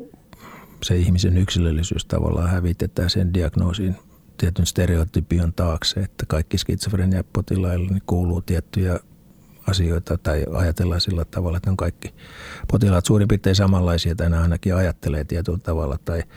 se 0.84 0.96
ihmisen 0.96 1.38
yksilöllisyys 1.38 2.06
tavallaan 2.06 2.50
hävitetään 2.50 3.10
sen 3.10 3.34
diagnoosin 3.34 3.96
tietyn 4.38 4.66
stereotypion 4.66 5.54
taakse, 5.54 6.00
että 6.00 6.26
kaikki 6.28 6.58
skitsofrenia-potilaille 6.58 7.90
niin 7.90 8.04
kuuluu 8.06 8.42
tiettyjä 8.42 9.00
asioita 9.74 10.18
tai 10.18 10.46
ajatellaan 10.54 11.02
sillä 11.02 11.26
tavalla, 11.26 11.58
että 11.58 11.70
on 11.70 11.78
kaikki 11.78 12.14
potilaat 12.72 13.06
suurin 13.06 13.28
piirtein 13.28 13.56
samanlaisia 13.56 14.16
tai 14.16 14.30
ne 14.30 14.38
ainakin 14.38 14.76
ajattelee 14.76 15.24
tietyllä 15.24 15.60
tavalla 15.60 15.98
tai– 16.06 16.24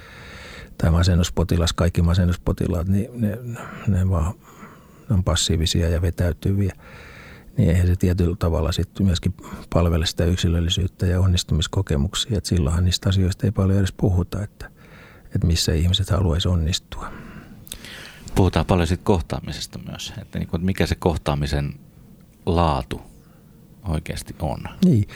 tai 0.78 0.90
masennuspotilas, 0.90 1.72
kaikki 1.72 2.02
masennuspotilaat, 2.02 2.88
niin 2.88 3.08
ne, 3.14 3.38
ne 3.86 4.10
vaan 4.10 4.34
ne 5.08 5.14
on 5.14 5.24
passiivisia 5.24 5.88
ja 5.88 6.02
vetäytyviä. 6.02 6.72
Niin 7.56 7.70
eihän 7.70 7.86
se 7.86 7.96
tietyllä 7.96 8.36
tavalla 8.38 8.72
sitten 8.72 9.06
myöskin 9.06 9.34
palvele 9.72 10.06
sitä 10.06 10.24
yksilöllisyyttä 10.24 11.06
ja 11.06 11.20
onnistumiskokemuksia. 11.20 12.38
Että 12.38 12.48
silloinhan 12.48 12.84
niistä 12.84 13.08
asioista 13.08 13.46
ei 13.46 13.52
paljon 13.52 13.78
edes 13.78 13.92
puhuta, 13.92 14.42
että, 14.42 14.70
että 15.24 15.46
missä 15.46 15.72
ihmiset 15.72 16.10
haluaisi 16.10 16.48
onnistua. 16.48 17.12
Puhutaan 18.34 18.66
paljon 18.66 18.86
siitä 18.86 19.04
kohtaamisesta 19.04 19.78
myös, 19.90 20.12
että 20.22 20.38
niin 20.38 20.48
mikä 20.58 20.86
se 20.86 20.94
kohtaamisen 20.94 21.74
laatu 22.46 23.02
oikeasti 23.88 24.34
on. 24.40 24.58
Niin, 24.84 25.08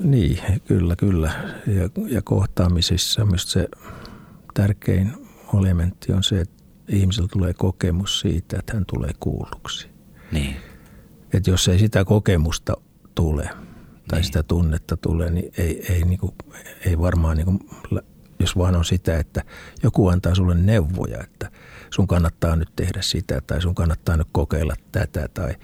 niin 0.00 0.38
kyllä, 0.66 0.96
kyllä. 0.96 1.32
Ja, 1.66 2.06
ja 2.08 2.22
kohtaamisissa 2.22 3.24
myös 3.24 3.52
se 3.52 3.68
tärkein 4.54 5.12
elementti 5.58 6.12
on 6.12 6.22
se, 6.22 6.40
että 6.40 6.64
ihmisellä 6.88 7.28
tulee 7.32 7.54
kokemus 7.54 8.20
siitä, 8.20 8.58
että 8.58 8.74
hän 8.74 8.84
tulee 8.86 9.10
kuulluksi. 9.20 9.88
Niin. 10.32 10.56
Että 11.32 11.50
jos 11.50 11.68
ei 11.68 11.78
sitä 11.78 12.04
kokemusta 12.04 12.76
tule 13.14 13.50
tai 14.08 14.18
niin. 14.18 14.24
sitä 14.24 14.42
tunnetta 14.42 14.96
tule, 14.96 15.30
niin 15.30 15.52
ei, 15.58 15.92
ei, 15.92 16.04
niin 16.04 16.18
kuin, 16.18 16.32
ei 16.86 16.98
varmaan, 16.98 17.36
niin 17.36 17.44
kuin, 17.44 17.58
jos 18.38 18.56
vaan 18.56 18.76
on 18.76 18.84
sitä, 18.84 19.18
että 19.18 19.42
joku 19.82 20.08
antaa 20.08 20.34
sulle 20.34 20.54
neuvoja, 20.54 21.22
että 21.22 21.50
sun 21.90 22.06
kannattaa 22.06 22.56
nyt 22.56 22.68
tehdä 22.76 23.02
sitä 23.02 23.40
tai 23.40 23.62
sun 23.62 23.74
kannattaa 23.74 24.16
nyt 24.16 24.28
kokeilla 24.32 24.74
tätä 24.92 25.28
tai 25.34 25.54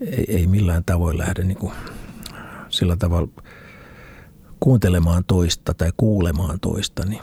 ei, 0.00 0.24
ei 0.28 0.46
millään 0.46 0.84
tavoin 0.84 1.18
lähde 1.18 1.44
niin 1.44 1.58
kuin, 1.58 1.72
sillä 2.68 2.96
tavalla 2.96 3.28
kuuntelemaan 4.60 5.24
toista 5.24 5.74
tai 5.74 5.92
kuulemaan 5.96 6.60
toista, 6.60 7.04
niin 7.04 7.22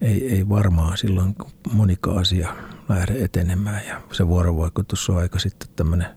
ei, 0.00 0.34
ei 0.34 0.48
varmaan 0.48 0.98
silloin 0.98 1.34
monika 1.72 2.12
asia 2.12 2.56
lähde 2.88 3.24
etenemään 3.24 3.86
ja 3.86 4.00
se 4.12 4.28
vuorovaikutus 4.28 5.10
on 5.10 5.16
aika 5.16 5.38
sitten 5.38 5.68
tämmöinen 5.76 6.08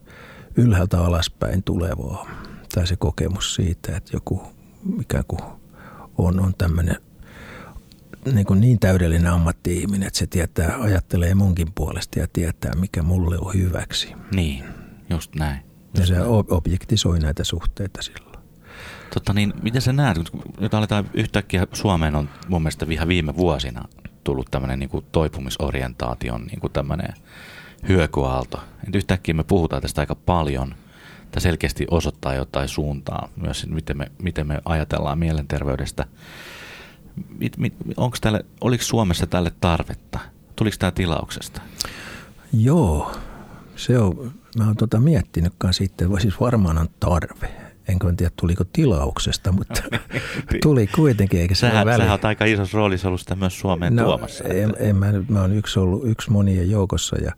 ylhäältä 0.56 1.04
alaspäin 1.04 1.62
tulevaa. 1.62 2.30
Tai 2.74 2.86
se 2.86 2.96
kokemus 2.96 3.54
siitä, 3.54 3.96
että 3.96 4.10
joku 4.12 4.42
ikään 5.00 5.24
kuin 5.28 5.40
on, 6.18 6.40
on 6.40 6.54
tämmöinen 6.58 6.96
niin, 8.32 8.46
kuin 8.46 8.60
niin 8.60 8.80
täydellinen 8.80 9.32
ammatti-ihminen, 9.32 10.06
että 10.06 10.18
se 10.18 10.26
tietää, 10.26 10.76
ajattelee 10.80 11.34
munkin 11.34 11.72
puolesta 11.74 12.18
ja 12.18 12.26
tietää, 12.32 12.72
mikä 12.74 13.02
mulle 13.02 13.38
on 13.38 13.54
hyväksi. 13.54 14.12
Niin, 14.34 14.64
just 15.10 15.34
näin. 15.34 15.65
Ja 15.98 16.06
se 16.06 16.14
objektisoi 16.50 17.18
näitä 17.18 17.44
suhteita 17.44 18.02
silloin. 18.02 18.36
Tota 19.14 19.32
niin, 19.32 19.52
miten 19.62 19.82
sä 19.82 19.92
näet, 19.92 20.18
nyt 20.60 20.74
aletaan 20.74 21.10
yhtäkkiä 21.14 21.66
Suomeen 21.72 22.14
on 22.14 22.28
mun 22.48 22.62
mielestä 22.62 22.86
ihan 22.90 23.08
viime 23.08 23.36
vuosina 23.36 23.84
tullut 24.24 24.50
tämmöinen 24.50 24.78
niin 24.78 25.04
toipumisorientaation 25.12 26.46
niin 26.46 26.60
kuin 26.60 26.72
tämmöinen 26.72 27.14
hyökyaalto. 27.88 28.60
Et 28.88 28.94
yhtäkkiä 28.94 29.34
me 29.34 29.44
puhutaan 29.44 29.82
tästä 29.82 30.00
aika 30.00 30.14
paljon. 30.14 30.74
Tämä 31.30 31.40
selkeästi 31.40 31.86
osoittaa 31.90 32.34
jotain 32.34 32.68
suuntaa 32.68 33.28
myös, 33.36 33.66
miten 33.66 33.98
me, 33.98 34.12
miten 34.22 34.46
me 34.46 34.60
ajatellaan 34.64 35.18
mielenterveydestä. 35.18 36.06
Mit, 37.38 37.56
mit, 37.58 37.74
onko 37.96 38.16
tälle, 38.20 38.44
oliko 38.60 38.84
Suomessa 38.84 39.26
tälle 39.26 39.52
tarvetta? 39.60 40.18
Tuliko 40.56 40.76
tämä 40.78 40.92
tilauksesta? 40.92 41.60
Joo, 42.52 43.12
se 43.76 43.98
on, 43.98 44.32
mä 44.58 44.66
oon 44.66 44.76
tota 44.76 45.00
miettinytkaan 45.00 45.74
sitten, 45.74 46.20
siis 46.20 46.40
varmaan 46.40 46.78
on 46.78 46.88
tarve 47.00 47.66
enkä 47.88 48.12
tiedä 48.16 48.32
tuliko 48.40 48.64
tilauksesta, 48.72 49.52
mutta 49.52 49.82
tuli 50.62 50.86
kuitenkin. 50.86 51.40
Eikä 51.40 51.54
sähän, 51.54 51.86
sähän 51.86 52.10
olet 52.10 52.24
aika 52.24 52.44
isossa 52.44 52.78
roolissa 52.78 53.08
ollut 53.08 53.20
sitä 53.20 53.34
myös 53.34 53.60
Suomeen 53.60 53.96
no, 53.96 54.04
tuomassa. 54.04 54.44
En, 54.44 54.74
en 54.78 54.96
mä, 54.96 55.06
mä 55.28 55.40
olen 55.40 55.56
yksi 55.56 55.78
ollut 55.78 56.08
yksi 56.08 56.30
monien 56.30 56.70
joukossa, 56.70 57.16
ja, 57.16 57.32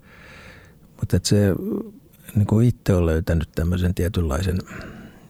mutta 0.96 1.16
että 1.16 1.28
se 1.28 1.54
niin 2.34 2.46
kuin 2.46 2.68
itse 2.68 2.94
on 2.94 3.06
löytänyt 3.06 3.48
tämmöisen 3.54 3.94
tietynlaisen 3.94 4.58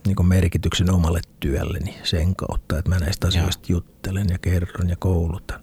niin 0.07 0.17
kuin 0.17 0.27
merkityksen 0.27 0.91
omalle 0.91 1.21
työlleni 1.41 1.95
sen 2.05 2.37
kautta, 2.37 2.79
että 2.79 2.91
mä 2.91 2.99
näistä 2.99 3.27
asioista 3.27 3.65
ja. 3.69 3.73
juttelen 3.73 4.27
ja 4.31 4.39
kerron 4.39 4.89
ja 4.89 4.97
koulutan. 4.99 5.61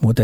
Mutta 0.00 0.22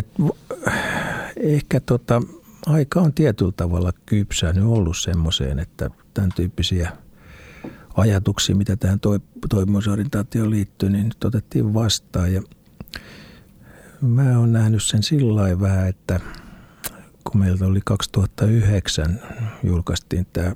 ehkä 1.36 1.80
tota, 1.80 2.22
aika 2.66 3.00
on 3.00 3.12
tietyllä 3.12 3.52
tavalla 3.56 3.92
kypsänyt 4.06 4.64
ollut 4.64 4.96
semmoiseen, 4.96 5.58
että 5.58 5.90
tämän 6.14 6.30
tyyppisiä– 6.36 6.92
ajatuksia, 7.98 8.56
mitä 8.56 8.76
tähän 8.76 9.00
toimimusorientaatioon 9.48 10.50
liittyy, 10.50 10.90
niin 10.90 11.04
nyt 11.04 11.24
otettiin 11.24 11.74
vastaan. 11.74 12.32
Ja 12.32 12.42
mä 14.00 14.38
oon 14.38 14.52
nähnyt 14.52 14.82
sen 14.82 15.02
sillä 15.02 15.60
vähän, 15.60 15.88
että 15.88 16.20
kun 17.24 17.40
meiltä 17.40 17.66
oli 17.66 17.80
2009, 17.84 19.20
julkaistiin 19.62 20.26
tämä 20.32 20.52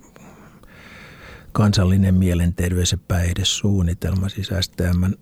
kansallinen 1.52 2.14
mielenterveys- 2.14 2.92
ja 2.92 2.98
päihdesuunnitelma, 3.08 4.28
siis 4.28 4.50
STM 4.60 5.12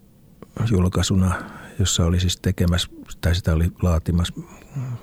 julkaisuna, 0.71 1.35
jossa 1.81 2.05
oli 2.05 2.21
siis 2.21 2.37
tekemässä, 2.37 2.89
tai 3.21 3.35
sitä 3.35 3.53
oli 3.53 3.73
laatimassa, 3.83 4.35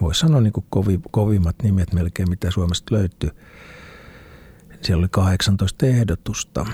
voisi 0.01 0.19
sanoa 0.19 0.41
niin 0.41 0.53
kuin 0.53 0.65
kovi, 0.69 0.99
kovimmat 1.11 1.55
nimet 1.63 1.93
melkein, 1.93 2.29
mitä 2.29 2.51
Suomesta 2.51 2.95
löytyy. 2.95 3.29
Siellä 4.81 5.01
oli 5.01 5.07
18 5.11 5.85
ehdotusta 5.85 6.65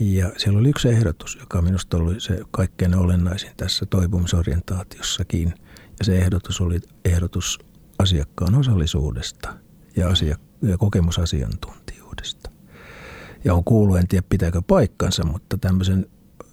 ja 0.00 0.32
siellä 0.36 0.58
oli 0.58 0.68
yksi 0.68 0.88
ehdotus, 0.88 1.36
joka 1.40 1.62
minusta 1.62 1.96
oli 1.96 2.20
se 2.20 2.40
kaikkein 2.50 2.94
olennaisin 2.94 3.50
tässä 3.56 3.86
toipumisorientaatiossakin. 3.86 5.54
Ja 5.98 6.04
se 6.04 6.18
ehdotus 6.18 6.60
oli 6.60 6.80
ehdotus 7.04 7.58
asiakkaan 7.98 8.54
osallisuudesta 8.54 9.54
ja, 9.96 10.08
asia- 10.08 10.36
ja 10.62 10.78
kokemusasiantuntijuudesta. 10.78 12.50
Ja 13.44 13.54
on 13.54 13.64
kuullut, 13.64 13.98
en 13.98 14.08
tiedä 14.08 14.26
pitääkö 14.28 14.62
paikkansa, 14.66 15.24
mutta 15.24 15.58
tämmöisen 15.58 16.06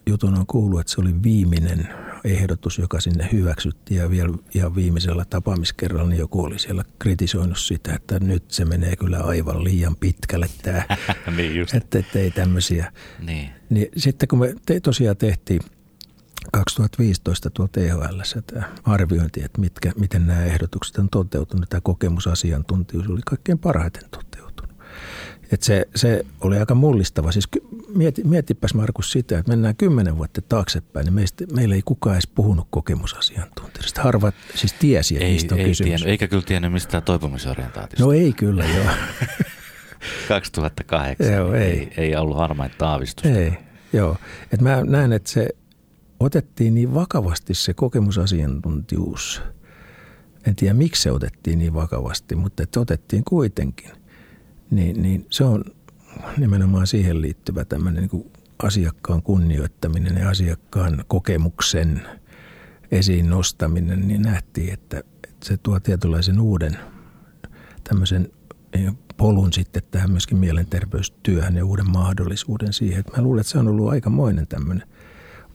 jutun 0.06 0.38
on 0.38 0.46
kuullut, 0.48 0.80
että 0.80 0.92
se 0.92 1.02
oli 1.02 1.24
viimeinen 1.24 1.90
ehdotus, 2.30 2.78
joka 2.78 3.00
sinne 3.00 3.30
hyväksyttiin 3.32 4.00
ja 4.00 4.10
vielä 4.10 4.34
ihan 4.56 4.76
viimeisellä 4.76 5.26
tapaamiskerralla 5.30 6.10
niin 6.10 6.20
joku 6.20 6.44
oli 6.44 6.60
siellä 6.60 6.84
kritisoinut 7.00 7.60
sitä, 7.60 7.94
että 7.94 8.20
nyt 8.20 8.52
se 8.52 8.66
menee 8.66 8.96
kyllä 8.96 9.20
aivan 9.20 9.64
liian 9.64 9.96
pitkälle 9.96 10.50
tämä, 10.62 10.84
niin 11.38 11.56
just. 11.56 11.74
että, 11.74 12.00
että 12.00 12.20
ei 12.20 12.32
tämmöisiä. 12.32 12.92
Niin. 13.20 13.50
niin. 13.70 13.90
sitten 13.98 14.28
kun 14.28 14.40
me 14.40 14.56
te, 14.66 14.80
tosiaan 14.80 15.18
tehtiin 15.18 15.62
2015 16.54 17.50
tuolla 17.50 17.72
THL 17.72 18.22
tämä 18.48 18.70
arviointi, 18.84 19.44
että 19.44 19.62
mitkä, 19.62 19.92
miten 20.00 20.28
nämä 20.28 20.46
ehdotukset 20.46 20.98
on 20.98 21.10
toteutunut, 21.10 21.70
tämä 21.70 21.82
kokemusasiantuntijuus 21.82 23.08
oli 23.08 23.22
kaikkein 23.26 23.60
parhaiten 23.60 24.04
toteutunut. 24.12 24.49
Et 25.52 25.62
se, 25.64 25.86
se 25.96 26.26
oli 26.42 26.58
aika 26.58 26.76
mullistava. 26.76 27.32
Siis 27.32 27.48
mieti, 27.96 28.24
mietipäs 28.24 28.74
Markus 28.74 29.12
sitä, 29.12 29.40
että 29.40 29.52
mennään 29.52 29.76
kymmenen 29.76 30.18
vuotta 30.18 30.42
taaksepäin, 30.42 31.06
niin 31.06 31.14
meistä, 31.14 31.46
meillä 31.54 31.76
ei 31.76 31.82
kukaan 31.86 32.16
edes 32.16 32.28
puhunut 32.28 32.68
kokemusasiantuntijoista. 32.70 34.02
Harvat 34.02 34.36
siis 34.56 34.74
tiesi, 34.74 35.16
että 35.16 35.26
ei, 35.26 35.34
mistä 35.34 35.56
on 35.56 35.62
ei 35.62 35.68
kysymys. 35.68 35.88
Tiennyt, 35.88 36.08
eikä 36.10 36.28
kyllä 36.28 36.44
tiennyt 36.44 36.74
mistään 36.74 37.04
toipumisorientaatiosta. 37.04 38.06
No 38.06 38.12
ei 38.12 38.34
kyllä, 38.34 38.66
joo. 38.66 38.86
2008 40.28 41.34
Joo, 41.34 41.54
ei. 41.54 41.64
ei, 41.64 41.92
ei 41.98 42.16
ollut 42.16 42.38
harmaita 42.38 42.90
aavistusta. 42.90 43.30
ei, 43.30 43.54
joo. 43.94 44.18
Et 44.54 44.62
mä 44.62 44.84
näen, 44.84 45.14
että 45.14 45.30
se 45.32 45.50
otettiin 46.20 46.76
niin 46.76 46.94
vakavasti 46.94 47.54
se 47.54 47.74
kokemusasiantuntijuus. 47.74 49.42
En 50.48 50.56
tiedä, 50.56 50.74
miksi 50.74 51.02
se 51.02 51.12
otettiin 51.12 51.60
niin 51.60 51.74
vakavasti, 51.74 52.36
mutta 52.36 52.64
että 52.64 52.80
otettiin 52.80 53.24
kuitenkin. 53.24 53.92
Niin, 54.72 55.02
niin 55.02 55.26
se 55.30 55.44
on 55.44 55.64
nimenomaan 56.38 56.88
siihen 56.88 57.22
liittyvä 57.22 57.66
tämmöinen 57.66 58.10
niin 58.12 58.32
asiakkaan 58.64 59.22
kunnioittaminen 59.22 60.18
ja 60.18 60.30
asiakkaan 60.30 61.04
kokemuksen 61.08 62.02
esiin 62.92 63.30
nostaminen, 63.30 64.08
niin 64.08 64.22
nähtiin, 64.22 64.74
että, 64.74 65.00
että 65.00 65.46
se 65.46 65.58
tuo 65.58 65.80
tietynlaisen 65.80 66.40
uuden 66.40 66.78
tämmöisen 67.84 68.32
eh, 68.74 68.94
polun 69.18 69.54
sitten 69.54 69.84
tähän 69.92 70.12
myöskin 70.12 70.38
mielenterveystyöhön 70.38 71.56
ja 71.56 71.66
uuden 71.66 71.90
mahdollisuuden 71.90 72.74
siihen. 72.74 73.00
Että 73.00 73.18
mä 73.18 73.24
luulen, 73.24 73.42
että 73.42 73.52
se 73.52 73.60
on 73.60 73.68
ollut 73.68 73.90
aikamoinen 73.90 74.48
tämmöinen 74.48 74.88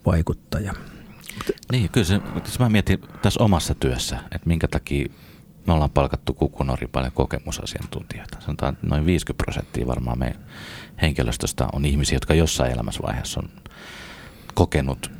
vaikuttaja. 0.07 0.75
Niin, 1.73 1.91
kyllä 1.91 2.07
se, 2.07 2.21
jos 2.45 2.59
mä 2.59 2.69
mietin 2.69 3.01
tässä 3.23 3.45
omassa 3.45 3.75
työssä, 3.75 4.17
että 4.17 4.47
minkä 4.47 4.69
takia 4.69 5.09
me 5.67 5.73
ollaan 5.73 5.91
palkattu 5.91 6.33
kukunori 6.35 6.87
paljon 6.87 7.13
kokemusasiantuntijoita. 7.13 8.39
Sanotaan, 8.41 8.73
että 8.73 8.87
noin 8.87 9.07
50 9.07 9.45
prosenttia 9.45 9.87
varmaan 9.87 10.19
meidän 10.19 10.41
henkilöstöstä 11.03 11.67
on 11.73 11.85
ihmisiä, 11.85 12.17
jotka 12.17 12.35
jossain 12.35 12.73
elämäsvaiheessa 12.73 13.41
on 13.41 13.49
kokenut 14.55 15.11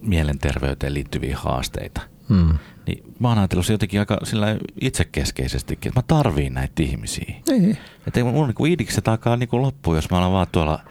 mielenterveyteen 0.00 0.94
liittyviä 0.94 1.38
haasteita. 1.38 2.00
Hmm. 2.28 2.58
Niin 2.86 3.14
mä 3.18 3.28
oon 3.28 3.38
ajatellut 3.38 3.66
se 3.66 3.72
jotenkin 3.72 4.00
aika 4.00 4.18
sillä 4.22 4.56
itsekeskeisestikin, 4.80 5.90
että 5.90 5.98
mä 5.98 6.04
tarviin 6.06 6.54
näitä 6.54 6.82
ihmisiä. 6.82 7.34
Ei. 7.48 7.78
Että 8.06 8.20
ei 8.20 8.24
mun 8.24 8.46
niinku 8.46 8.66
idikset 8.66 9.08
alkaa 9.08 9.36
niinku 9.36 9.62
loppuun, 9.62 9.96
jos 9.96 10.10
mä 10.10 10.18
olen 10.18 10.32
vaan 10.32 10.46
tuolla 10.52 10.84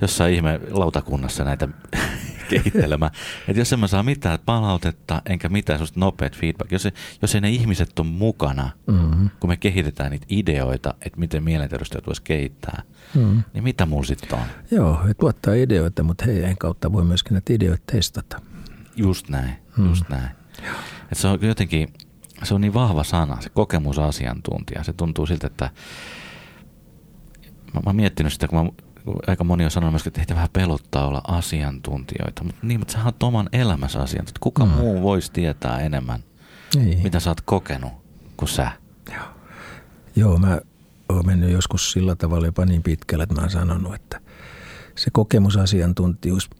jossain 0.00 0.34
ihme 0.34 0.60
lautakunnassa 0.70 1.44
näitä 1.44 1.68
kehittelemään. 2.48 3.12
Että 3.48 3.60
jos 3.60 3.72
en 3.72 3.80
mä 3.80 3.86
saa 3.86 4.02
mitään 4.02 4.38
palautetta, 4.46 5.22
enkä 5.26 5.48
mitään 5.48 5.78
sellaista 5.78 6.00
nopeat 6.00 6.36
feedback, 6.36 6.72
jos, 6.72 6.86
ei, 6.86 6.92
jos 7.22 7.34
ei 7.34 7.40
ne 7.40 7.50
ihmiset 7.50 7.98
on 7.98 8.06
mukana, 8.06 8.70
Mm-hmm. 8.86 9.30
kun 9.40 9.50
me 9.50 9.56
kehitetään 9.56 10.10
niitä 10.10 10.26
ideoita, 10.28 10.94
että 11.06 11.20
miten 11.20 11.44
mielenterveystyöt 11.44 12.06
voisi 12.06 12.22
kehittää, 12.22 12.82
Mm. 13.14 13.42
niin 13.54 13.64
mitä 13.64 13.86
mulla 13.86 14.04
sitten 14.04 14.38
on? 14.38 14.44
Joo, 14.70 15.00
että 15.02 15.14
tuottaa 15.20 15.54
ideoita, 15.54 16.02
mutta 16.02 16.24
heidän 16.24 16.56
kautta 16.56 16.92
voi 16.92 17.04
myöskin 17.04 17.32
näitä 17.34 17.52
ideoita 17.52 17.82
testata. 17.92 18.40
Just 18.96 19.28
näin, 19.28 19.52
Hmm. 19.76 19.88
just 19.88 20.08
näin. 20.08 20.28
Et 21.12 21.18
se 21.18 21.28
on 21.28 21.38
jotenkin, 21.42 21.88
se 22.42 22.54
on 22.54 22.60
niin 22.60 22.74
vahva 22.74 23.04
sana, 23.04 23.40
se 23.40 23.50
kokemusasiantuntija. 23.50 24.84
Se 24.84 24.92
tuntuu 24.92 25.26
siltä, 25.26 25.46
että 25.46 25.70
mä, 27.64 27.72
mä 27.74 27.82
oon 27.86 27.96
miettinyt 27.96 28.32
sitä, 28.32 28.48
kun, 28.48 28.58
mä, 28.64 28.70
aika 29.26 29.44
moni 29.44 29.64
on 29.64 29.70
sanonut 29.70 29.92
myöskin, 29.92 30.10
että 30.10 30.20
heitä 30.20 30.34
vähän 30.34 30.48
pelottaa 30.52 31.06
olla 31.06 31.22
asiantuntijoita. 31.28 32.44
Mutta 32.44 32.60
niin, 32.66 32.80
mutta 32.80 32.92
sähän 32.92 33.06
oot 33.06 33.22
oman 33.22 33.48
elämässä 33.52 33.98
asiantuntija. 34.02 34.40
Kuka 34.40 34.64
Mm. 34.64 34.70
muu 34.70 35.02
voisi 35.02 35.32
tietää 35.32 35.80
enemmän, 35.80 36.20
Niin. 36.74 37.02
mitä 37.02 37.20
sä 37.20 37.30
oot 37.30 37.40
kokenut 37.40 37.92
kuin 38.36 38.48
sä? 38.48 38.70
Joo, 40.16 40.38
mä 40.38 40.60
oon 41.08 41.26
mennyt 41.26 41.50
joskus 41.50 41.92
sillä 41.92 42.14
tavalla 42.16 42.46
jopa 42.46 42.64
niin 42.64 42.82
pitkälle, 42.82 43.22
että 43.22 43.34
mä 43.34 43.40
oon 43.40 43.50
sanonut, 43.50 43.94
että 43.94 44.20
se 44.96 45.10
kokemusasiantuntijuus, 45.12 46.50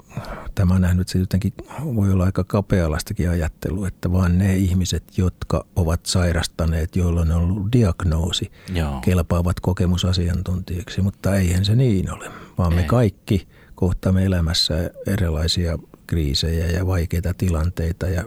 tämä 0.54 0.74
on 0.74 0.80
nähnyt, 0.80 1.08
se 1.08 1.18
jotenkin 1.18 1.52
voi 1.94 2.12
olla 2.12 2.24
aika 2.24 2.44
kapealastakin 2.44 3.30
ajattelu, 3.30 3.84
että 3.84 4.12
vaan 4.12 4.38
ne 4.38 4.56
ihmiset, 4.56 5.18
jotka 5.18 5.66
ovat 5.76 6.06
sairastaneet, 6.06 6.96
joilla 6.96 7.20
on 7.20 7.32
ollut 7.32 7.72
diagnoosi, 7.72 8.50
Joo. 8.74 9.00
kelpaavat 9.00 9.60
kokemusasiantuntijaksi, 9.60 11.00
mutta 11.02 11.36
eihän 11.36 11.64
se 11.64 11.74
niin 11.74 12.12
ole, 12.12 12.30
vaan 12.58 12.74
me 12.74 12.80
Ei. 12.80 12.86
kaikki 12.86 13.48
kohtaamme 13.74 14.24
elämässä 14.24 14.90
erilaisia 15.06 15.78
kriisejä 16.06 16.66
ja 16.66 16.86
vaikeita 16.86 17.34
tilanteita 17.34 18.06
ja, 18.06 18.24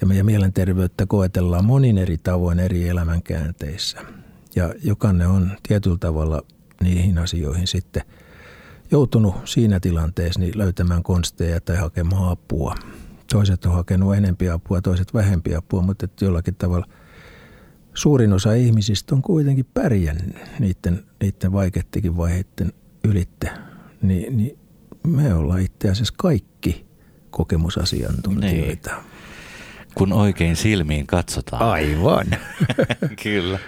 ja 0.00 0.06
meidän 0.06 0.26
mielenterveyttä 0.26 1.06
koetellaan 1.06 1.64
monin 1.64 1.98
eri 1.98 2.18
tavoin 2.18 2.58
eri 2.58 2.88
elämänkäänteissä. 2.88 3.98
Ja 4.56 4.74
jokainen 4.84 5.28
on 5.28 5.50
tietyllä 5.68 5.98
tavalla 6.00 6.42
niihin 6.82 7.18
asioihin 7.18 7.66
sitten 7.66 8.02
joutunut 8.90 9.34
siinä 9.44 9.80
tilanteessa 9.80 10.40
niin 10.40 10.58
löytämään 10.58 11.02
konsteja 11.02 11.60
tai 11.60 11.76
hakemaan 11.76 12.30
apua. 12.30 12.74
Toiset 13.32 13.64
on 13.64 13.74
hakenut 13.74 14.16
enempi 14.16 14.50
apua, 14.50 14.80
toiset 14.80 15.14
vähempi 15.14 15.54
apua, 15.54 15.82
mutta 15.82 16.04
että 16.04 16.24
jollakin 16.24 16.54
tavalla 16.54 16.86
suurin 17.94 18.32
osa 18.32 18.52
ihmisistä 18.52 19.14
on 19.14 19.22
kuitenkin 19.22 19.66
pärjännyt 19.74 20.36
niiden, 20.58 21.04
niiden 21.20 21.52
vaikeittenkin 21.52 22.16
vaiheiden 22.16 22.72
ylitte. 23.04 23.50
Ni, 24.02 24.26
niin 24.30 24.58
me 25.06 25.34
ollaan 25.34 25.60
itse 25.60 25.90
asiassa 25.90 26.14
kaikki 26.16 26.86
kokemusasiantuntijoita. 27.30 28.90
Kun 29.94 30.12
oikein 30.12 30.56
silmiin 30.56 31.06
katsotaan. 31.06 31.62
Aivan. 31.62 32.26
kyllä. 33.22 33.58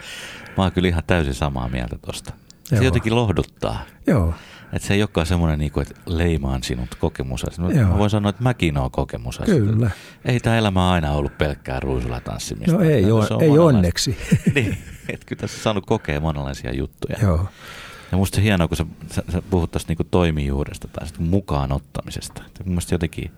Mä 0.56 0.62
oon 0.62 0.72
kyllä 0.72 0.88
ihan 0.88 1.02
täysin 1.06 1.34
samaa 1.34 1.68
mieltä 1.68 1.98
tosta. 2.06 2.32
Se 2.64 2.76
Joo. 2.76 2.84
jotenkin 2.84 3.14
lohduttaa. 3.14 3.84
Joo, 4.06 4.34
Että 4.72 4.88
se 4.88 4.94
ei 4.94 5.02
olekaan 5.02 5.26
semmoinen, 5.26 5.58
niinku, 5.58 5.80
että 5.80 5.94
leimaan 6.06 6.62
sinut. 6.62 6.96
Joo. 7.74 7.88
Mä 7.88 7.98
voin 7.98 8.10
sanoa, 8.10 8.30
että 8.30 8.42
mäkin 8.42 8.78
oon 8.78 8.90
kokemusasiasta. 8.90 9.72
kyllä. 9.72 9.90
Ei 10.24 10.40
tämä 10.40 10.56
elämä 10.58 10.90
aina 10.90 11.12
ollut 11.12 11.38
pelkkää 11.38 11.80
ruusulla 11.80 12.20
tanssimista. 12.20 12.72
No 12.72 12.80
ei, 12.80 13.12
on, 13.12 13.26
on 13.30 13.42
ei 13.42 13.58
onneksi. 13.58 14.16
niin, 14.54 14.78
että 15.08 15.26
kyllä 15.26 15.40
tässä 15.40 15.56
on 15.58 15.62
saanut 15.62 15.86
kokea 15.86 16.20
monenlaisia 16.20 16.74
juttuja. 16.74 17.16
Joo. 17.22 17.46
Ja 18.12 18.18
musta 18.18 18.36
se 18.36 18.42
hienoa, 18.42 18.68
kun 18.68 18.76
sä, 18.76 18.84
sä, 19.10 19.22
sä 19.32 19.42
puhut 19.50 19.70
tästä 19.70 19.90
niinku 19.90 20.04
toimijuudesta 20.04 20.88
tai 20.88 21.06
sit 21.06 21.18
mukaan 21.18 21.72
ottamisesta. 21.72 22.42
Että 22.46 22.64
mun 22.64 22.72
mielestä 22.72 22.94
jotenkin, 22.94 23.30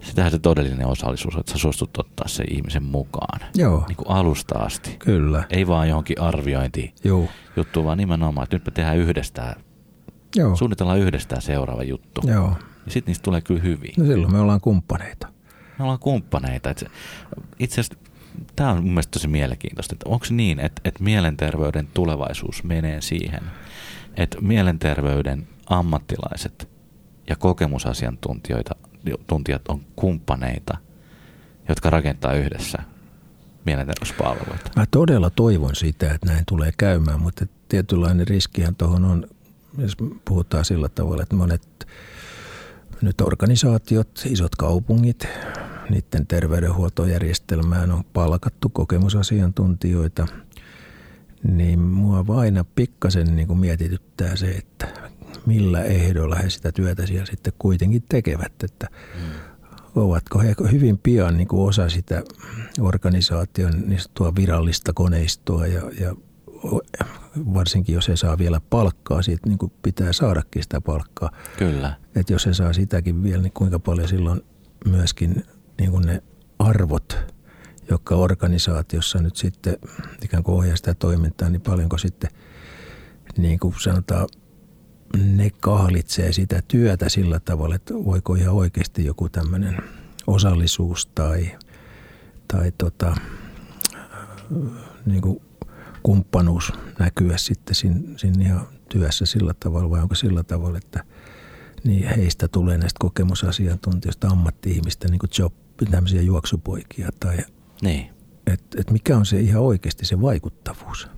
sitähän 0.00 0.30
se 0.30 0.38
todellinen 0.38 0.86
osallisuus 0.86 1.34
on, 1.34 1.40
että 1.40 1.52
sä 1.52 1.58
suostut 1.58 1.98
ottaa 1.98 2.28
se 2.28 2.44
ihmisen 2.50 2.82
mukaan. 2.82 3.40
Joo, 3.54 3.84
Niin 3.88 3.96
kuin 3.96 4.08
alusta 4.08 4.58
asti. 4.58 4.96
kyllä. 4.98 5.44
Ei 5.50 5.66
vaan 5.66 5.88
johonkin 5.88 6.20
arviointi 6.20 6.94
juttu, 7.56 7.84
vaan 7.84 7.98
nimenomaan, 7.98 8.44
että 8.44 8.56
nyt 8.56 8.66
me 8.66 8.70
tehdään 8.70 8.96
yhdestään, 8.96 9.60
Joo. 10.36 10.56
suunnitellaan 10.56 10.98
yhdestään 10.98 11.42
seuraava 11.42 11.82
juttu. 11.82 12.20
Joo. 12.26 12.56
Ja 12.86 12.92
sitten 12.92 13.10
niistä 13.10 13.22
tulee 13.22 13.40
kyllä 13.40 13.60
hyviä. 13.60 13.92
No 13.98 14.04
silloin 14.04 14.32
me 14.32 14.40
ollaan 14.40 14.60
kumppaneita. 14.60 15.28
Me 15.78 15.82
ollaan 15.82 15.98
kumppaneita. 15.98 16.74
Itse 17.58 17.80
asiassa 17.80 18.08
tämä 18.56 18.70
on 18.70 18.76
mun 18.76 18.92
mielestä 18.92 19.10
tosi 19.10 19.28
mielenkiintoista, 19.28 19.94
että 19.94 20.08
onko 20.08 20.26
niin, 20.30 20.60
että, 20.60 20.80
että 20.84 21.04
mielenterveyden 21.04 21.88
tulevaisuus 21.94 22.64
menee 22.64 23.00
siihen, 23.00 23.40
että 24.16 24.40
mielenterveyden 24.40 25.48
ammattilaiset 25.66 26.68
ja 27.28 27.36
kokemusasiantuntijoita 27.36 28.74
tuntijat 29.26 29.68
on 29.68 29.80
kumppaneita, 29.96 30.76
jotka 31.68 31.90
rakentaa 31.90 32.34
yhdessä 32.34 32.78
mielenterveyspalveluita. 33.64 34.70
Mä 34.76 34.84
todella 34.90 35.30
toivon 35.30 35.74
sitä, 35.74 36.14
että 36.14 36.26
näin 36.26 36.44
tulee 36.48 36.72
käymään, 36.78 37.20
mutta 37.20 37.46
tietynlainen 37.68 38.28
riskihän 38.28 38.74
tuohon 38.74 39.04
on, 39.04 39.26
jos 39.78 39.96
puhutaan 40.24 40.64
sillä 40.64 40.88
tavalla, 40.88 41.22
että 41.22 41.36
monet 41.36 41.86
nyt 43.02 43.20
organisaatiot, 43.20 44.22
isot 44.26 44.56
kaupungit, 44.56 45.28
niiden 45.90 46.26
terveydenhuoltojärjestelmään 46.26 47.90
on 47.90 48.04
palkattu 48.12 48.68
kokemusasiantuntijoita, 48.68 50.26
niin 51.42 51.80
mua 51.80 52.24
aina 52.28 52.64
pikkasen 52.74 53.36
niin 53.36 53.48
kuin 53.48 53.58
mietityttää 53.58 54.36
se, 54.36 54.50
että 54.50 54.88
millä 55.46 55.82
ehdoilla 55.82 56.36
he 56.36 56.50
sitä 56.50 56.72
työtä 56.72 57.06
siellä 57.06 57.26
sitten 57.26 57.52
kuitenkin 57.58 58.02
tekevät, 58.08 58.62
että 58.62 58.88
ovatko 59.96 60.38
he 60.38 60.54
hyvin 60.72 60.98
pian 60.98 61.36
niin 61.36 61.48
kuin 61.48 61.68
osa 61.68 61.88
sitä 61.88 62.22
organisaation 62.80 63.72
niin 63.86 64.00
virallista 64.36 64.92
koneistoa 64.92 65.66
ja, 65.66 65.82
ja 66.00 66.14
varsinkin 67.54 67.94
jos 67.94 68.08
he 68.08 68.16
saa 68.16 68.38
vielä 68.38 68.60
palkkaa, 68.70 69.22
siitä 69.22 69.48
niin 69.48 69.58
kuin 69.58 69.72
pitää 69.82 70.12
saadakin 70.12 70.62
sitä 70.62 70.80
palkkaa. 70.80 71.30
Kyllä. 71.58 71.96
Että 72.14 72.32
jos 72.32 72.46
he 72.46 72.54
saa 72.54 72.72
sitäkin 72.72 73.22
vielä, 73.22 73.42
niin 73.42 73.52
kuinka 73.52 73.78
paljon 73.78 74.08
silloin 74.08 74.40
myöskin 74.84 75.44
niin 75.78 75.90
kuin 75.90 76.06
ne 76.06 76.22
arvot, 76.58 77.18
jotka 77.90 78.14
organisaatiossa 78.16 79.22
nyt 79.22 79.36
sitten 79.36 79.76
ikään 80.24 80.42
kuin 80.42 80.54
ohjaa 80.54 80.76
sitä 80.76 80.94
toimintaa, 80.94 81.50
niin 81.50 81.60
paljonko 81.60 81.98
sitten 81.98 82.30
niin 83.36 83.58
kuin 83.58 83.74
sanotaan, 83.80 84.28
ne 85.16 85.50
kahlitsee 85.60 86.32
sitä 86.32 86.62
työtä 86.68 87.08
sillä 87.08 87.40
tavalla, 87.40 87.74
että 87.74 87.94
voiko 87.94 88.34
ihan 88.34 88.54
oikeasti 88.54 89.04
joku 89.04 89.28
tämmöinen 89.28 89.76
osallisuus 90.26 91.06
tai, 91.06 91.50
tai 92.48 92.72
tota, 92.78 93.14
niin 95.06 95.20
kuin 95.22 95.40
kumppanuus 96.02 96.72
näkyä 96.98 97.36
sitten 97.36 97.74
siinä, 97.74 98.00
siinä 98.16 98.44
ihan 98.44 98.66
työssä 98.88 99.26
sillä 99.26 99.54
tavalla 99.60 99.90
vai 99.90 100.00
onko 100.00 100.14
sillä 100.14 100.42
tavalla, 100.42 100.78
että 100.78 101.04
niin 101.84 102.08
heistä 102.08 102.48
tulee 102.48 102.78
näistä 102.78 102.96
kokemusasiantuntijoista 103.00 104.28
ammatti-ihmistä 104.28 105.08
niin 105.08 105.18
kuin 105.18 105.30
job, 105.38 105.52
tämmöisiä 105.90 106.22
juoksupoikia 106.22 107.08
tai 107.20 107.36
Niin. 107.82 108.10
että 108.46 108.80
et 108.80 108.90
mikä 108.90 109.16
on 109.16 109.26
se 109.26 109.40
ihan 109.40 109.62
oikeasti 109.62 110.06
se 110.06 110.20
vaikuttavuus. 110.20 111.08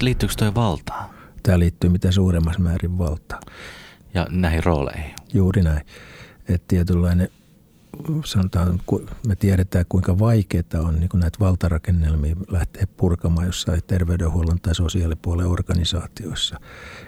Liittyykö 0.00 0.34
toi 0.38 0.54
valtaan 0.54 1.10
Tämä 1.42 1.58
liittyy 1.58 1.90
mitä 1.90 2.12
suuremmassa 2.12 2.60
määrin 2.60 2.98
valtaan. 2.98 3.42
ja 4.14 4.26
näihin 4.30 4.64
rooleihin? 4.64 5.14
Juuri 5.34 5.62
näin. 5.62 5.86
Että 6.48 6.64
tietynlainen, 6.68 7.28
sanotaan, 8.24 8.80
me 9.26 9.36
tiedetään 9.36 9.84
kuinka 9.88 10.18
vaikeaa 10.18 10.62
on 10.80 11.00
niin 11.00 11.10
näitä 11.14 11.38
valtarakennelmia 11.40 12.36
lähteä 12.48 12.86
purkamaan 12.96 13.46
jossain 13.46 13.80
terveydenhuollon 13.86 14.60
tai 14.60 14.74
sosiaalipuolen 14.74 15.46
organisaatioissa. 15.46 16.60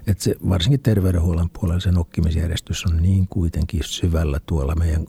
Että 0.07 0.25
se, 0.25 0.37
varsinkin 0.49 0.81
terveydenhuollon 0.81 1.51
puolella 1.51 1.81
se 1.81 1.91
nokkimisjärjestys 1.91 2.85
on 2.87 3.03
niin 3.03 3.29
kuitenkin 3.29 3.81
syvällä 3.85 4.41
tuolla 4.47 4.75
meidän 4.75 5.07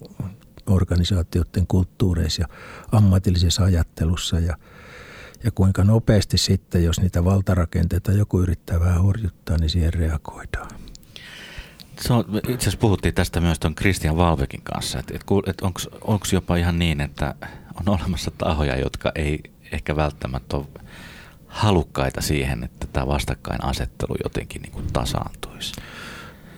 organisaatioiden 0.66 1.66
kulttuureissa 1.66 2.42
ja 2.42 2.48
ammatillisessa 2.92 3.64
ajattelussa 3.64 4.38
ja 4.38 4.56
ja 5.44 5.50
kuinka 5.50 5.84
nopeasti 5.84 6.38
sitten, 6.38 6.84
jos 6.84 7.00
niitä 7.00 7.24
valtarakenteita 7.24 8.12
joku 8.12 8.40
yrittää 8.40 8.80
vähän 8.80 9.02
horjuttaa, 9.02 9.56
niin 9.58 9.70
siihen 9.70 9.94
reagoidaan. 9.94 10.85
Se 12.00 12.12
on, 12.12 12.24
itse 12.36 12.54
asiassa 12.54 12.78
puhuttiin 12.78 13.14
tästä 13.14 13.40
myös 13.40 13.58
tuon 13.58 13.74
Christian 13.74 14.16
Valvekin 14.16 14.62
kanssa, 14.62 14.98
että 14.98 15.14
et, 15.14 15.22
et 15.46 15.62
onko 16.00 16.24
jopa 16.32 16.56
ihan 16.56 16.78
niin, 16.78 17.00
että 17.00 17.34
on 17.80 17.98
olemassa 18.00 18.30
tahoja, 18.38 18.76
jotka 18.76 19.12
ei 19.14 19.40
ehkä 19.72 19.96
välttämättä 19.96 20.56
ole 20.56 20.66
halukkaita 21.46 22.20
siihen, 22.20 22.64
että 22.64 22.86
tämä 22.92 23.06
vastakkainasettelu 23.06 24.16
jotenkin 24.24 24.62
niin 24.62 24.72
kuin 24.72 24.86
tasaantuisi. 24.92 25.72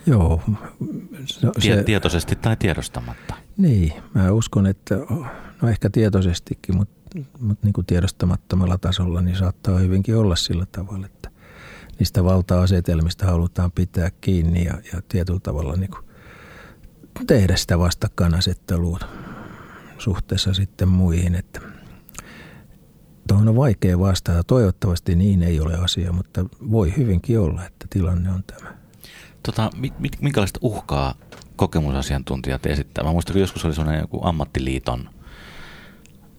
Joo. 0.07 0.43
No, 1.43 1.53
se, 1.59 1.82
tietoisesti 1.82 2.36
tai 2.36 2.57
tiedostamatta. 2.57 3.34
Niin, 3.57 3.93
mä 4.14 4.32
uskon, 4.32 4.66
että 4.66 4.95
no 5.62 5.68
ehkä 5.68 5.91
tietoisestikin, 5.91 6.76
mutta, 6.76 7.18
mutta 7.41 7.66
niin 7.66 7.72
kuin 7.72 7.86
tiedostamattomalla 7.86 8.78
tasolla 8.78 9.20
niin 9.20 9.36
saattaa 9.36 9.78
hyvinkin 9.78 10.16
olla 10.16 10.36
sillä 10.36 10.66
tavalla, 10.72 11.07
että 11.07 11.30
niistä 11.99 12.24
valta-asetelmista 12.24 13.26
halutaan 13.26 13.72
pitää 13.72 14.11
kiinni 14.20 14.64
ja, 14.64 14.74
ja 14.92 15.03
tietyllä 15.09 15.40
tavalla 15.40 15.76
niin 15.76 15.90
kuin 15.90 16.05
tehdä 17.26 17.57
sitä 17.57 17.78
vastakkainasettelua 17.78 18.99
suhteessa 19.99 20.55
sitten 20.55 20.88
muihin, 20.88 21.34
että 21.34 21.61
tuohon 23.28 23.49
on 23.49 23.57
vaikea 23.57 23.99
vastata. 23.99 24.44
Toivottavasti 24.44 25.14
niin 25.14 25.42
ei 25.42 25.61
ole 25.61 25.74
asia, 25.74 26.12
mutta 26.12 26.44
voi 26.70 26.96
hyvinkin 26.96 27.40
olla, 27.40 27.66
että 27.66 27.86
tilanne 27.90 28.30
on 28.30 28.44
tämä. 28.44 28.74
Tota, 29.42 29.70
minkälaista 30.20 30.61
uhkaa 30.62 31.14
kokemusasiantuntijat 31.57 32.66
esittää? 32.66 33.05
Mä 33.05 33.12
muistan, 33.12 33.32
että 33.32 33.40
joskus 33.40 33.64
oli 33.64 33.74
sellainen 33.74 34.01
joku 34.01 34.20
ammattiliiton, 34.22 35.11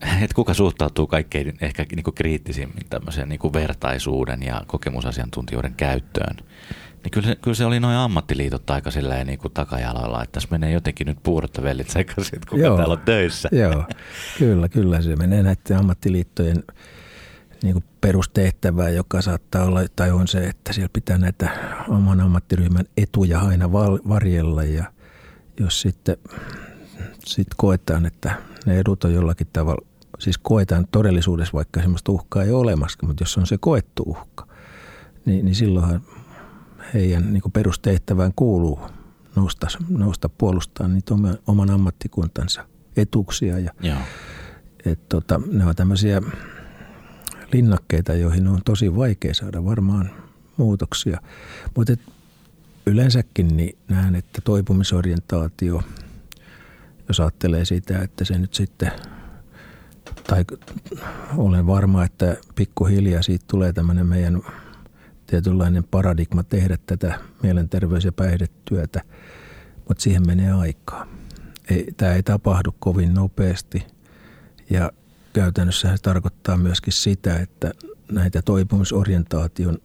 että 0.02 0.36
kuka 0.36 0.54
suhtautuu 0.54 1.08
kaikkein 1.08 1.58
ehkä 1.62 1.86
niin 1.96 2.04
kuin 2.04 2.16
kriittisimmin 2.16 2.86
tämmöiseen 2.90 3.30
niin 3.30 3.40
kuin 3.40 3.54
vertaisuuden 3.54 4.44
ja 4.44 4.62
kokemusasiantuntijoiden 4.68 5.74
käyttöön. 5.74 6.36
Niin 7.04 7.12
kyllä, 7.12 7.28
se, 7.28 7.36
kyllä 7.36 7.56
se 7.56 7.66
oli 7.66 7.80
noin 7.80 7.96
ammattiliitot 7.96 8.70
aika 8.70 8.92
silleen 8.92 9.28
niin 9.28 9.40
kuin 9.40 9.54
takajaloilla, 9.54 10.24
että 10.24 10.34
tässä 10.34 10.50
menee 10.52 10.72
jotenkin 10.72 11.08
nyt 11.08 11.18
puurot 11.24 11.64
vellit 11.64 11.90
sekaisin, 11.90 12.36
että 12.36 12.50
kuka 12.50 12.62
Joo. 12.62 12.78
täällä 12.78 12.94
on 12.94 13.02
töissä. 13.06 13.50
Joo, 13.52 13.84
kyllä, 14.38 14.70
kyllä 14.70 15.02
se 15.02 15.16
menee 15.16 15.44
näiden 15.44 15.78
ammattiliittojen 15.78 16.64
niin 17.64 17.74
kuin 17.74 17.84
perustehtävää, 18.02 18.90
joka 18.90 19.22
saattaa 19.22 19.66
olla, 19.66 19.80
tai 19.96 20.12
on 20.12 20.28
se, 20.28 20.48
että 20.48 20.74
siellä 20.74 20.90
pitää 20.94 21.18
näitä 21.18 21.50
oman 21.88 22.22
ammattiryhmän 22.22 22.86
etuja 22.98 23.40
aina 23.40 23.72
varjella 24.10 24.64
ja 24.64 24.84
jos 25.60 25.82
sitten 25.82 26.18
sit 27.26 27.48
koetaan, 27.58 28.06
että 28.06 28.32
ne 28.66 28.80
edut 28.80 29.04
on 29.04 29.14
jollakin 29.14 29.48
tavalla, 29.54 29.86
siis 30.20 30.38
koetaan 30.38 30.88
todellisuudessa, 30.92 31.54
vaikka 31.54 31.82
sellaista 31.82 32.12
uhkaa 32.12 32.44
ei 32.44 32.52
ole 32.52 32.60
olemassa, 32.60 33.08
mutta 33.08 33.24
jos 33.24 33.38
on 33.38 33.48
se 33.48 33.58
koettu 33.60 34.04
uhka, 34.06 34.48
niin, 35.26 35.46
niin 35.46 35.56
silloinhan 35.56 36.02
heidän 36.94 37.34
niin 37.34 37.52
perustehtävään 37.54 38.32
kuuluu 38.36 38.80
nousta, 39.36 39.68
nousta 39.90 40.30
puolustaa 40.30 40.88
niitä 40.88 41.14
oman 41.48 41.70
ammattikuntansa 41.70 42.66
etuksia. 42.98 43.60
Ja, 43.60 43.72
Joo. 43.82 43.98
Et, 44.86 45.10
tota, 45.10 45.42
ne 45.52 45.66
on 45.66 45.76
tämmöisiä 45.76 46.22
linnakkeita, 47.54 48.14
joihin 48.14 48.48
on 48.48 48.60
tosi 48.66 48.96
vaikea 48.96 49.34
saada 49.34 49.66
varmaan 49.66 50.10
muutoksia. 50.58 51.22
Mutta 51.76 51.94
yleensäkin 52.86 53.58
niin 53.58 53.78
näen, 53.88 54.16
että 54.16 54.42
toipumisorientaatio, 54.42 55.82
jos 57.08 57.20
ajattelee 57.20 57.66
sitä, 57.66 58.02
että 58.02 58.26
se 58.26 58.38
nyt 58.38 58.54
sitten, 58.54 58.92
tai 60.28 60.46
olen 61.38 61.68
varma, 61.68 62.04
että 62.04 62.38
pikkuhiljaa 62.56 63.22
siitä 63.22 63.46
tulee 63.48 63.74
tämmöinen 63.74 64.06
meidän 64.06 64.42
tietynlainen 65.28 65.84
paradigma 65.84 66.44
tehdä 66.44 66.78
tätä 66.86 67.20
mielenterveys- 67.44 68.06
ja 68.06 68.12
päihdetyötä, 68.12 69.02
mutta 69.88 70.04
siihen 70.04 70.28
menee 70.28 70.52
aikaa. 70.52 71.08
Ei, 71.70 71.88
tämä 71.98 72.14
ei 72.14 72.24
tapahdu 72.24 72.76
kovin 72.80 73.14
nopeasti 73.14 73.88
ja 74.70 74.92
käytännössä 75.34 75.90
se 75.96 76.02
tarkoittaa 76.02 76.58
myöskin 76.58 76.94
sitä, 76.94 77.36
että 77.36 77.72
näitä 78.12 78.42
toipumisorientaation 78.42 79.78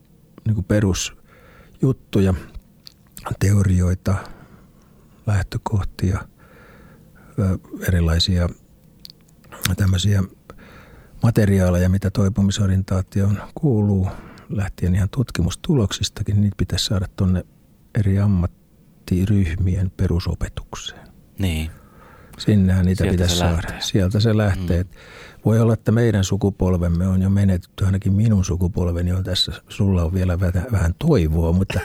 niin 0.47 0.65
perusjuttuja, 0.65 2.35
teorioita, 3.39 4.15
lähtökohtia, 5.27 6.29
erilaisia 7.89 8.49
tämmöisiä 9.77 10.23
materiaaleja, 11.23 11.89
mitä 11.89 12.11
toipumisorientaatioon 12.11 13.43
kuuluu, 13.55 14.09
lähtien 14.49 14.95
ihan 14.95 15.09
tutkimustuloksistakin, 15.09 16.41
niitä 16.41 16.55
pitäisi 16.57 16.85
saada 16.85 17.07
tuonne 17.17 17.45
eri 17.99 18.19
ammattiryhmien 18.19 19.91
perusopetukseen. 19.91 21.09
Niin. 21.39 21.71
Sinnehän 22.39 22.87
niitä 22.87 23.05
Sieltä 23.05 23.13
pitäisi 23.13 23.37
saada. 23.37 23.57
Lähtee. 23.57 23.81
Sieltä 23.81 24.21
se 24.21 24.37
lähtee. 24.37 24.83
Mm. 24.83 24.89
Voi 25.45 25.61
olla, 25.61 25.75
että 25.75 25.93
meidän 25.93 26.25
sukupolvemme 26.25 27.09
on 27.09 27.23
jo 27.23 27.31
menetetty, 27.31 27.85
ainakin 27.85 28.13
minun 28.13 28.45
sukupolveni 28.45 29.13
on 29.13 29.25
tässä, 29.25 29.53
sulla 29.69 30.05
on 30.05 30.15
vielä 30.15 30.41
vähän 30.73 30.95
toivoa, 30.99 31.53
mutta 31.53 31.81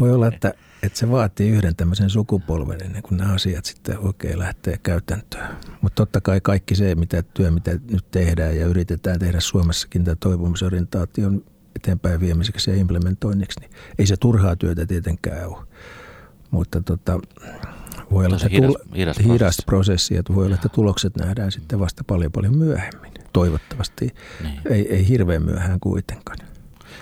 voi 0.00 0.12
olla, 0.12 0.26
että, 0.28 0.52
että 0.82 0.98
se 0.98 1.10
vaatii 1.10 1.50
yhden 1.50 1.76
tämmöisen 1.76 2.10
sukupolven 2.10 2.82
ennen 2.84 3.02
kuin 3.02 3.18
nämä 3.18 3.32
asiat 3.32 3.64
sitten 3.64 3.98
oikein 3.98 4.38
lähtee 4.38 4.78
käytäntöön. 4.82 5.56
Mutta 5.80 5.96
totta 5.96 6.20
kai 6.20 6.40
kaikki 6.40 6.74
se, 6.74 6.94
mitä 6.94 7.22
työ, 7.22 7.50
mitä 7.50 7.70
nyt 7.90 8.10
tehdään 8.10 8.56
ja 8.56 8.66
yritetään 8.66 9.18
tehdä 9.18 9.40
Suomessakin 9.40 10.04
tämä 10.04 10.16
toipumisorientaation 10.20 11.44
eteenpäin 11.76 12.20
viemiseksi 12.20 12.70
ja 12.70 12.76
implementoinniksi, 12.76 13.60
niin 13.60 13.70
ei 13.98 14.06
se 14.06 14.16
turhaa 14.16 14.56
työtä 14.56 14.86
tietenkään 14.86 15.48
ole. 15.48 15.66
Mutta 16.50 16.82
tota, 16.82 17.20
voi 18.10 18.26
olla, 18.26 18.36
että 18.36 18.48
hidas, 18.48 18.70
tul- 18.70 18.96
hidas, 18.96 19.18
hidas 19.18 19.56
prosessi, 19.66 20.16
että 20.16 20.34
voi 20.34 20.46
olla, 20.46 20.54
että 20.54 20.68
tulokset 20.68 21.16
nähdään 21.16 21.52
sitten 21.52 21.78
vasta 21.78 22.04
paljon 22.04 22.32
paljon 22.32 22.56
myöhemmin. 22.56 23.12
Toivottavasti 23.32 24.14
niin. 24.42 24.60
ei, 24.70 24.94
ei 24.94 25.08
hirveän 25.08 25.42
myöhään 25.42 25.80
kuitenkaan. 25.80 26.38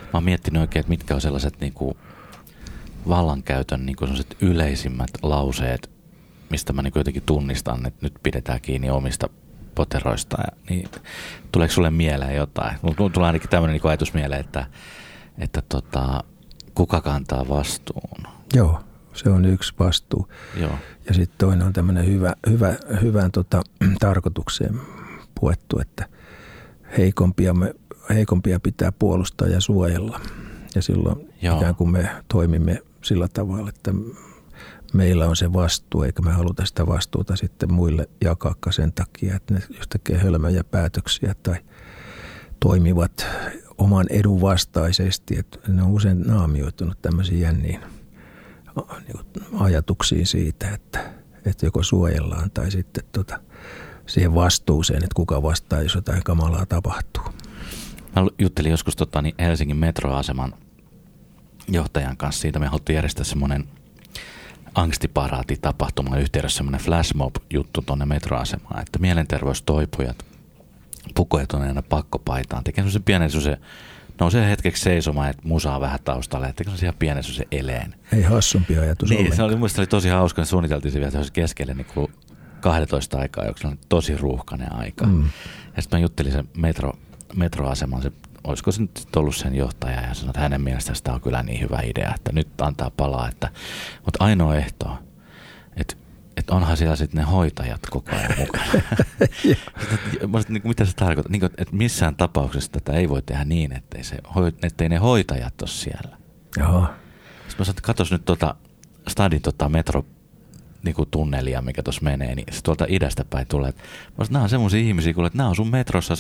Mä 0.03 0.11
oon 0.13 0.25
miettinyt 0.25 0.61
oikein, 0.61 0.81
että 0.81 0.91
mitkä 0.91 1.15
on 1.15 1.21
sellaiset 1.21 1.61
niin 1.61 1.73
kuin 1.73 1.95
vallankäytön 3.09 3.87
niin 3.87 3.97
kuin 3.97 4.11
yleisimmät 4.41 5.11
lauseet, 5.23 5.91
mistä 6.51 6.73
mä 6.73 6.83
niin 6.83 6.93
jotenkin 6.97 7.23
tunnistan, 7.27 7.87
että 7.87 8.07
nyt 8.07 8.15
pidetään 8.23 8.61
kiinni 8.61 8.91
omista 8.91 9.29
poteroista. 9.75 10.37
Ja, 10.41 10.57
niin, 10.71 10.89
tuleeko 11.53 11.75
sulle 11.75 11.91
mieleen 11.91 12.37
jotain? 12.37 12.77
Mulla 12.83 13.11
tulee 13.11 13.27
ainakin 13.27 13.51
tämmöinen 13.51 13.73
niin 13.73 13.91
ajatus 13.91 14.15
mieleen, 14.15 14.41
että, 14.41 14.67
että 15.39 15.63
tota, 15.69 16.25
kuka 16.75 17.01
kantaa 17.01 17.49
vastuun? 17.49 18.27
Joo, 18.55 18.81
se 19.15 19.31
on 19.31 19.45
yksi 19.45 19.75
vastuu. 19.79 20.29
Joo. 20.61 20.79
Ja 21.09 21.15
sitten 21.15 21.39
toinen 21.39 21.67
on 21.67 21.73
tämmöinen 21.73 22.07
hyvä, 22.07 22.33
hyvä, 22.51 22.75
hyvään 23.03 23.31
tota, 23.31 23.63
tarkoitukseen 24.01 24.81
puettu, 25.41 25.79
että 25.81 26.09
heikompia, 26.99 27.55
me, 27.55 27.75
heikompia 28.11 28.61
pitää 28.61 28.93
puolustaa 28.93 29.49
ja 29.49 29.61
suojella. 29.61 30.21
Ja 30.75 30.83
silloin 30.83 31.31
Joo. 31.43 31.57
ikään 31.57 31.75
kuin 31.75 31.91
me 31.91 32.11
toimimme 32.29 32.83
sillä 33.05 33.29
tavalla, 33.29 33.69
että 33.69 33.95
meillä 34.93 35.29
on 35.29 35.37
se 35.37 35.53
vastuu, 35.53 36.03
eikä 36.03 36.23
me 36.23 36.33
haluta 36.33 36.67
sitä 36.67 36.87
vastuuta 36.87 37.37
sitten 37.37 37.73
muille 37.73 38.09
jakaa 38.25 38.55
sen 38.71 38.93
takia, 38.93 39.37
että 39.37 39.55
ne 39.55 39.63
just 39.77 39.91
tekee 39.91 40.19
hölmöjä 40.19 40.65
päätöksiä 40.65 41.35
tai 41.43 41.57
toimivat 42.61 43.27
oman 43.79 44.07
edun 44.11 44.41
vastaisesti. 44.41 45.39
Että 45.39 45.59
ne 45.69 45.83
on 45.83 45.91
usein 45.91 46.21
naamioitunut 46.21 47.03
tämmöisiin 47.03 47.41
jänniin 47.41 47.81
niin 49.09 49.61
ajatuksiin 49.61 50.27
siitä, 50.27 50.71
että, 50.71 51.13
että 51.45 51.67
joko 51.67 51.83
suojellaan 51.83 52.51
tai 52.51 52.71
sitten 52.71 53.05
tota, 53.13 53.41
siihen 54.07 54.35
vastuuseen, 54.35 55.05
että 55.05 55.15
kuka 55.15 55.43
vastaa, 55.43 55.83
jos 55.83 55.95
jotain 55.95 56.23
kamalaa 56.25 56.67
tapahtuu. 56.67 57.25
Mä 58.17 58.27
juttelin 58.39 58.71
joskus 58.71 58.97
tota, 58.97 59.23
niin 59.23 59.35
Helsingin 59.39 59.77
metroaseman 59.77 60.55
johtajan 61.69 62.17
kanssa 62.17 62.41
siitä. 62.41 62.59
Me 62.59 62.67
haluttiin 62.67 62.95
järjestää 62.95 63.25
semmoinen 63.25 63.65
angstiparaati 64.75 65.57
tapahtuma 65.61 66.17
yhteydessä 66.17 66.57
semmoinen 66.57 66.81
flashmob-juttu 66.81 67.83
tuonne 67.83 68.07
metroasemaan, 68.07 68.81
että 68.81 68.99
mielenterveystoipujat 68.99 70.25
pukoituneena 71.15 71.83
pakkopaitaan 71.83 72.65
tekee 72.65 72.83
semmoisen 72.83 73.03
pienen 73.03 73.31
semmoisen 73.31 73.57
nousee 74.21 74.51
hetkeksi 74.51 74.83
seisomaan, 74.83 75.31
että 75.31 75.49
musaa 75.49 75.81
vähän 75.81 75.99
taustalle, 76.05 76.47
että 76.47 76.65
se 76.77 76.87
ihan 76.87 76.97
pienen 76.99 77.23
se 77.25 77.45
eleen. 77.53 77.95
Ei 78.13 78.23
hassumpi 78.23 78.79
ajatus 78.79 79.09
Niin, 79.09 79.19
ollenkaan. 79.19 79.37
se 79.37 79.43
oli, 79.43 79.57
muista 79.57 79.81
oli 79.81 79.87
tosi 79.87 80.09
hauska, 80.09 80.43
että 80.43 80.51
suunniteltiin 80.51 80.93
se 80.93 80.99
vielä 81.01 81.13
keskelle 81.33 81.75
niin 81.75 81.87
kuin 81.95 82.13
12 82.61 83.19
aikaa, 83.19 83.45
joka 83.45 83.69
on 83.69 83.79
tosi 83.89 84.17
ruuhkainen 84.17 84.73
aika. 84.73 85.07
Mm. 85.07 85.25
Ja 85.77 85.83
sitten 85.83 85.99
mä 85.99 86.03
juttelin 86.03 86.33
sen 86.33 86.49
metro, 86.57 86.93
metroaseman, 87.35 88.03
se, 88.03 88.13
olisiko 88.45 88.73
se 88.73 88.83
nyt 88.83 89.17
ollut 89.17 89.37
sen 89.37 89.55
johtaja, 89.55 90.01
ja 90.01 90.15
sanoi, 90.15 90.31
että 90.31 90.41
hänen 90.41 90.61
mielestään 90.61 90.97
tämä 91.05 91.15
on 91.15 91.21
kyllä 91.21 91.43
niin 91.43 91.61
hyvä 91.61 91.81
idea, 91.85 92.13
että 92.15 92.33
nyt 92.33 92.61
antaa 92.61 92.91
palaa, 92.91 93.29
että, 93.29 93.49
mutta 94.05 94.25
ainoa 94.25 94.57
ehto, 94.57 94.99
että 95.77 95.97
että 96.37 96.55
onhan 96.55 96.77
siellä 96.77 96.97
sitten 96.97 97.19
ne 97.19 97.25
hoitajat 97.25 97.81
koko 97.91 98.11
ajan 98.17 98.39
mukana. 98.39 98.65
Mä 100.29 100.43
sanoin, 100.43 100.45
niin 100.49 100.63
mitä 100.65 100.85
se 100.85 100.93
tarkoittaa? 100.93 101.33
Niin 101.33 101.45
että 101.45 101.77
missään 101.77 102.17
tapauksessa 102.17 102.73
tätä 102.73 102.93
ei 102.93 103.09
voi 103.09 103.23
tehdä 103.23 103.45
niin, 103.45 103.73
ettei, 103.73 104.05
se, 104.05 104.17
ettei 104.63 104.89
ne 104.89 104.97
hoitajat 104.97 105.63
ole 105.63 105.69
siellä. 105.71 106.17
Joo. 106.57 106.81
Sitten 106.81 107.59
mä 107.59 107.65
sanoin, 107.65 107.71
että 107.71 107.83
katos 107.83 108.13
nyt 108.13 108.25
tuota 108.25 108.55
stadin 109.09 109.43
tota 109.43 109.69
metro 109.69 110.05
niin 110.85 110.95
kuin 110.95 111.09
tunnelia, 111.11 111.63
mikä 111.63 111.83
tuossa 111.83 112.03
menee, 112.03 112.35
niin 112.35 112.47
se 112.51 112.63
tuolta 112.63 112.85
idästä 112.89 113.25
päin 113.31 113.47
tulee. 113.47 113.73
Sanoin, 113.73 114.33
nämä 114.33 114.43
on 114.43 114.49
semmoisia 114.49 114.81
ihmisiä, 114.81 115.15
kuule, 115.15 115.27
että 115.27 115.37
nämä 115.37 115.49
on 115.49 115.57
sun 115.57 115.71
metrossa, 115.71 116.15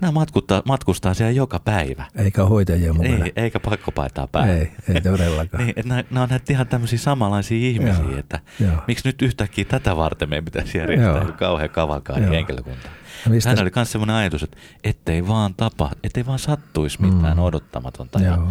nämä 0.00 0.10
matkustaa, 0.12 0.62
matkustaa 0.64 1.14
siellä 1.14 1.30
joka 1.30 1.58
päivä. 1.58 2.04
Eikä 2.16 2.44
hoitajia 2.44 2.92
mukana. 2.92 3.24
Ei, 3.24 3.32
eikä 3.36 3.60
pakkopaitaa 3.60 4.26
päällä. 4.26 4.54
Ei, 4.54 4.72
ei 4.94 5.00
todellakaan. 5.00 5.62
niin, 5.64 5.74
että 5.76 5.88
nämä, 5.88 6.04
nämä 6.10 6.22
on 6.22 6.28
näitä 6.28 6.52
ihan 6.52 6.66
tämmöisiä 6.68 6.98
samanlaisia 6.98 7.58
ihmisiä, 7.68 8.04
Joo, 8.04 8.18
että 8.18 8.40
joo. 8.60 8.72
miksi 8.88 9.08
nyt 9.08 9.22
yhtäkkiä 9.22 9.64
tätä 9.64 9.96
varten 9.96 10.28
meidän 10.28 10.44
pitäisi 10.44 10.78
järjestää 10.78 11.22
Joo. 11.22 11.32
kauhean 11.38 11.70
kavalkaadi 11.70 12.22
Joo. 12.22 12.32
henkilökunta. 12.32 12.88
Ja 13.24 13.30
mistä 13.30 13.50
Hän 13.50 13.58
oli 13.62 13.70
myös 13.76 13.92
semmoinen 13.92 14.16
ajatus, 14.16 14.42
että 14.42 14.56
ettei 14.84 15.28
vaan 15.28 15.54
tapa, 15.54 15.90
ettei 16.04 16.26
vaan 16.26 16.38
sattuisi 16.38 17.02
mitään 17.02 17.36
Mm. 17.36 17.42
odottamatonta. 17.42 18.18
Ja, 18.20 18.30
Joo. 18.30 18.48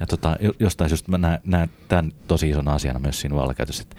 ja 0.00 0.06
tota, 0.06 0.36
jo- 0.40 0.52
jostain 0.58 0.90
syystä 0.90 1.10
mä 1.10 1.18
näen, 1.18 1.40
näen 1.44 1.70
tämän 1.88 2.12
tosi 2.26 2.50
ison 2.50 2.68
asiana 2.68 2.98
myös 2.98 3.20
siinä 3.20 3.34
vallankäytössä, 3.36 3.82
että 3.82 3.96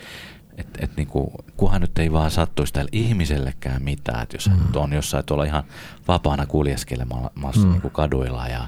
et, 0.60 0.68
et 0.80 0.92
niinku, 0.98 1.32
kunhan 1.58 1.82
nyt 1.82 2.00
ei 2.00 2.12
vaan 2.12 2.32
sattuisi 2.32 2.74
tälle 2.74 2.90
ihmisellekään 2.92 3.82
mitään, 3.84 4.24
että 4.24 4.36
jos 4.36 4.50
Mm. 4.50 4.56
on 4.76 4.94
jossain 4.94 5.26
tuolla 5.26 5.44
ihan 5.44 5.64
vapaana 6.08 6.46
kuljeskelemassa 6.46 7.62
Mm. 7.66 7.72
niinku 7.72 7.90
kaduilla 7.90 8.48
ja, 8.48 8.68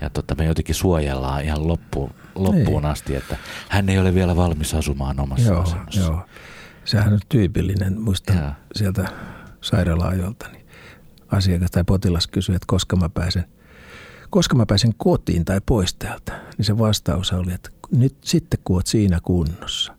ja 0.00 0.10
tota, 0.10 0.34
me 0.34 0.44
jotenkin 0.44 0.74
suojellaan 0.74 1.44
ihan 1.44 1.68
loppuun, 1.68 2.10
loppuun 2.34 2.82
Niin. 2.82 2.92
asti, 2.92 3.16
että 3.16 3.36
hän 3.68 3.88
ei 3.88 3.98
ole 3.98 4.14
vielä 4.14 4.36
valmis 4.36 4.74
asumaan 4.74 5.20
omassa 5.20 5.52
Joo, 5.52 5.62
asunnossa. 5.62 6.00
joo. 6.00 6.26
Sehän 6.84 7.12
on 7.12 7.20
tyypillinen, 7.28 8.00
muistan 8.00 8.36
Joo. 8.38 8.50
sieltä 8.74 9.08
sairaala-ajolta, 9.60 10.48
niin 10.52 10.66
asiakas 11.28 11.70
tai 11.70 11.84
potilas 11.84 12.26
kysyi, 12.26 12.54
että 12.54 12.66
koska 12.66 12.96
mä 12.96 13.08
pääsen, 13.08 13.44
koska 14.30 14.56
mä 14.56 14.66
pääsen 14.66 14.92
kotiin 14.96 15.44
tai 15.44 15.60
pois 15.66 15.94
täältä, 15.94 16.40
niin 16.58 16.64
se 16.64 16.78
vastaus 16.78 17.32
oli, 17.32 17.52
että 17.52 17.70
nyt 17.96 18.16
sitten 18.24 18.60
kun 18.64 18.76
oot 18.76 18.86
siinä 18.86 19.18
kunnossa. 19.22 19.92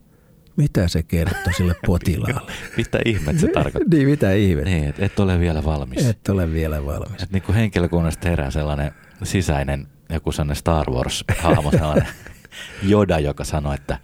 Mitä 0.55 0.87
se 0.87 1.03
kertoo 1.03 1.53
sille 1.57 1.75
potilaalle? 1.87 2.51
Mitä 2.77 2.99
ihmettä 3.05 3.41
se 3.41 3.47
tarkoittaa? 3.47 3.97
niin, 3.97 4.07
mitä 4.09 4.33
ihmettä? 4.33 4.69
Niin, 4.69 4.87
et, 4.87 4.99
et 4.99 5.19
ole 5.19 5.39
vielä 5.39 5.63
valmis. 5.63 6.05
Et 6.09 6.29
ole 6.29 6.53
vielä 6.53 6.85
valmis. 6.85 7.11
Että 7.23 7.27
niin 7.31 7.43
kuin 7.43 7.55
henkilökunnasta 7.55 8.29
herää 8.29 8.51
sellainen 8.51 8.91
sisäinen 9.23 9.87
joku 10.09 10.31
sellainen 10.31 10.55
Star 10.55 10.85
Wars-hahmo, 10.89 11.71
sellainen 11.71 12.07
Joda, 12.83 13.19
joka 13.19 13.43
sanoo, 13.43 13.73
että 13.73 13.97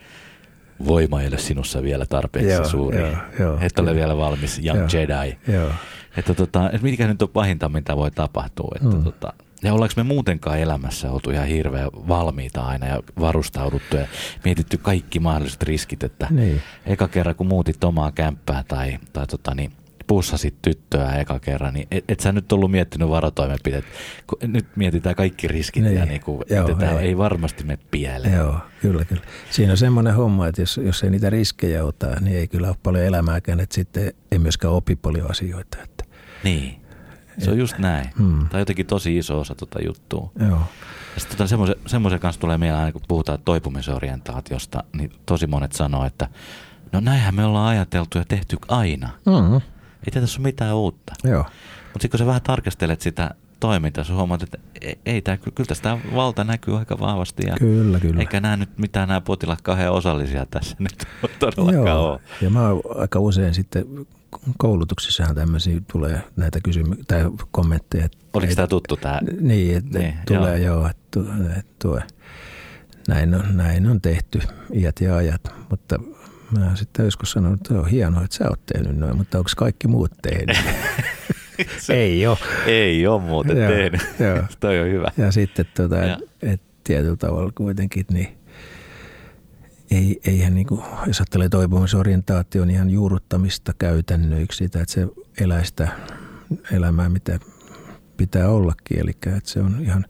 voima 0.87 1.21
ei 1.21 1.27
ole 1.27 1.37
sinussa 1.37 1.83
vielä 1.83 2.05
tarpeeksi 2.05 2.51
Joo, 2.51 2.65
suuri. 2.65 2.99
joo, 2.99 3.09
joo, 3.39 3.53
Et 3.61 3.79
ole 3.79 3.87
kyllä. 3.87 3.95
vielä 3.95 4.17
valmis, 4.17 4.61
young 4.65 4.79
Joo, 4.79 4.87
Jedi. 4.93 5.37
Joo. 5.47 5.71
Että 6.17 6.33
tota, 6.33 6.71
et 6.71 6.81
mikä 6.81 7.07
nyt 7.07 7.21
on 7.21 7.29
pahinta, 7.29 7.69
mitä 7.69 7.97
voi 7.97 8.11
tapahtua. 8.11 8.71
Että 8.75 8.95
Mm. 8.97 9.03
tota, 9.03 9.33
ja 9.63 9.73
ollaanko 9.73 9.93
me 9.97 10.03
muutenkaan 10.03 10.59
elämässä 10.59 11.11
oltu 11.11 11.31
ihan 11.31 11.47
hirveän 11.47 11.89
valmiita 11.93 12.61
aina 12.61 12.87
ja 12.87 13.03
varustauduttu 13.19 13.97
ja 13.97 14.07
mietitty 14.45 14.77
kaikki 14.77 15.19
mahdolliset 15.19 15.63
riskit, 15.63 16.03
että 16.03 16.27
Niin. 16.29 16.61
eka 16.85 17.07
kerran 17.07 17.35
kun 17.35 17.47
muutit 17.47 17.83
omaa 17.83 18.11
kämppää 18.11 18.63
tai, 18.67 18.97
tai 19.13 19.27
tota, 19.27 19.55
niin, 19.55 19.71
pussasit 20.07 20.55
tyttöä 20.61 21.15
eka 21.15 21.39
kerran, 21.39 21.73
niin 21.73 21.87
et, 21.91 22.03
et 22.07 22.19
sä 22.19 22.31
nyt 22.31 22.51
ollut 22.51 22.71
miettinyt 22.71 23.09
varotoimenpiteet. 23.09 23.85
Nyt 24.47 24.65
mietitään 24.75 25.15
kaikki 25.15 25.47
riskit 25.47 25.83
niin. 25.83 25.95
ja 25.95 26.05
Niin. 26.05 26.21
kuin, 26.21 26.43
Joo, 26.49 26.61
että 26.67 26.79
tämä 26.79 26.91
joo. 26.91 26.99
ei 26.99 27.17
varmasti 27.17 27.63
mene 27.63 27.79
pieleen. 27.91 28.33
Joo, 28.33 28.59
kyllä, 28.81 29.05
kyllä. 29.05 29.21
Siinä 29.49 29.71
on 29.73 29.77
semmoinen 29.77 30.13
homma, 30.15 30.47
että 30.47 30.61
jos, 30.61 30.77
jos 30.83 31.03
ei 31.03 31.09
niitä 31.09 31.29
riskejä 31.29 31.83
ota, 31.83 32.07
niin 32.21 32.37
ei 32.37 32.47
kyllä 32.47 32.67
ole 32.67 32.75
paljon 32.83 33.05
elämääkään, 33.05 33.59
että 33.59 33.75
sitten 33.75 34.13
ei 34.31 34.39
myöskään 34.39 34.73
opi 34.73 34.95
paljon 34.95 35.31
asioita. 35.31 35.77
Että, 35.83 36.03
Niin, 36.43 36.80
se 37.45 37.51
on 37.51 37.57
just 37.57 37.77
näin. 37.77 38.09
Hmm. 38.17 38.37
Tämä 38.37 38.49
on 38.53 38.59
jotenkin 38.59 38.85
tosi 38.85 39.17
iso 39.17 39.39
osa 39.39 39.55
tuota 39.55 39.79
juttua. 39.85 40.31
joo, 40.39 40.49
Ja 41.15 41.19
sitten 41.19 41.37
tota, 41.37 41.47
semmoisen, 41.47 41.75
semmoisen 41.85 42.19
kanssa 42.19 42.41
tulee 42.41 42.57
mieleen, 42.57 42.79
aina 42.79 42.91
kun 42.91 43.01
puhutaan 43.07 43.39
toipumisorientaatiosta, 43.45 44.83
niin 44.93 45.11
tosi 45.25 45.47
monet 45.47 45.71
sanoo, 45.71 46.05
että 46.05 46.29
no 46.91 46.99
näinhän 46.99 47.35
me 47.35 47.45
ollaan 47.45 47.67
ajateltu 47.67 48.17
ja 48.17 48.25
tehty 48.27 48.57
aina. 48.67 49.09
mm-hmm. 49.25 49.61
Ei 50.05 50.21
tässä 50.21 50.39
ole 50.39 50.47
mitään 50.47 50.75
uutta. 50.75 51.13
joo, 51.23 51.43
Mutta 51.43 51.53
sitten 51.93 52.09
kun 52.11 52.17
sä 52.17 52.25
vähän 52.25 52.41
tarkastelet 52.41 53.01
sitä 53.01 53.31
toimintaa, 53.59 54.03
sä 54.03 54.13
huomaat, 54.13 54.43
että 54.43 54.57
ei, 54.81 54.99
ei 55.05 55.21
tää, 55.21 55.37
kyllä 55.37 55.67
tässä 55.67 55.83
tämä 55.83 55.97
valta 56.15 56.43
näkyy 56.43 56.77
aika 56.77 56.99
vahvasti. 56.99 57.43
Ja 57.47 57.55
kyllä, 57.59 57.99
kyllä. 57.99 58.19
Eikä 58.19 58.39
nämä 58.39 58.57
nyt 58.57 58.77
mitään 58.77 59.07
nämä 59.07 59.21
potilaat 59.21 59.61
kauhean 59.61 59.93
osallisia 59.93 60.45
tässä 60.45 60.75
nyt 60.79 61.05
todellakaan 61.39 61.85
Joo, 61.87 62.11
ole. 62.11 62.19
ja 62.41 62.49
mä 62.49 62.61
aika 62.99 63.19
usein 63.19 63.53
sitten 63.53 63.85
koulutuksissahan 64.57 65.35
tämmöisiä 65.35 65.81
tulee 65.91 66.23
näitä 66.35 66.59
kysymyksiä 66.63 67.03
tai 67.07 67.25
kommentteja. 67.51 68.05
että 68.05 68.17
Oliko 68.33 68.55
tämä 68.55 68.67
tuttu 68.67 68.97
tämä? 68.97 69.19
Niin, 69.41 69.77
että 69.77 69.99
Niin, 69.99 70.13
tulee 70.27 70.59
joo. 70.59 70.75
joo, 70.77 70.87
että, 70.89 71.01
tu- 71.11 71.25
että 71.59 71.73
tuo, 71.81 71.99
näin, 73.07 73.35
on, 73.35 73.57
näin 73.57 73.87
on 73.87 74.01
tehty 74.01 74.39
iät 74.73 75.01
ja 75.01 75.15
ajat, 75.15 75.41
mutta 75.69 75.99
mä 76.59 76.65
oon 76.65 76.77
sitten 76.77 77.05
joskus 77.05 77.31
sanonut, 77.31 77.61
että 77.61 77.73
on 77.79 77.87
hienoa, 77.87 78.23
että 78.23 78.35
sä 78.37 78.49
oot 78.49 78.65
tehnyt 78.65 78.97
noin, 78.97 79.17
mutta 79.17 79.37
onko 79.37 79.49
kaikki 79.57 79.87
muut 79.87 80.11
tehnyt? 80.21 80.57
Ei 81.89 82.27
ole. 82.27 82.37
Ei 82.65 83.07
ole 83.07 83.21
muuten 83.21 83.57
Joo, 83.57 83.71
tehnyt. 83.71 84.01
joo. 84.19 84.43
Toi 84.59 84.79
on 84.79 84.87
hyvä. 84.87 85.11
Ja 85.17 85.31
sitten 85.31 85.65
tuota, 85.75 85.95
Ja. 85.95 86.17
et, 86.41 86.51
et 86.53 86.61
tietyllä 86.83 87.15
tavalla 87.15 87.51
kuitenkin, 87.55 88.05
niin 88.11 88.27
ei, 89.91 90.19
eihän 90.25 90.55
niin 90.55 90.67
kuin, 90.67 90.81
jos 91.07 91.19
ajattelee 91.19 91.49
toipumisorientaation 91.49 92.69
ihan 92.69 92.89
juurruttamista 92.89 93.73
käytännöiksi, 93.79 94.57
sitä, 94.57 94.81
että 94.81 94.93
se 94.93 95.07
elää 95.41 95.63
sitä 95.63 95.87
elämää, 96.71 97.09
mitä 97.09 97.39
pitää 98.17 98.49
ollakin. 98.49 98.99
Eli 98.99 99.11
että 99.11 99.39
se 99.43 99.59
on 99.59 99.77
ihan 99.81 100.05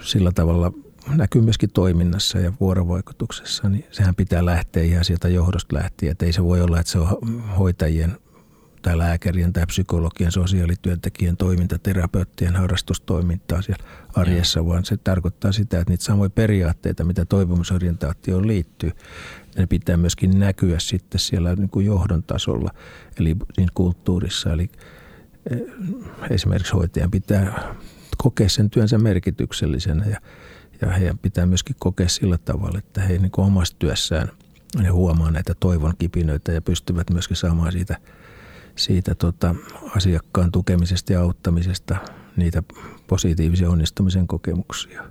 sillä 0.00 0.32
tavalla 0.32 0.72
näkyy 1.08 1.42
myöskin 1.42 1.70
toiminnassa 1.70 2.38
ja 2.38 2.52
vuorovaikutuksessa, 2.60 3.68
niin 3.68 3.84
sehän 3.90 4.14
pitää 4.14 4.44
lähteä 4.44 4.82
ihan 4.82 5.04
sieltä 5.04 5.28
johdosta 5.28 5.76
lähtien. 5.76 6.12
Että 6.12 6.26
ei 6.26 6.32
se 6.32 6.44
voi 6.44 6.60
olla, 6.60 6.80
että 6.80 6.92
se 6.92 6.98
on 6.98 7.42
hoitajien 7.58 8.18
tai 8.82 8.98
lääkärien 8.98 9.52
tai 9.52 9.66
psykologien, 9.66 10.32
sosiaalityöntekijän 10.32 11.36
toiminta, 11.36 11.78
terapeuttien 11.78 12.56
harrastustoimintaa 12.56 13.62
siellä 13.62 13.84
arjessa, 14.14 14.66
vaan 14.66 14.84
se 14.84 14.96
tarkoittaa 14.96 15.52
sitä, 15.52 15.80
että 15.80 15.92
niitä 15.92 16.04
samoja 16.04 16.30
periaatteita, 16.30 17.04
mitä 17.04 17.24
toipumisorientaatioon 17.24 18.46
liittyy, 18.46 18.90
ne 19.56 19.66
pitää 19.66 19.96
myöskin 19.96 20.40
näkyä 20.40 20.78
sitten 20.78 21.20
siellä 21.20 21.54
niin 21.54 21.70
kuin 21.70 21.86
johdon 21.86 22.22
tasolla, 22.22 22.70
eli 23.20 23.36
siinä 23.54 23.70
kulttuurissa. 23.74 24.52
Eli 24.52 24.70
eh, 25.50 25.60
esimerkiksi 26.30 26.72
hoitajan 26.72 27.10
pitää 27.10 27.74
kokea 28.18 28.48
sen 28.48 28.70
työnsä 28.70 28.98
merkityksellisenä 28.98 30.06
ja, 30.06 30.20
ja 30.80 30.90
heidän 30.90 31.18
pitää 31.18 31.46
myöskin 31.46 31.76
kokea 31.78 32.08
sillä 32.08 32.38
tavalla, 32.38 32.78
että 32.78 33.00
he 33.00 33.18
niin 33.18 33.30
omassa 33.36 33.76
työssään 33.78 34.28
he 34.82 34.88
huomaa 34.88 35.30
näitä 35.30 35.54
toivon 35.60 35.92
kipinöitä 35.98 36.52
ja 36.52 36.62
pystyvät 36.62 37.10
myöskin 37.10 37.36
saamaan 37.36 37.72
siitä, 37.72 37.98
siitä 38.76 39.14
tota, 39.14 39.54
asiakkaan 39.96 40.52
tukemisesta 40.52 41.12
ja 41.12 41.20
auttamisesta 41.20 41.96
niitä 42.36 42.62
positiivisia 43.06 43.70
onnistumisen 43.70 44.26
kokemuksia. 44.26 45.02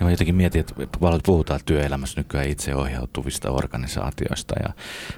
Ja 0.00 0.04
mä 0.04 0.10
jotenkin 0.10 0.34
mietin, 0.34 0.60
että 0.60 0.98
paljon 1.00 1.20
puhutaan 1.26 1.60
työelämässä 1.66 2.20
nykyään 2.20 2.48
itseohjautuvista 2.48 3.50
organisaatioista. 3.50 4.54
Ja, 4.62 4.72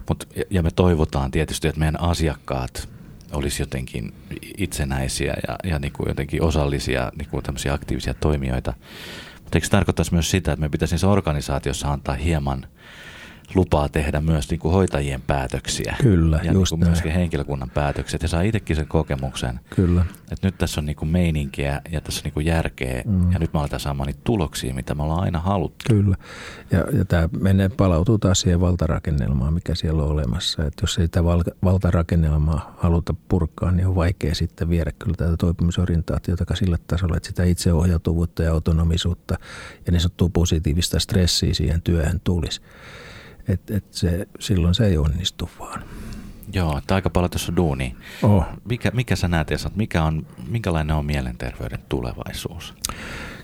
mut, 0.09 0.29
ja 0.51 0.63
me 0.63 0.71
toivotaan 0.71 1.31
tietysti, 1.31 1.69
että 1.69 1.79
meidän 1.79 2.01
asiakkaat 2.01 2.89
olisi 3.33 3.63
jotenkin 3.63 4.15
itsenäisiä 4.59 5.35
ja, 5.49 5.71
ja 5.71 5.79
niin 5.79 5.93
kuin 5.93 6.09
jotenkin 6.09 6.43
osallisia 6.43 7.13
niin 7.19 7.29
kuin 7.29 7.43
aktiivisia 7.73 8.15
toimijoita. 8.15 8.75
Mutta 9.43 9.59
eikö 9.59 9.67
se 9.67 9.71
tarkoittaisi 9.71 10.15
myös 10.15 10.31
sitä, 10.31 10.53
että 10.53 10.61
me 10.61 10.69
pitäisi 10.69 11.07
organisaatiossa 11.07 11.93
antaa 11.93 12.15
hieman 12.15 12.67
lupaa 13.55 13.89
tehdä 13.89 14.21
myös 14.21 14.51
niin 14.51 14.59
kuin 14.61 14.75
hoitajien 14.75 15.23
päätöksiä. 15.23 15.97
Kyllä, 16.03 16.41
ja 16.45 16.53
just 16.53 16.73
niin 16.73 16.79
kuin 16.79 16.89
myöskin 16.89 17.13
henkilökunnan 17.13 17.71
päätökset 17.71 18.23
ja 18.23 18.29
saa 18.29 18.43
itsekin 18.43 18.77
sen 18.77 18.89
kokemuksen. 18.89 19.61
Kyllä. 19.71 20.05
Että 20.31 20.47
nyt 20.47 20.59
tässä 20.59 20.81
on 20.81 20.87
niin 20.87 20.97
kuin 20.97 21.09
meininkiä 21.09 21.83
ja 21.91 22.01
tässä 22.01 22.21
on 22.21 22.25
niin 22.25 22.33
kuin 22.33 22.47
järkeä 22.47 23.03
mm. 23.07 23.33
ja 23.33 23.39
nyt 23.39 23.53
me 23.53 23.61
aletaan 23.61 23.81
saamaan 23.81 24.07
niitä 24.07 24.21
tuloksia, 24.25 24.75
mitä 24.75 24.95
me 24.95 25.03
ollaan 25.03 25.23
aina 25.23 25.41
haluttu. 25.41 25.85
Kyllä. 25.89 26.17
Ja, 26.71 26.79
ja 26.79 27.05
tämä 27.05 27.29
menee, 27.41 27.69
palautuu 27.69 28.19
taas 28.19 28.41
siihen 28.41 28.61
valtarakennelmaan, 28.61 29.55
mikä 29.55 29.75
siellä 29.75 30.03
on 30.03 30.09
olemassa. 30.09 30.65
Että 30.65 30.83
jos 30.83 30.99
ei 30.99 31.05
sitä 31.05 31.25
val, 31.25 31.43
valtarakennelmaa 31.65 32.77
haluta 32.79 33.15
purkaa, 33.29 33.71
niin 33.71 33.87
on 33.87 33.95
vaikea 33.95 34.35
sitten 34.35 34.71
viedä 34.71 34.93
kyllä 34.99 35.17
tätä 35.17 35.37
toipumisorientaatiota 35.37 36.45
sillä 36.55 36.79
tasolla, 36.87 37.17
että 37.17 37.27
sitä 37.27 37.45
itseohjautuvuutta 37.45 38.43
ja 38.43 38.53
autonomisuutta 38.53 39.35
ja 39.87 39.93
niin 39.93 40.01
sanottua 40.01 40.29
positiivista 40.33 41.01
stressiä 41.01 41.55
siihen 41.55 41.83
työhön 41.83 42.21
tulisi. 42.25 42.61
Et, 43.49 43.71
et 43.71 43.85
se, 43.91 44.29
silloin 44.41 44.75
se 44.75 44.87
ei 44.87 44.99
onnistu 44.99 45.51
vaan. 45.59 45.83
Joo, 46.53 46.79
että 46.79 46.95
aika 46.95 47.11
paljon 47.11 47.31
tuossa 47.31 47.57
duuni. 47.57 47.97
Oh. 48.23 48.45
Mikä, 48.69 48.91
mikä 48.95 49.17
sä 49.17 49.29
näet, 49.29 49.51
Esa, 49.51 49.71
mikä 49.75 50.05
on, 50.05 50.27
minkälainen 50.49 50.97
on 50.97 51.07
mielenterveyden 51.07 51.79
tulevaisuus? 51.89 52.75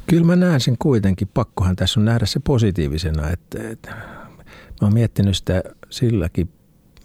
Kyllä 0.07 0.25
mä 0.27 0.37
näen 0.37 0.61
sen 0.61 0.77
kuitenkin. 0.79 1.29
Pakkohan 1.35 1.77
tässä 1.77 2.01
on 2.01 2.05
nähdä 2.05 2.27
se 2.27 2.41
positiivisena. 2.41 3.31
Että, 3.31 3.69
että 3.71 3.91
mä 3.91 4.83
oon 4.83 4.95
miettinyt 4.95 5.37
sitä 5.37 5.63
silläkin 5.91 6.53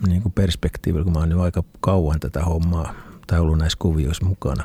niin 0.07 0.21
kuin 0.21 0.31
perspektiivillä, 0.31 1.03
kun 1.03 1.13
mä 1.13 1.19
oon 1.19 1.29
nyt 1.29 1.39
aika 1.39 1.63
kauan 1.79 2.19
tätä 2.19 2.41
hommaa 2.43 2.93
tai 3.27 3.39
ollut 3.39 3.57
näissä 3.57 3.77
kuvioissa 3.81 4.25
mukana. 4.25 4.63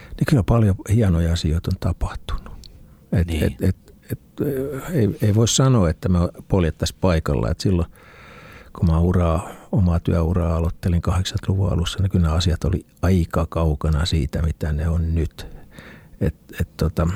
Niin 0.00 0.26
kyllä 0.28 0.42
paljon 0.42 0.74
hienoja 0.94 1.32
asioita 1.32 1.70
on 1.74 1.78
tapahtunut. 1.80 2.68
Et, 3.12 3.26
Niin. 3.26 3.44
et, 3.44 3.52
et, 3.52 3.62
et, 3.68 3.89
ei, 4.92 5.18
ei 5.22 5.34
voi 5.34 5.48
sanoa, 5.48 5.90
että 5.90 6.08
me 6.08 6.18
poljettaisiin 6.48 6.98
paikalla. 7.00 7.50
Et 7.50 7.60
silloin, 7.60 7.88
kun 8.72 8.90
mä 8.90 8.98
uraa, 8.98 9.48
omaa 9.72 10.00
työuraa 10.00 10.56
aloittelin 10.56 11.02
80-luvun 11.08 11.72
alussa, 11.72 11.98
niin 12.02 12.10
kyllä 12.10 12.22
nämä 12.22 12.34
asiat 12.34 12.64
oli 12.64 12.86
aika 13.02 13.46
kaukana 13.48 14.06
siitä, 14.06 14.42
mitä 14.42 14.72
ne 14.72 14.88
on 14.88 15.14
nyt. 15.14 15.46
Et, 16.20 16.34
et, 16.60 16.76
tota, 16.76 17.08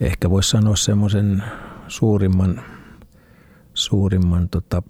ehkä 0.00 0.30
voisi 0.30 0.50
sanoa 0.50 0.76
semmoisen 0.76 1.42
suurimman, 1.88 2.62
suurimman 3.74 4.48
tota, 4.48 4.82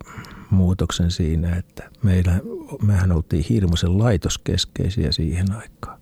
muutoksen 0.51 1.11
siinä, 1.11 1.57
että 1.57 1.90
meillä, 2.03 2.40
mehän 2.82 3.12
oltiin 3.12 3.45
hirmuisen 3.49 3.99
laitoskeskeisiä 3.99 5.12
siihen 5.12 5.53
aikaan. 5.53 6.01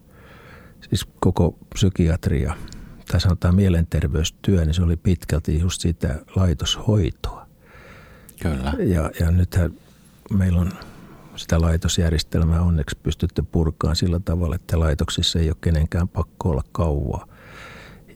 Siis 0.88 1.08
koko 1.20 1.58
psykiatria 1.74 2.56
tai 3.10 3.20
sanotaan 3.20 3.54
mielenterveystyö, 3.54 4.64
niin 4.64 4.74
se 4.74 4.82
oli 4.82 4.96
pitkälti 4.96 5.58
just 5.58 5.80
sitä 5.80 6.18
laitoshoitoa. 6.36 7.46
Kyllä. 8.42 8.74
Ja, 8.78 9.10
ja 9.20 9.30
nythän 9.30 9.70
meillä 10.30 10.60
on 10.60 10.72
sitä 11.36 11.60
laitosjärjestelmää 11.60 12.62
onneksi 12.62 12.98
pystytty 13.02 13.42
purkaan 13.42 13.96
sillä 13.96 14.20
tavalla, 14.24 14.54
että 14.54 14.80
laitoksissa 14.80 15.38
ei 15.38 15.48
ole 15.48 15.56
kenenkään 15.60 16.08
pakko 16.08 16.50
olla 16.50 16.62
kauaa. 16.72 17.26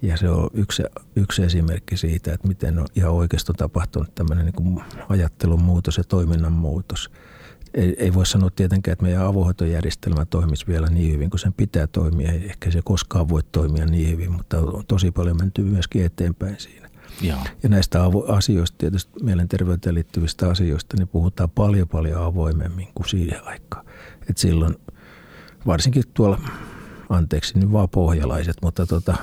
Ja 0.03 0.16
se 0.16 0.28
on 0.28 0.51
yksi, 0.55 0.82
yksi 1.16 1.42
esimerkki 1.42 1.97
siitä, 1.97 2.32
että 2.32 2.49
miten 2.49 2.78
on 2.78 2.86
ihan 2.97 3.12
oikeasti 3.12 3.53
tapahtunut 3.53 4.14
tämmöinen 4.14 4.47
niin 4.47 4.82
ajattelun 5.09 5.62
muutos 5.62 5.97
ja 5.97 6.05
toiminnan 6.05 6.53
muutos. 6.53 7.11
Ei, 7.75 7.95
ei 7.99 8.14
voi 8.14 8.27
sanoa 8.27 8.51
tietenkään, 8.57 8.93
että 8.93 9.03
meidän 9.03 9.27
avohoitojärjestelmä 9.27 10.25
toimisi 10.25 10.66
vielä 10.66 10.87
niin 10.87 11.12
hyvin 11.12 11.31
kuin 11.31 11.41
sen 11.41 11.53
pitää 11.53 11.87
toimia. 11.87 12.33
Ehkä 12.33 12.70
se 12.70 12.81
koskaan 12.85 13.29
voi 13.29 13.43
toimia 13.53 13.87
niin 13.87 14.11
hyvin, 14.11 14.33
mutta 14.33 14.59
on 14.59 14.85
tosi 14.89 15.11
paljon 15.11 15.37
menty 15.37 15.62
myöskin 15.62 16.05
eteenpäin 16.05 16.57
siinä. 16.59 16.91
Joo. 17.20 17.39
Ja 17.62 17.68
näistä 17.68 18.01
asioista, 18.29 18.79
tietysti 18.79 19.12
mielenterveyteen 19.22 19.95
liittyvistä 19.95 20.49
asioista, 20.49 20.97
niin 20.97 21.09
puhutaan 21.09 21.51
paljon 21.51 21.89
paljon 21.89 22.22
avoimemmin 22.22 22.89
kuin 22.95 23.09
siihen 23.09 23.47
aikaan. 23.47 23.87
Et 24.31 24.39
silloin 24.39 24.75
varsinkin 25.66 26.03
tuolla, 26.14 26.41
anteeksi 27.09 27.59
nyt 27.59 27.72
vaan 27.72 27.89
pohjalaiset, 27.89 28.57
mutta 28.62 28.87
tota, 28.87 29.16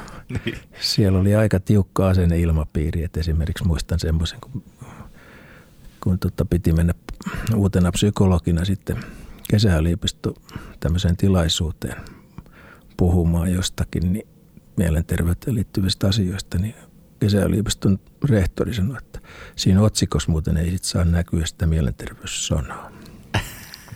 Niin. 0.46 0.58
siellä 0.82 1.20
oli 1.20 1.36
aika 1.36 1.60
tiukka 1.60 2.10
asenneilmapiiri. 2.10 3.04
Et 3.04 3.18
esimerkiksi 3.18 3.68
muistan 3.68 4.00
semmoisen, 4.00 4.40
kun, 4.42 4.64
kun 6.04 6.20
tota 6.20 6.46
piti 6.46 6.74
mennä 6.74 6.94
uutena 7.56 7.92
psykologina 7.92 8.66
sitten 8.66 8.98
kesäyliopisto 9.50 10.34
tämmöiseen 10.80 11.18
tilaisuuteen 11.18 11.96
puhumaan 12.98 13.52
jostakin 13.54 14.14
niin 14.14 14.28
mielenterveyteen 14.78 15.56
liittyvistä 15.56 16.08
asioista, 16.08 16.58
niin 16.58 16.76
kesäyliopiston 17.20 18.00
rehtori 18.30 18.74
sanoi, 18.74 18.98
että 18.98 19.20
siinä 19.56 19.82
otsikossa 19.82 20.32
muuten 20.32 20.58
ei 20.58 20.72
sit 20.72 20.84
saa 20.84 21.06
näkyä 21.06 21.46
sitä 21.46 21.66
mielenterveyssanaa. 21.66 22.92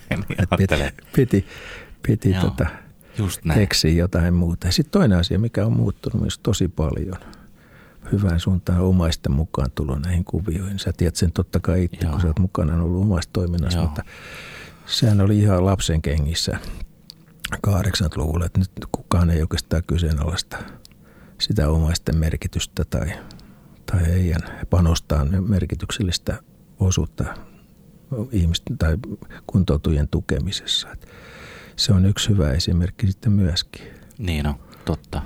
Niin 0.10 0.48
piti, 0.58 0.76
piti, 1.16 1.46
piti 2.08 2.32
Joo, 2.32 2.42
tota, 2.42 2.66
keksiä 3.54 3.92
jotain 3.92 4.34
muuta. 4.34 4.72
Sitten 4.72 4.92
toinen 4.92 5.18
asia, 5.18 5.40
mikä 5.40 5.66
on 5.66 5.74
muuttunut 5.74 6.22
myös 6.22 6.40
tosi 6.40 6.68
paljon, 6.68 7.18
hyvään 8.12 8.40
suuntaan 8.40 8.82
omaisten 8.82 9.32
mukaan 9.32 9.72
tulo 9.76 10.00
näihin 10.00 10.26
kuvioihin. 10.26 10.80
Sä 10.80 10.94
tiedät 10.98 11.16
sen 11.16 11.32
totta 11.32 11.60
kai 11.60 11.84
itse, 11.84 11.98
Joo. 12.02 12.12
kun 12.12 12.22
sä 12.22 12.28
oot 12.28 12.40
mukana 12.40 12.84
ollut 12.84 13.02
omassa 13.02 13.30
toiminnassa, 13.34 13.80
Joo. 13.80 13.88
mutta 13.88 14.04
sehän 14.86 15.22
oli 15.22 15.40
ihan 15.40 15.66
lapsen 15.66 16.02
kengissä 16.02 16.58
80-luvulla, 17.68 18.46
että 18.46 18.60
nyt 18.60 18.72
kukaan 18.92 19.30
ei 19.30 19.42
oikeastaan 19.42 19.84
kyseenalaista 19.88 20.58
sitä 21.42 21.70
omaisten 21.70 22.18
merkitystä 22.18 22.86
tai, 22.86 23.12
tai 23.92 24.06
heidän 24.06 24.42
panostaan 24.70 25.44
merkityksellistä 25.50 26.40
osuutta 26.80 27.26
ihmisten 28.32 28.78
tai 28.78 28.98
kuntoutujien 29.48 30.08
tukemisessa. 30.08 30.92
Et 30.92 31.08
se 31.76 31.94
on 31.94 32.06
yksi 32.06 32.30
hyvä 32.30 32.52
esimerkki 32.52 33.08
sitten 33.08 33.32
myöskin. 33.32 33.88
Niin 34.18 34.48
on, 34.48 34.56
totta. 34.86 35.22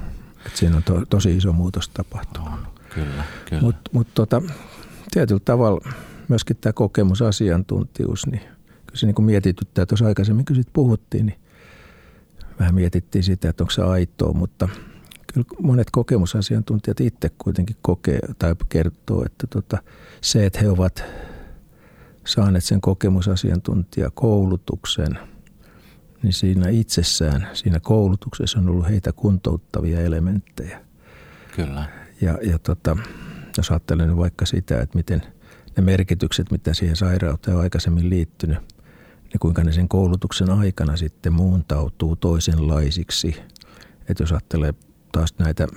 Et 0.45 0.55
siinä 0.55 0.77
on 0.77 0.83
to, 0.83 1.05
tosi 1.09 1.37
iso 1.37 1.53
muutos 1.53 1.89
tapahtunut. 1.89 2.47
On, 2.47 2.67
kyllä, 2.93 3.23
kyllä. 3.49 3.61
Mutta 3.61 3.89
mut 3.93 4.07
tota, 4.13 4.41
tietyllä 5.11 5.41
tavalla 5.45 5.89
myöskin 6.27 6.57
tämä 6.61 6.73
kokemusasiantuntijuus, 6.73 8.27
niin 8.27 8.41
kyllä 8.85 8.99
se 8.99 9.07
niin 9.07 9.23
mietityttää. 9.23 9.85
Tuossa 9.85 10.05
aikaisemmin, 10.05 10.45
kun 10.45 10.55
siitä 10.55 10.71
puhuttiin, 10.73 11.25
niin 11.25 11.39
vähän 12.59 12.75
mietittiin 12.75 13.23
sitä, 13.23 13.49
että 13.49 13.63
onko 13.63 13.71
se 13.71 13.81
aitoa, 13.81 14.33
mutta 14.33 14.69
kyllä 15.33 15.47
monet 15.61 15.87
kokemusasiantuntijat 15.91 16.99
itse 16.99 17.31
kuitenkin 17.37 17.75
kokee 17.81 18.19
tai 18.39 18.55
kertoo, 18.69 19.25
että 19.25 19.47
tota, 19.47 19.77
se, 20.21 20.45
että 20.45 20.59
he 20.59 20.69
ovat 20.69 21.03
saaneet 22.25 22.63
sen 22.63 22.81
kokemusasiantuntijakoulutuksen, 22.81 25.19
niin 26.23 26.33
siinä 26.33 26.69
itsessään, 26.69 27.47
siinä 27.53 27.79
koulutuksessa 27.79 28.59
on 28.59 28.69
ollut 28.69 28.89
heitä 28.89 29.11
kuntouttavia 29.13 30.01
elementtejä. 30.01 30.81
kyllä. 31.55 31.85
Ja, 32.21 32.37
ja 32.43 32.59
tota, 32.59 32.97
jos 33.57 33.71
ajattelen 33.71 34.17
vaikka 34.17 34.45
sitä, 34.45 34.81
että 34.81 34.97
miten 34.97 35.21
ne 35.77 35.83
merkitykset, 35.83 36.51
mitä 36.51 36.73
siihen 36.73 36.95
sairauteen 36.95 37.57
on 37.57 37.63
aikaisemmin 37.63 38.09
liittynyt, 38.09 38.57
niin 39.23 39.39
kuinka 39.39 39.63
ne 39.63 39.71
sen 39.71 39.89
koulutuksen 39.89 40.49
aikana 40.49 40.97
sitten 40.97 41.33
muuntautuu 41.33 42.15
toisenlaisiksi. 42.15 43.35
Että 44.09 44.23
jos 44.23 44.31
ajattelee 44.31 44.73
taas 45.11 45.33
näitä, 45.37 45.67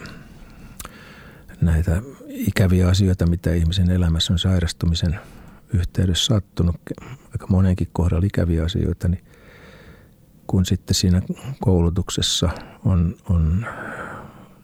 näitä 1.61 2.03
ikäviä 2.29 2.89
asioita, 2.89 3.27
mitä 3.27 3.55
ihmisen 3.55 3.91
elämässä 3.91 4.33
on 4.33 4.39
sairastumisen 4.39 5.21
yhteydessä 5.75 6.25
sattunut, 6.25 6.77
aika 7.33 7.47
monenkin 7.49 7.89
kohdalla 7.93 8.27
ikäviä 8.27 8.65
asioita, 8.65 9.09
niin 9.09 9.25
kun 10.47 10.67
sitten 10.67 10.95
siinä 10.95 11.23
koulutuksessa 11.61 12.49
on, 12.85 13.17
on 13.29 13.67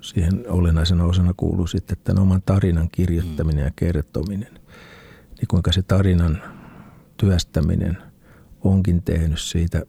siihen 0.01 0.45
olennaisena 0.49 1.05
osana 1.05 1.35
kuuluu 1.37 1.66
sitten 1.66 1.97
tämän 2.05 2.22
oman 2.22 2.43
tarinan 2.47 2.89
kirjoittaminen 2.93 3.64
ja 3.64 3.70
kertominen. 3.76 4.55
Niin 5.39 5.49
kuinka 5.49 5.72
se 5.72 5.83
tarinan 5.83 6.43
työstäminen 7.16 7.99
onkin 8.64 9.03
tehnyt 9.03 9.41
siitä 9.41 9.83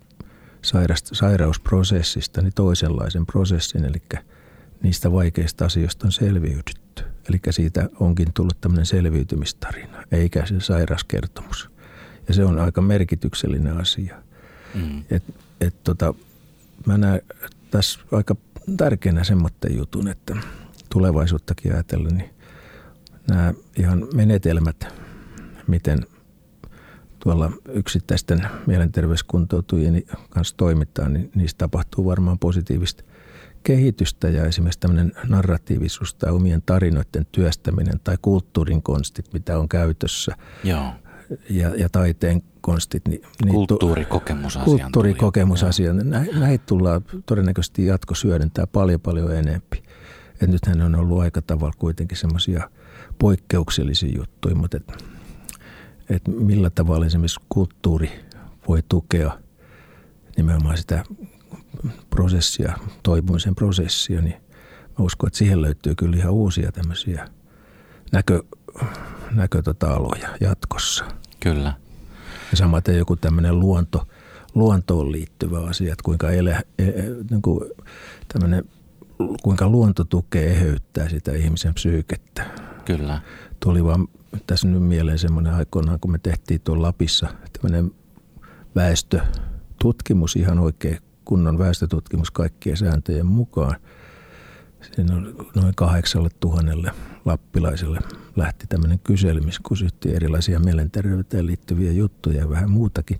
sairaus- 0.61 1.09
sairausprosessista 1.13 2.41
niin 2.41 2.53
toisenlaisen 2.55 3.25
prosessin, 3.25 3.85
eli 3.85 4.01
niistä 4.83 5.11
vaikeista 5.11 5.65
asioista 5.65 6.07
on 6.07 6.11
selviydytty. 6.11 7.03
Eli 7.29 7.39
siitä 7.49 7.89
onkin 7.99 8.33
tullut 8.33 8.61
tämmöinen 8.61 8.85
selviytymistarina, 8.85 10.03
eikä 10.11 10.45
se 10.45 10.59
sairauskertomus. 10.59 11.69
Ja 12.27 12.33
se 12.33 12.45
on 12.45 12.59
aika 12.59 12.81
merkityksellinen 12.81 13.77
asia. 13.77 14.23
Mm. 14.75 15.03
Et, 15.09 15.23
et 15.61 15.83
tota, 15.83 16.13
mä 16.85 16.97
näen 16.97 17.21
tässä 17.71 17.99
aika 18.11 18.35
tärkeänä 18.77 19.23
semmoinen 19.23 19.77
jutun, 19.77 20.07
että 20.07 20.35
tulevaisuuttakin 20.89 21.73
ajatellen, 21.73 22.17
niin 22.17 22.29
nämä 23.29 23.53
ihan 23.77 24.07
menetelmät, 24.13 24.87
miten 25.67 25.99
tuolla 27.19 27.51
yksittäisten 27.67 28.41
mielenterveyskuntoutujien 28.67 30.03
kanssa 30.29 30.57
toimitaan, 30.57 31.13
niin 31.13 31.31
niistä 31.35 31.57
tapahtuu 31.57 32.05
varmaan 32.05 32.39
positiivista 32.39 33.03
kehitystä 33.63 34.29
ja 34.29 34.45
esimerkiksi 34.45 34.79
tämmöinen 34.79 35.11
narratiivisuus 35.27 36.13
tai 36.13 36.31
omien 36.31 36.61
tarinoiden 36.65 37.27
työstäminen 37.31 37.99
tai 38.03 38.17
kulttuurin 38.21 38.81
konstit, 38.81 39.33
mitä 39.33 39.59
on 39.59 39.69
käytössä, 39.69 40.35
Joo, 40.63 40.93
ja, 41.49 41.75
ja 41.75 41.89
taiteen 41.89 42.41
konstit. 42.61 43.07
Niin, 43.07 43.21
kulttuurikokemusasiantuntija. 43.49 44.85
Kulttuurikokemusasiantuntija. 44.85 46.39
Näitä 46.39 46.63
tullaan 46.67 47.01
todennäköisesti 47.25 47.85
jatkossa 47.85 48.27
hyödyntää 48.27 48.67
paljon 48.67 49.01
paljon 49.01 49.35
enempi. 49.35 49.83
Et 50.41 50.49
nythän 50.49 50.81
on 50.81 50.95
ollut 50.95 51.21
aika 51.21 51.41
tavalla 51.41 51.73
kuitenkin 51.77 52.17
semmoisia 52.17 52.69
poikkeuksellisia 53.19 54.17
juttuja, 54.17 54.55
mutta 54.55 54.77
et, 54.77 55.03
et 56.09 56.27
millä 56.27 56.69
tavalla 56.69 57.05
esimerkiksi 57.05 57.39
kulttuuri 57.49 58.11
voi 58.67 58.83
tukea 58.89 59.39
nimenomaan 60.37 60.77
sitä 60.77 61.03
prosessia, 62.09 62.73
toipumisen 63.03 63.55
prosessia, 63.55 64.21
niin 64.21 64.41
mä 64.99 65.05
uskon, 65.05 65.27
että 65.27 65.37
siihen 65.37 65.61
löytyy 65.61 65.95
kyllä 65.95 66.17
ihan 66.17 66.33
uusia 66.33 66.71
tämmöisiä 66.71 67.27
näkö, 68.11 68.43
näkö 69.31 69.61
tota 69.61 69.87
jatkossa. 70.41 71.05
Kyllä. 71.39 71.73
Ja 72.51 72.57
samaten 72.57 72.97
joku 72.97 73.15
tämmöinen 73.15 73.59
luonto, 73.59 74.07
luontoon 74.55 75.11
liittyvä 75.11 75.59
asia, 75.59 75.91
että 75.91 76.03
kuinka, 76.03 76.31
elä, 76.31 76.61
e, 76.79 76.83
e, 76.83 77.03
niin 77.29 77.41
kuin 77.41 77.69
tämmöinen, 78.33 78.63
kuinka 79.43 79.69
luonto 79.69 80.03
tukee 80.03 80.51
eheyttää 80.51 81.09
sitä 81.09 81.31
ihmisen 81.31 81.73
psyykettä. 81.73 82.45
Kyllä. 82.85 83.21
Tuli 83.59 83.83
vaan 83.83 84.07
tässä 84.47 84.67
nyt 84.67 84.83
mieleen 84.83 85.19
semmoinen 85.19 85.53
aikoinaan, 85.53 85.99
kun 85.99 86.11
me 86.11 86.19
tehtiin 86.19 86.61
tuolla 86.61 86.87
Lapissa 86.87 87.27
tämmöinen 87.53 87.91
väestötutkimus, 88.75 90.35
ihan 90.35 90.59
oikein 90.59 90.97
kunnon 91.25 91.59
väestötutkimus 91.59 92.31
kaikkien 92.31 92.77
sääntöjen 92.77 93.25
mukaan. 93.25 93.75
Siinä 94.81 95.15
oli 95.17 95.33
noin 95.55 95.75
kahdeksalle 95.75 96.29
tuhannelle 96.39 96.91
lappilaiselle 97.25 97.99
lähti 98.39 98.67
tämmöinen 98.67 98.99
kysely, 98.99 99.41
missä 99.41 99.61
kysyttiin 99.69 100.15
erilaisia 100.15 100.59
mielenterveyteen 100.59 101.45
liittyviä 101.45 101.91
juttuja 101.91 102.39
ja 102.39 102.49
vähän 102.49 102.71
muutakin. 102.71 103.19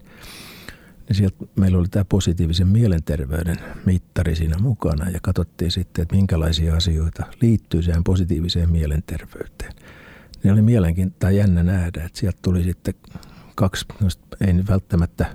Ja 1.10 1.16
sieltä 1.16 1.46
meillä 1.56 1.78
oli 1.78 1.88
tämä 1.88 2.06
positiivisen 2.06 2.68
mielenterveyden 2.68 3.58
mittari 3.86 4.36
siinä 4.36 4.58
mukana 4.58 5.10
ja 5.10 5.20
katsottiin 5.22 5.72
sitten, 5.72 6.02
että 6.02 6.16
minkälaisia 6.16 6.76
asioita 6.76 7.26
liittyy 7.42 7.82
siihen 7.84 8.04
positiiviseen 8.04 8.72
mielenterveyteen. 8.72 9.74
Ne 10.44 10.52
oli 10.52 10.62
mielenkiintoista 10.62 11.32
jännä 11.32 11.64
nähdä, 11.64 12.04
että 12.04 12.20
sieltä 12.20 12.40
tuli 12.42 12.64
sitten 12.64 12.94
kaksi, 13.56 13.86
ei 14.48 14.54
välttämättä 14.70 15.34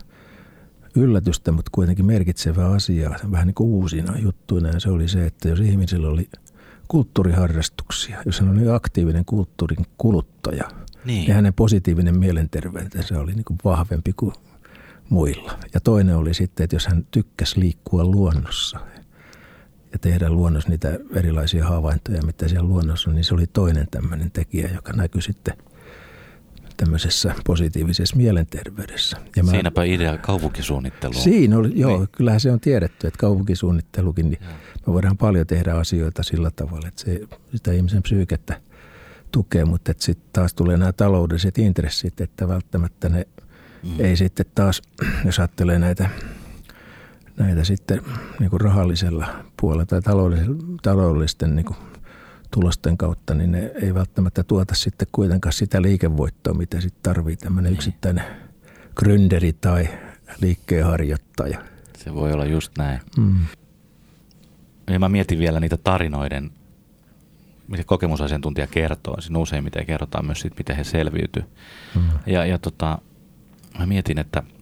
yllätystä, 0.97 1.53
mutta 1.53 1.71
kuitenkin 1.75 2.07
merkitsevää 2.07 2.71
asiaa, 2.71 3.17
vähän 3.31 3.47
niin 3.47 3.55
kuin 3.55 3.71
uusina 3.71 4.19
juttuina. 4.19 4.69
Ja 4.69 4.81
se 4.81 4.91
oli 4.91 5.09
se, 5.09 5.27
että 5.27 5.49
jos 5.49 5.61
ihmisillä 5.61 6.09
oli 6.09 6.29
kulttuuriharrastuksia, 6.89 8.23
jos 8.27 8.41
hän 8.41 8.51
oli 8.51 8.71
aktiivinen 8.71 9.25
kulttuurin 9.25 9.87
kuluttaja, 9.99 10.69
niin, 11.05 11.29
ja 11.29 11.35
hänen 11.35 11.55
positiivinen 11.55 12.19
mielenterveytensä 12.19 13.21
oli 13.21 13.33
niin 13.33 13.45
kuin 13.45 13.59
vahvempi 13.65 14.13
kuin 14.13 14.33
muilla. 15.09 15.59
Ja 15.75 15.81
toinen 15.81 16.17
oli 16.17 16.35
sitten, 16.35 16.65
että 16.65 16.77
jos 16.77 16.87
hän 16.87 17.07
tykkäsi 17.11 17.61
liikkua 17.61 18.05
luonnossa 18.05 18.81
ja 19.93 19.99
tehdä 19.99 20.31
luonnossa 20.31 20.71
niitä 20.71 20.99
erilaisia 21.15 21.65
havaintoja, 21.65 22.23
mitä 22.23 22.49
siellä 22.49 22.69
luonnossa 22.69 23.11
on, 23.11 23.17
niin 23.17 23.25
se 23.25 23.35
oli 23.35 23.47
toinen 23.47 23.87
tämmöinen 23.91 24.31
tekijä, 24.31 24.71
joka 24.75 24.93
näkyi 24.93 25.23
sitten– 25.23 25.55
tämmöisessä 26.77 27.35
positiivisessa 27.47 28.17
mielenterveydessä. 28.17 29.17
Ja 29.37 29.45
mä, 29.45 29.51
Siinäpä 29.51 29.85
idea 29.85 30.19
kaupunkisuunnitteluun. 30.19 31.23
Siinä 31.23 31.59
oli, 31.59 31.73
joo, 31.75 31.99
niin. 31.99 32.09
kyllähän 32.13 32.41
se 32.41 32.53
on 32.53 32.61
tiedetty, 32.61 33.07
että 33.07 33.19
kaupunkisuunnittelukin, 33.19 34.31
niin 34.31 34.41
me 34.87 34.93
voidaan 34.93 35.17
paljon 35.17 35.47
tehdä 35.47 35.75
asioita 35.75 36.23
sillä 36.23 36.51
tavalla, 36.51 36.89
että 36.89 37.03
se 37.03 37.21
sitä 37.55 37.73
ihmisen 37.73 38.03
psyykettä 38.03 38.61
tukee, 39.33 39.65
mutta 39.65 39.93
sitten 39.99 40.29
taas 40.33 40.55
tulee 40.55 40.77
nämä 40.77 40.93
taloudelliset 40.93 41.59
intressit, 41.59 42.21
että 42.21 42.49
välttämättä 42.49 43.09
ne 43.09 43.27
mm. 43.83 44.01
ei 44.01 44.17
sitten 44.17 44.47
taas, 44.55 44.83
jos 45.25 45.39
ajattelee 45.39 45.79
näitä, 45.79 46.11
näitä 47.37 47.65
sitten 47.65 48.03
niin 48.41 48.51
kuin 48.51 48.61
rahallisella 48.61 49.27
puolella 49.61 49.87
tai 49.87 50.01
taloudellisten 50.83 51.57
niin 51.57 51.67
kuin 51.67 51.77
tulosten 52.55 52.97
kautta, 52.97 53.35
niin 53.35 53.53
ne 53.53 53.73
ei 53.83 53.95
välttämättä 53.95 54.43
tuota 54.43 54.75
sitten 54.75 55.09
kuitenkaan 55.13 55.53
sitä 55.53 55.83
liikevoittoa, 55.83 56.55
mitä 56.55 56.81
sitten 56.81 57.03
tarvii 57.03 57.37
tämmöinen 57.37 57.71
niin. 57.71 57.77
yksittäinen 57.79 58.25
gründeri 59.01 59.53
tai 59.61 59.89
liikkeenharjoittaja. 60.41 61.59
Se 61.99 62.15
voi 62.15 62.33
olla 62.33 62.45
just 62.45 62.73
näin. 62.79 63.01
Mm. 63.17 63.37
Ja 64.91 64.99
mä 64.99 65.09
mietin 65.09 65.39
vielä 65.39 65.61
niitä 65.61 65.77
tarinoiden, 65.77 66.51
mitä 67.69 67.85
kokemusasiantuntija 67.85 68.67
kertoo. 68.67 69.21
Siinä 69.21 69.39
useimmiten 69.39 69.87
kerrotaan 69.87 70.27
myös 70.27 70.41
siitä, 70.41 70.57
miten 70.59 70.77
he 70.77 70.85
selviytyy. 70.85 71.43
Mm. 71.95 72.03
Ja, 72.27 72.47
ja 72.47 72.59
tota, 72.59 72.99
mä 73.79 73.87
mietin, 73.87 74.19
että– 74.19 74.43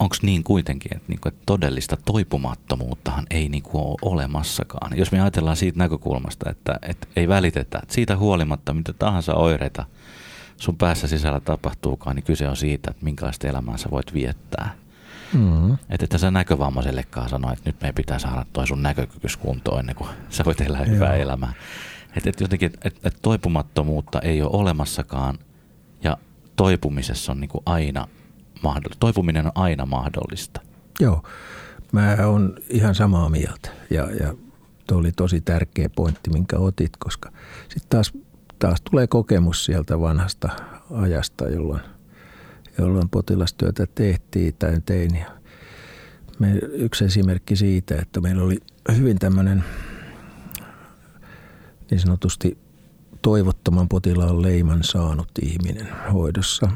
onko 0.00 0.16
niin 0.22 0.44
kuitenkin, 0.44 0.96
että, 0.96 1.08
niinku, 1.08 1.28
että 1.28 1.42
todellista 1.46 1.96
toipumattomuuttahan 2.04 3.26
ei 3.30 3.48
niinku 3.48 3.78
ole 3.78 3.96
olemassakaan. 4.02 4.98
Jos 4.98 5.12
me 5.12 5.20
ajatellaan 5.20 5.56
siitä 5.56 5.78
näkökulmasta, 5.78 6.50
että, 6.50 6.78
että 6.82 7.06
ei 7.16 7.28
välitetä, 7.28 7.80
että 7.82 7.94
siitä 7.94 8.16
huolimatta 8.16 8.74
mitä 8.74 8.92
tahansa 8.92 9.34
oireita 9.34 9.84
sun 10.56 10.76
päässä 10.76 11.08
sisällä 11.08 11.40
tapahtuukaan, 11.40 12.16
niin 12.16 12.24
kyse 12.24 12.48
on 12.48 12.56
siitä, 12.56 12.90
että 12.90 13.04
minkälaista 13.04 13.48
elämää 13.48 13.76
sä 13.76 13.90
voit 13.90 14.14
viettää. 14.14 14.74
Mm-hmm. 15.32 15.72
Että 15.72 16.04
että 16.04 16.18
sä 16.18 16.30
näkövammaisellekaan 16.30 17.28
sanoa, 17.28 17.52
että 17.52 17.68
nyt 17.68 17.80
meidän 17.80 17.94
pitää 17.94 18.18
saada 18.18 18.46
toi 18.52 18.66
sun 18.66 18.82
näkökykys 18.82 19.36
kuntoon 19.36 19.80
ennen 19.80 19.96
kuin 19.96 20.10
sä 20.30 20.44
voit 20.44 20.60
elää 20.60 20.82
Joo. 20.84 20.94
hyvää 20.94 21.14
elämää. 21.14 21.52
Että 22.16 22.30
että 22.30 22.44
jotenkin, 22.44 22.66
että 22.66 22.88
että 22.88 23.18
toipumattomuutta 23.22 24.20
ei 24.20 24.42
ole 24.42 24.50
olemassakaan 24.52 25.38
ja 26.04 26.16
toipumisessa 26.56 27.32
on 27.32 27.40
niin 27.40 27.48
kuin 27.48 27.62
aina– 27.66 28.08
mahdollista. 28.62 29.00
Toipuminen 29.00 29.46
on 29.46 29.52
aina 29.54 29.86
mahdollista. 29.86 30.60
Joo, 31.00 31.22
mä 31.92 32.16
oon 32.26 32.56
ihan 32.68 32.94
samaa 32.94 33.28
mieltä 33.28 33.70
ja, 33.90 34.10
ja 34.10 34.34
tuo 34.86 34.98
oli 34.98 35.12
tosi 35.12 35.40
tärkeä 35.40 35.88
pointti, 35.96 36.30
minkä 36.30 36.58
otit, 36.58 36.96
koska 36.98 37.32
sitten 37.62 37.88
taas, 37.88 38.12
taas 38.58 38.80
tulee 38.90 39.06
kokemus 39.06 39.64
sieltä 39.64 40.00
vanhasta 40.00 40.48
ajasta, 40.90 41.48
jolloin, 41.48 41.80
jolloin 42.78 43.08
potilastyötä 43.08 43.86
tehtiin 43.94 44.54
tai 44.58 44.80
tein. 44.86 45.14
Ja 45.14 45.26
me, 46.38 46.52
yksi 46.72 47.04
esimerkki 47.04 47.56
siitä, 47.56 47.96
että 48.02 48.20
meillä 48.20 48.42
oli 48.42 48.58
hyvin 48.96 49.18
tämmöinen 49.18 49.64
niin 51.90 52.00
sanotusti 52.00 52.58
toivottoman 53.22 53.88
potilaan 53.88 54.42
leiman 54.42 54.84
saanut 54.84 55.30
ihminen 55.42 55.88
hoidossa, 56.12 56.68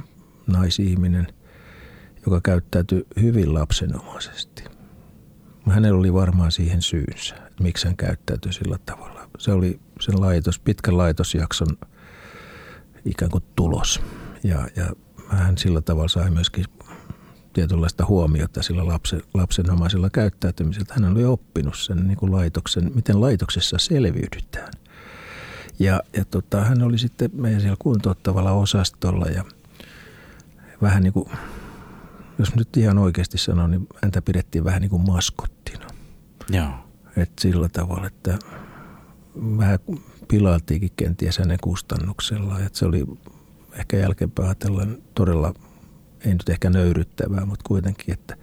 naisihminen– 0.47 1.27
joka 2.27 2.41
käyttäytyi 2.41 3.07
hyvin 3.21 3.55
lapsenomaisesti. 3.55 4.65
Hänellä 5.71 5.99
oli 5.99 6.13
varmaan 6.13 6.53
siihen 6.53 6.83
syynsä, 6.83 7.35
että 7.35 7.63
miksi 7.63 7.87
hän 7.87 7.97
käyttäytyi 7.97 8.53
sillä 8.53 8.79
tavalla. 8.87 9.29
Se 9.39 9.53
oli 9.53 9.81
sen 10.01 10.21
laitos, 10.21 10.59
pitkän 10.59 10.97
laitosjakson 10.97 11.79
ikään 13.05 13.31
kuin 13.31 13.45
tulos. 13.57 14.01
Ja, 14.45 14.69
ja 14.77 14.91
hän 15.29 15.59
sillä 15.59 15.81
tavalla 15.81 16.09
sai 16.09 16.31
myöskin 16.31 16.65
tietynlaista 17.53 18.07
huomiota 18.07 18.63
sillä 18.63 18.87
lapsen, 18.87 19.23
lapsenomaisella 19.35 20.11
käyttäytymisellä. 20.11 20.95
Hän 20.95 21.13
oli 21.13 21.25
oppinut 21.25 21.79
sen 21.79 22.07
niin 22.07 22.17
kuin 22.17 22.33
laitoksen, 22.33 22.93
miten 22.95 23.21
laitoksessa 23.21 23.79
selviydytään. 23.79 24.73
Ja, 25.79 26.01
ja 26.17 26.25
tota, 26.25 26.65
hän 26.65 26.83
oli 26.83 26.99
sitten 26.99 27.31
meidän 27.35 27.61
siellä 27.61 27.77
kuntouttavalla 27.79 28.53
osastolla 28.53 29.27
ja 29.27 29.45
vähän 30.83 31.03
niin 31.03 31.13
kuin 31.13 31.29
jos 32.39 32.55
nyt 32.55 32.77
ihan 32.77 32.99
oikeasti 32.99 33.39
sanon, 33.39 33.71
niin 33.71 33.89
häntä 34.03 34.23
pidettiin 34.23 34.65
vähän 34.65 34.81
niin 34.81 34.91
kuin 34.91 35.07
maskottina. 35.07 35.87
Joo. 36.51 36.71
Et 37.17 37.31
sillä 37.41 37.69
tavalla, 37.69 38.07
että 38.07 38.39
vähän 39.59 39.79
pilailtiinkin 40.29 40.91
kenties 40.97 41.39
hänen 41.39 41.59
kustannuksella. 41.63 42.61
Et 42.61 42.75
se 42.75 42.87
oli 42.87 43.05
ehkä 43.73 43.97
jälkeenpäin 43.97 44.49
ajatellen 44.49 45.03
todella, 45.15 45.55
ei 46.25 46.33
nyt 46.33 46.49
ehkä 46.49 46.71
nöyryttävää, 46.71 47.47
mutta 47.47 47.65
kuitenkin, 47.69 48.15
että 48.15 48.37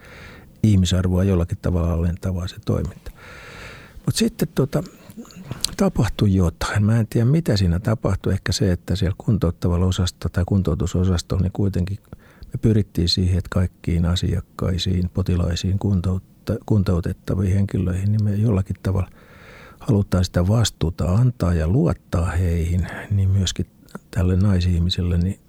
ihmisarvoa 0.64 1.24
jollakin 1.24 1.58
tavalla 1.62 1.94
alentavaa 1.94 2.48
se 2.48 2.56
toiminta. 2.66 3.12
Mutta 4.06 4.20
sitten 4.20 4.48
tota, 4.56 4.84
tapahtui 5.78 6.36
jotain. 6.36 6.86
Mä 6.86 7.00
en 7.00 7.08
tiedä, 7.08 7.26
mitä 7.26 7.58
siinä 7.58 7.80
tapahtui. 7.80 8.34
Ehkä 8.34 8.52
se, 8.52 8.72
että 8.72 8.96
siellä 8.96 9.16
kuntouttavalla 9.18 9.86
osastolla 9.86 10.34
tai 10.34 10.44
kuntoutusosastolla 10.48 11.42
niin 11.42 11.52
kuitenkin– 11.52 12.00
me 12.54 12.58
pyrittiin 12.62 13.10
siihen, 13.10 13.38
että 13.38 13.50
kaikkiin 13.50 14.06
asiakkaisiin, 14.06 15.10
potilaisiin, 15.10 15.80
kuntoutettaviin 16.66 17.54
henkilöihin, 17.54 18.12
niin 18.12 18.24
me 18.24 18.36
jollakin 18.36 18.76
tavalla 18.84 19.10
halutaan 19.80 20.26
sitä 20.26 20.48
vastuuta 20.48 21.06
antaa 21.06 21.54
ja 21.54 21.68
luottaa 21.68 22.26
heihin, 22.26 22.88
niin 23.12 23.30
myöskin 23.30 23.66
tälle 24.12 24.36
naisihmiselle, 24.36 25.18
niin 25.18 25.40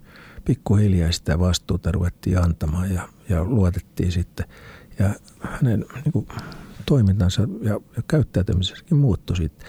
pikkuhiljaa 0.45 1.13
sitä 1.13 1.39
vastuuta 1.39 1.93
ruvettiin 1.93 2.39
antamaan 2.39 2.95
ja, 2.95 3.09
ja 3.29 3.45
luotettiin 3.45 4.13
sitten. 4.13 4.47
Ja 4.99 5.15
hänen 5.41 5.85
niin 6.05 6.13
kuin, 6.13 6.27
toimintansa 6.87 7.43
ja, 7.63 7.81
ja 7.97 8.03
käyttäytymisessäkin 8.09 8.97
muuttui 8.97 9.37
sitten. 9.37 9.69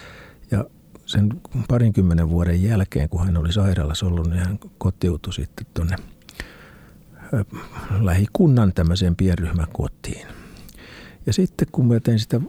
Ja 0.50 0.64
sen 1.06 1.40
parinkymmenen 1.68 2.28
vuoden 2.28 2.62
jälkeen, 2.62 3.08
kun 3.08 3.26
hän 3.26 3.36
oli 3.36 3.52
sairaalassa 3.52 4.06
ollut, 4.06 4.30
niin 4.30 4.46
hän 4.46 4.58
kotiutui 4.78 5.32
sitten 5.32 5.66
tuonne 5.74 5.96
lähikunnan 8.00 8.72
tämmöiseen 8.72 9.16
pienryhmäkotiin. 9.16 10.26
Ja 11.26 11.32
sitten 11.32 11.68
kun 11.72 11.86
mä 11.88 12.00
tein 12.00 12.18
sitä, 12.18 12.40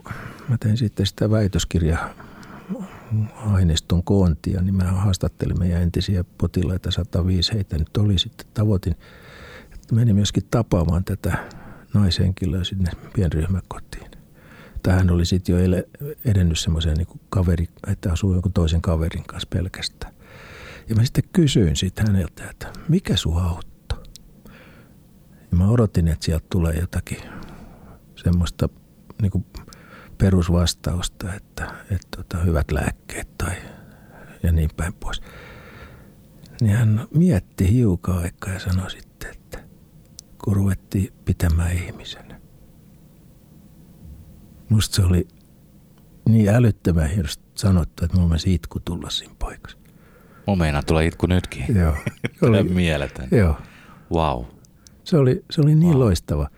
mä 0.48 0.56
tein 0.60 0.76
sitten 0.76 1.06
sitä 1.06 1.30
väitöskirjaa 1.30 2.10
aineiston 3.36 4.02
koontia, 4.02 4.62
niin 4.62 4.74
mä 4.74 4.84
haastattelin 4.84 5.58
meidän 5.58 5.82
entisiä 5.82 6.24
potilaita, 6.38 6.90
105 6.90 7.52
heitä 7.52 7.78
nyt 7.78 7.96
oli 7.96 8.18
sitten 8.18 8.46
tavoitin, 8.54 8.96
että 9.74 9.94
meni 9.94 10.12
myöskin 10.12 10.42
tapaamaan 10.50 11.04
tätä 11.04 11.48
naishenkilöä 11.94 12.64
sinne 12.64 12.90
pienryhmäkotiin. 13.14 14.10
Tähän 14.82 15.10
oli 15.10 15.26
sitten 15.26 15.52
jo 15.52 15.84
edennyt 16.24 16.58
semmoiseen 16.58 16.96
niin 16.96 17.20
kaveri, 17.28 17.68
että 17.86 18.12
asuu 18.12 18.32
jonkun 18.32 18.52
toisen 18.52 18.82
kaverin 18.82 19.24
kanssa 19.24 19.48
pelkästään. 19.52 20.14
Ja 20.88 20.94
mä 20.94 21.04
sitten 21.04 21.24
kysyin 21.32 21.76
sitten 21.76 22.06
häneltä, 22.06 22.50
että 22.50 22.72
mikä 22.88 23.16
sua 23.16 23.42
auttaa? 23.42 23.75
Mä 25.50 25.68
odotin, 25.68 26.08
että 26.08 26.24
sieltä 26.24 26.46
tulee 26.50 26.74
jotakin 26.80 27.18
semmoista 28.16 28.68
niin 29.22 29.30
kuin 29.30 29.46
perusvastausta, 30.18 31.34
että, 31.34 31.64
että 31.90 32.08
tota, 32.16 32.38
hyvät 32.38 32.70
lääkkeet 32.70 33.38
tai 33.38 33.54
ja 34.42 34.52
niin 34.52 34.70
päin 34.76 34.94
pois. 34.94 35.22
Niin 36.60 36.76
hän 36.76 37.06
mietti 37.14 37.72
hiukan 37.72 38.18
aikaa 38.18 38.52
ja 38.52 38.60
sanoi 38.60 38.90
sitten, 38.90 39.30
että 39.30 39.58
kun 40.44 40.56
ruvettiin 40.56 41.12
pitämään 41.24 41.72
ihmisen. 41.72 42.36
Musta 44.68 44.96
se 44.96 45.02
oli 45.02 45.28
niin 46.28 46.48
älyttömän 46.48 47.10
hienosti 47.10 47.44
sanottu, 47.54 48.04
että 48.04 48.16
mulla 48.16 48.28
meni 48.28 48.54
itku 48.54 48.80
tulla 48.80 49.10
siinä 49.10 49.34
paikassa. 49.38 49.78
Mun 50.46 50.58
meinaa 50.58 50.82
tulla 50.82 51.00
itku 51.00 51.26
nytkin. 51.26 51.64
Joo. 51.76 51.94
Oli, 52.42 52.62
mieletön. 52.62 53.28
Joo. 53.30 53.56
Wow. 54.12 54.44
Se 55.06 55.16
oli, 55.16 55.44
se 55.50 55.60
oli 55.60 55.74
niin 55.74 55.92
wow. 55.92 55.98
loistava 56.00 56.48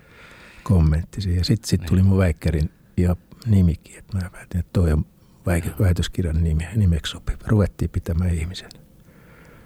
kommentti 0.63 1.21
siihen. 1.21 1.45
Sitten 1.45 1.69
sit 1.69 1.87
tuli 1.87 2.03
mun 2.03 2.19
väikkärin 2.19 2.71
ja 2.97 3.17
nimikin. 3.47 3.99
Että 3.99 4.17
mä 4.19 4.31
päätin, 4.31 4.61
että 4.61 4.71
toi 4.73 4.93
on 4.93 5.07
väitöskirjan 5.81 6.45
nimi, 6.45 6.69
nimeksi 6.77 7.11
sopiva. 7.11 7.39
Ruvettiin 7.47 7.91
pitämään 7.91 8.35
ihmisen. 8.35 8.71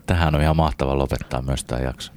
Tähän 0.06 0.34
on 0.34 0.42
ihan 0.42 0.56
mahtava 0.56 0.98
lopettaa 0.98 1.42
myös 1.42 1.64
tämä 1.64 1.80
jakso. 1.80 2.12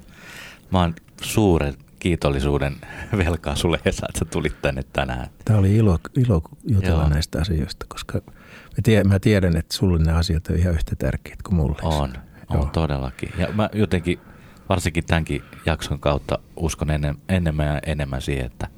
Mä 0.72 0.80
oon 0.80 0.94
suuren 1.22 1.74
kiitollisuuden 1.98 2.76
velkaa 3.24 3.56
sulle 3.56 3.80
Esa, 3.84 4.06
että 4.08 4.18
sä 4.18 4.24
tulit 4.24 4.62
tänne 4.62 4.82
tänään. 4.92 5.28
Tämä 5.44 5.58
oli 5.58 5.76
ilo, 5.76 5.98
ilo 6.16 6.42
jutella 6.68 7.02
Joo. 7.02 7.08
näistä 7.08 7.40
asioista, 7.40 7.86
koska 7.88 8.20
mä 8.24 8.82
tiedän, 8.82 9.08
mä 9.08 9.18
tiedän, 9.18 9.56
että 9.56 9.76
sulle 9.76 9.98
ne 9.98 10.12
asiat 10.12 10.46
on 10.46 10.56
ihan 10.56 10.74
yhtä 10.74 10.96
tärkeitä 10.96 11.42
kuin 11.44 11.56
mulle. 11.56 11.78
On, 11.82 12.12
on 12.48 12.58
Joo. 12.58 12.70
todellakin. 12.72 13.30
Ja 13.38 13.48
mä 13.52 13.70
jotenkin 13.72 14.18
varsinkin 14.68 15.06
tämänkin 15.06 15.42
jakson 15.66 15.98
kautta 15.98 16.38
uskon 16.56 16.90
ennen, 16.90 17.16
enemmän 17.28 17.66
ja 17.66 17.80
enemmän 17.86 18.22
siihen, 18.22 18.46
että 18.46 18.68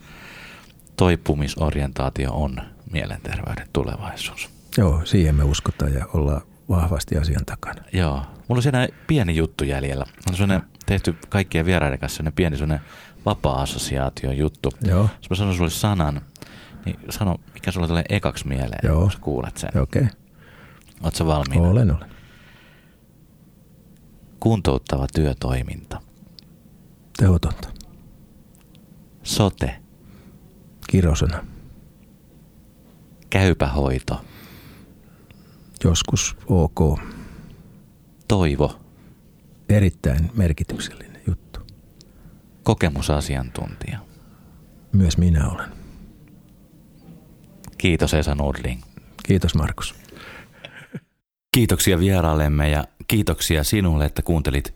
toipumisorientaatio 0.96 2.32
on 2.32 2.56
mielenterveyden 2.92 3.68
tulevaisuus. 3.72 4.50
Joo, 4.78 5.00
siihen 5.04 5.34
me 5.34 5.44
uskotaan 5.44 5.94
ja 5.94 6.06
ollaan 6.12 6.42
vahvasti 6.68 7.18
asian 7.18 7.44
takana. 7.44 7.82
Joo. 7.92 8.16
Mulla 8.48 8.58
on 8.58 8.62
siinä 8.62 8.88
pieni 9.06 9.36
juttu 9.36 9.64
jäljellä. 9.64 10.04
On 10.28 10.36
sellainen 10.36 10.68
tehty 10.86 11.16
kaikkien 11.28 11.66
vieraiden 11.66 11.98
kanssa 11.98 12.16
sellainen 12.16 12.36
pieni 12.36 12.56
sellainen 12.56 12.86
vapaa-assosiaation 13.26 14.36
juttu. 14.38 14.72
Joo. 14.84 15.02
Jos 15.02 15.30
mä 15.30 15.36
sanon 15.36 15.54
sulle 15.54 15.70
sanan, 15.70 16.20
niin 16.84 16.98
sano, 17.10 17.36
mikä 17.54 17.70
sulle 17.70 17.88
tulee 17.88 18.04
ekaksi 18.08 18.48
mieleen, 18.48 18.80
Joo. 18.82 19.00
kun 19.00 19.12
sä 19.12 19.18
kuulet 19.20 19.56
sen. 19.56 19.70
Okei. 19.82 20.02
Okay. 20.02 20.14
Oletko 21.02 21.26
valmiina? 21.26 21.68
Olen, 21.68 21.90
olen. 21.96 22.17
Kuntouttava 24.40 25.06
työtoiminta. 25.14 26.00
Tehotonta. 27.16 27.68
Sote. 29.22 29.76
Kirosana. 30.90 31.44
Käypähoito. 33.30 34.24
Joskus 35.84 36.36
ok. 36.46 37.00
Toivo. 38.28 38.80
Erittäin 39.68 40.30
merkityksellinen 40.34 41.22
juttu. 41.26 41.60
Kokemusasiantuntija. 42.62 43.98
Myös 44.92 45.18
minä 45.18 45.48
olen. 45.48 45.70
Kiitos 47.78 48.14
Esa 48.14 48.34
Nordling. 48.34 48.82
Kiitos 49.26 49.54
Markus. 49.54 49.94
Kiitoksia 51.58 51.98
vieraallemme 51.98 52.70
ja 52.70 52.84
kiitoksia 53.08 53.64
sinulle, 53.64 54.04
että 54.04 54.22
kuuntelit 54.22 54.74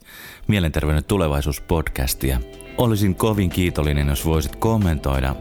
Mielenterveyden 0.48 1.04
tulevaisuuspodcastia. 1.04 2.40
Olisin 2.78 3.14
kovin 3.14 3.50
kiitollinen, 3.50 4.08
jos 4.08 4.26
voisit 4.26 4.56
kommentoida 4.56 5.36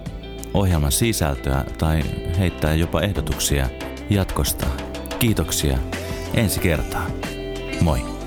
ohjelman 0.54 0.92
sisältöä 0.92 1.66
tai 1.78 2.04
heittää 2.38 2.74
jopa 2.74 3.02
ehdotuksia 3.02 3.70
jatkosta. 4.10 4.68
Kiitoksia. 5.20 5.78
Ensi 6.34 6.60
kertaa. 6.60 7.08
Moi. 7.82 8.21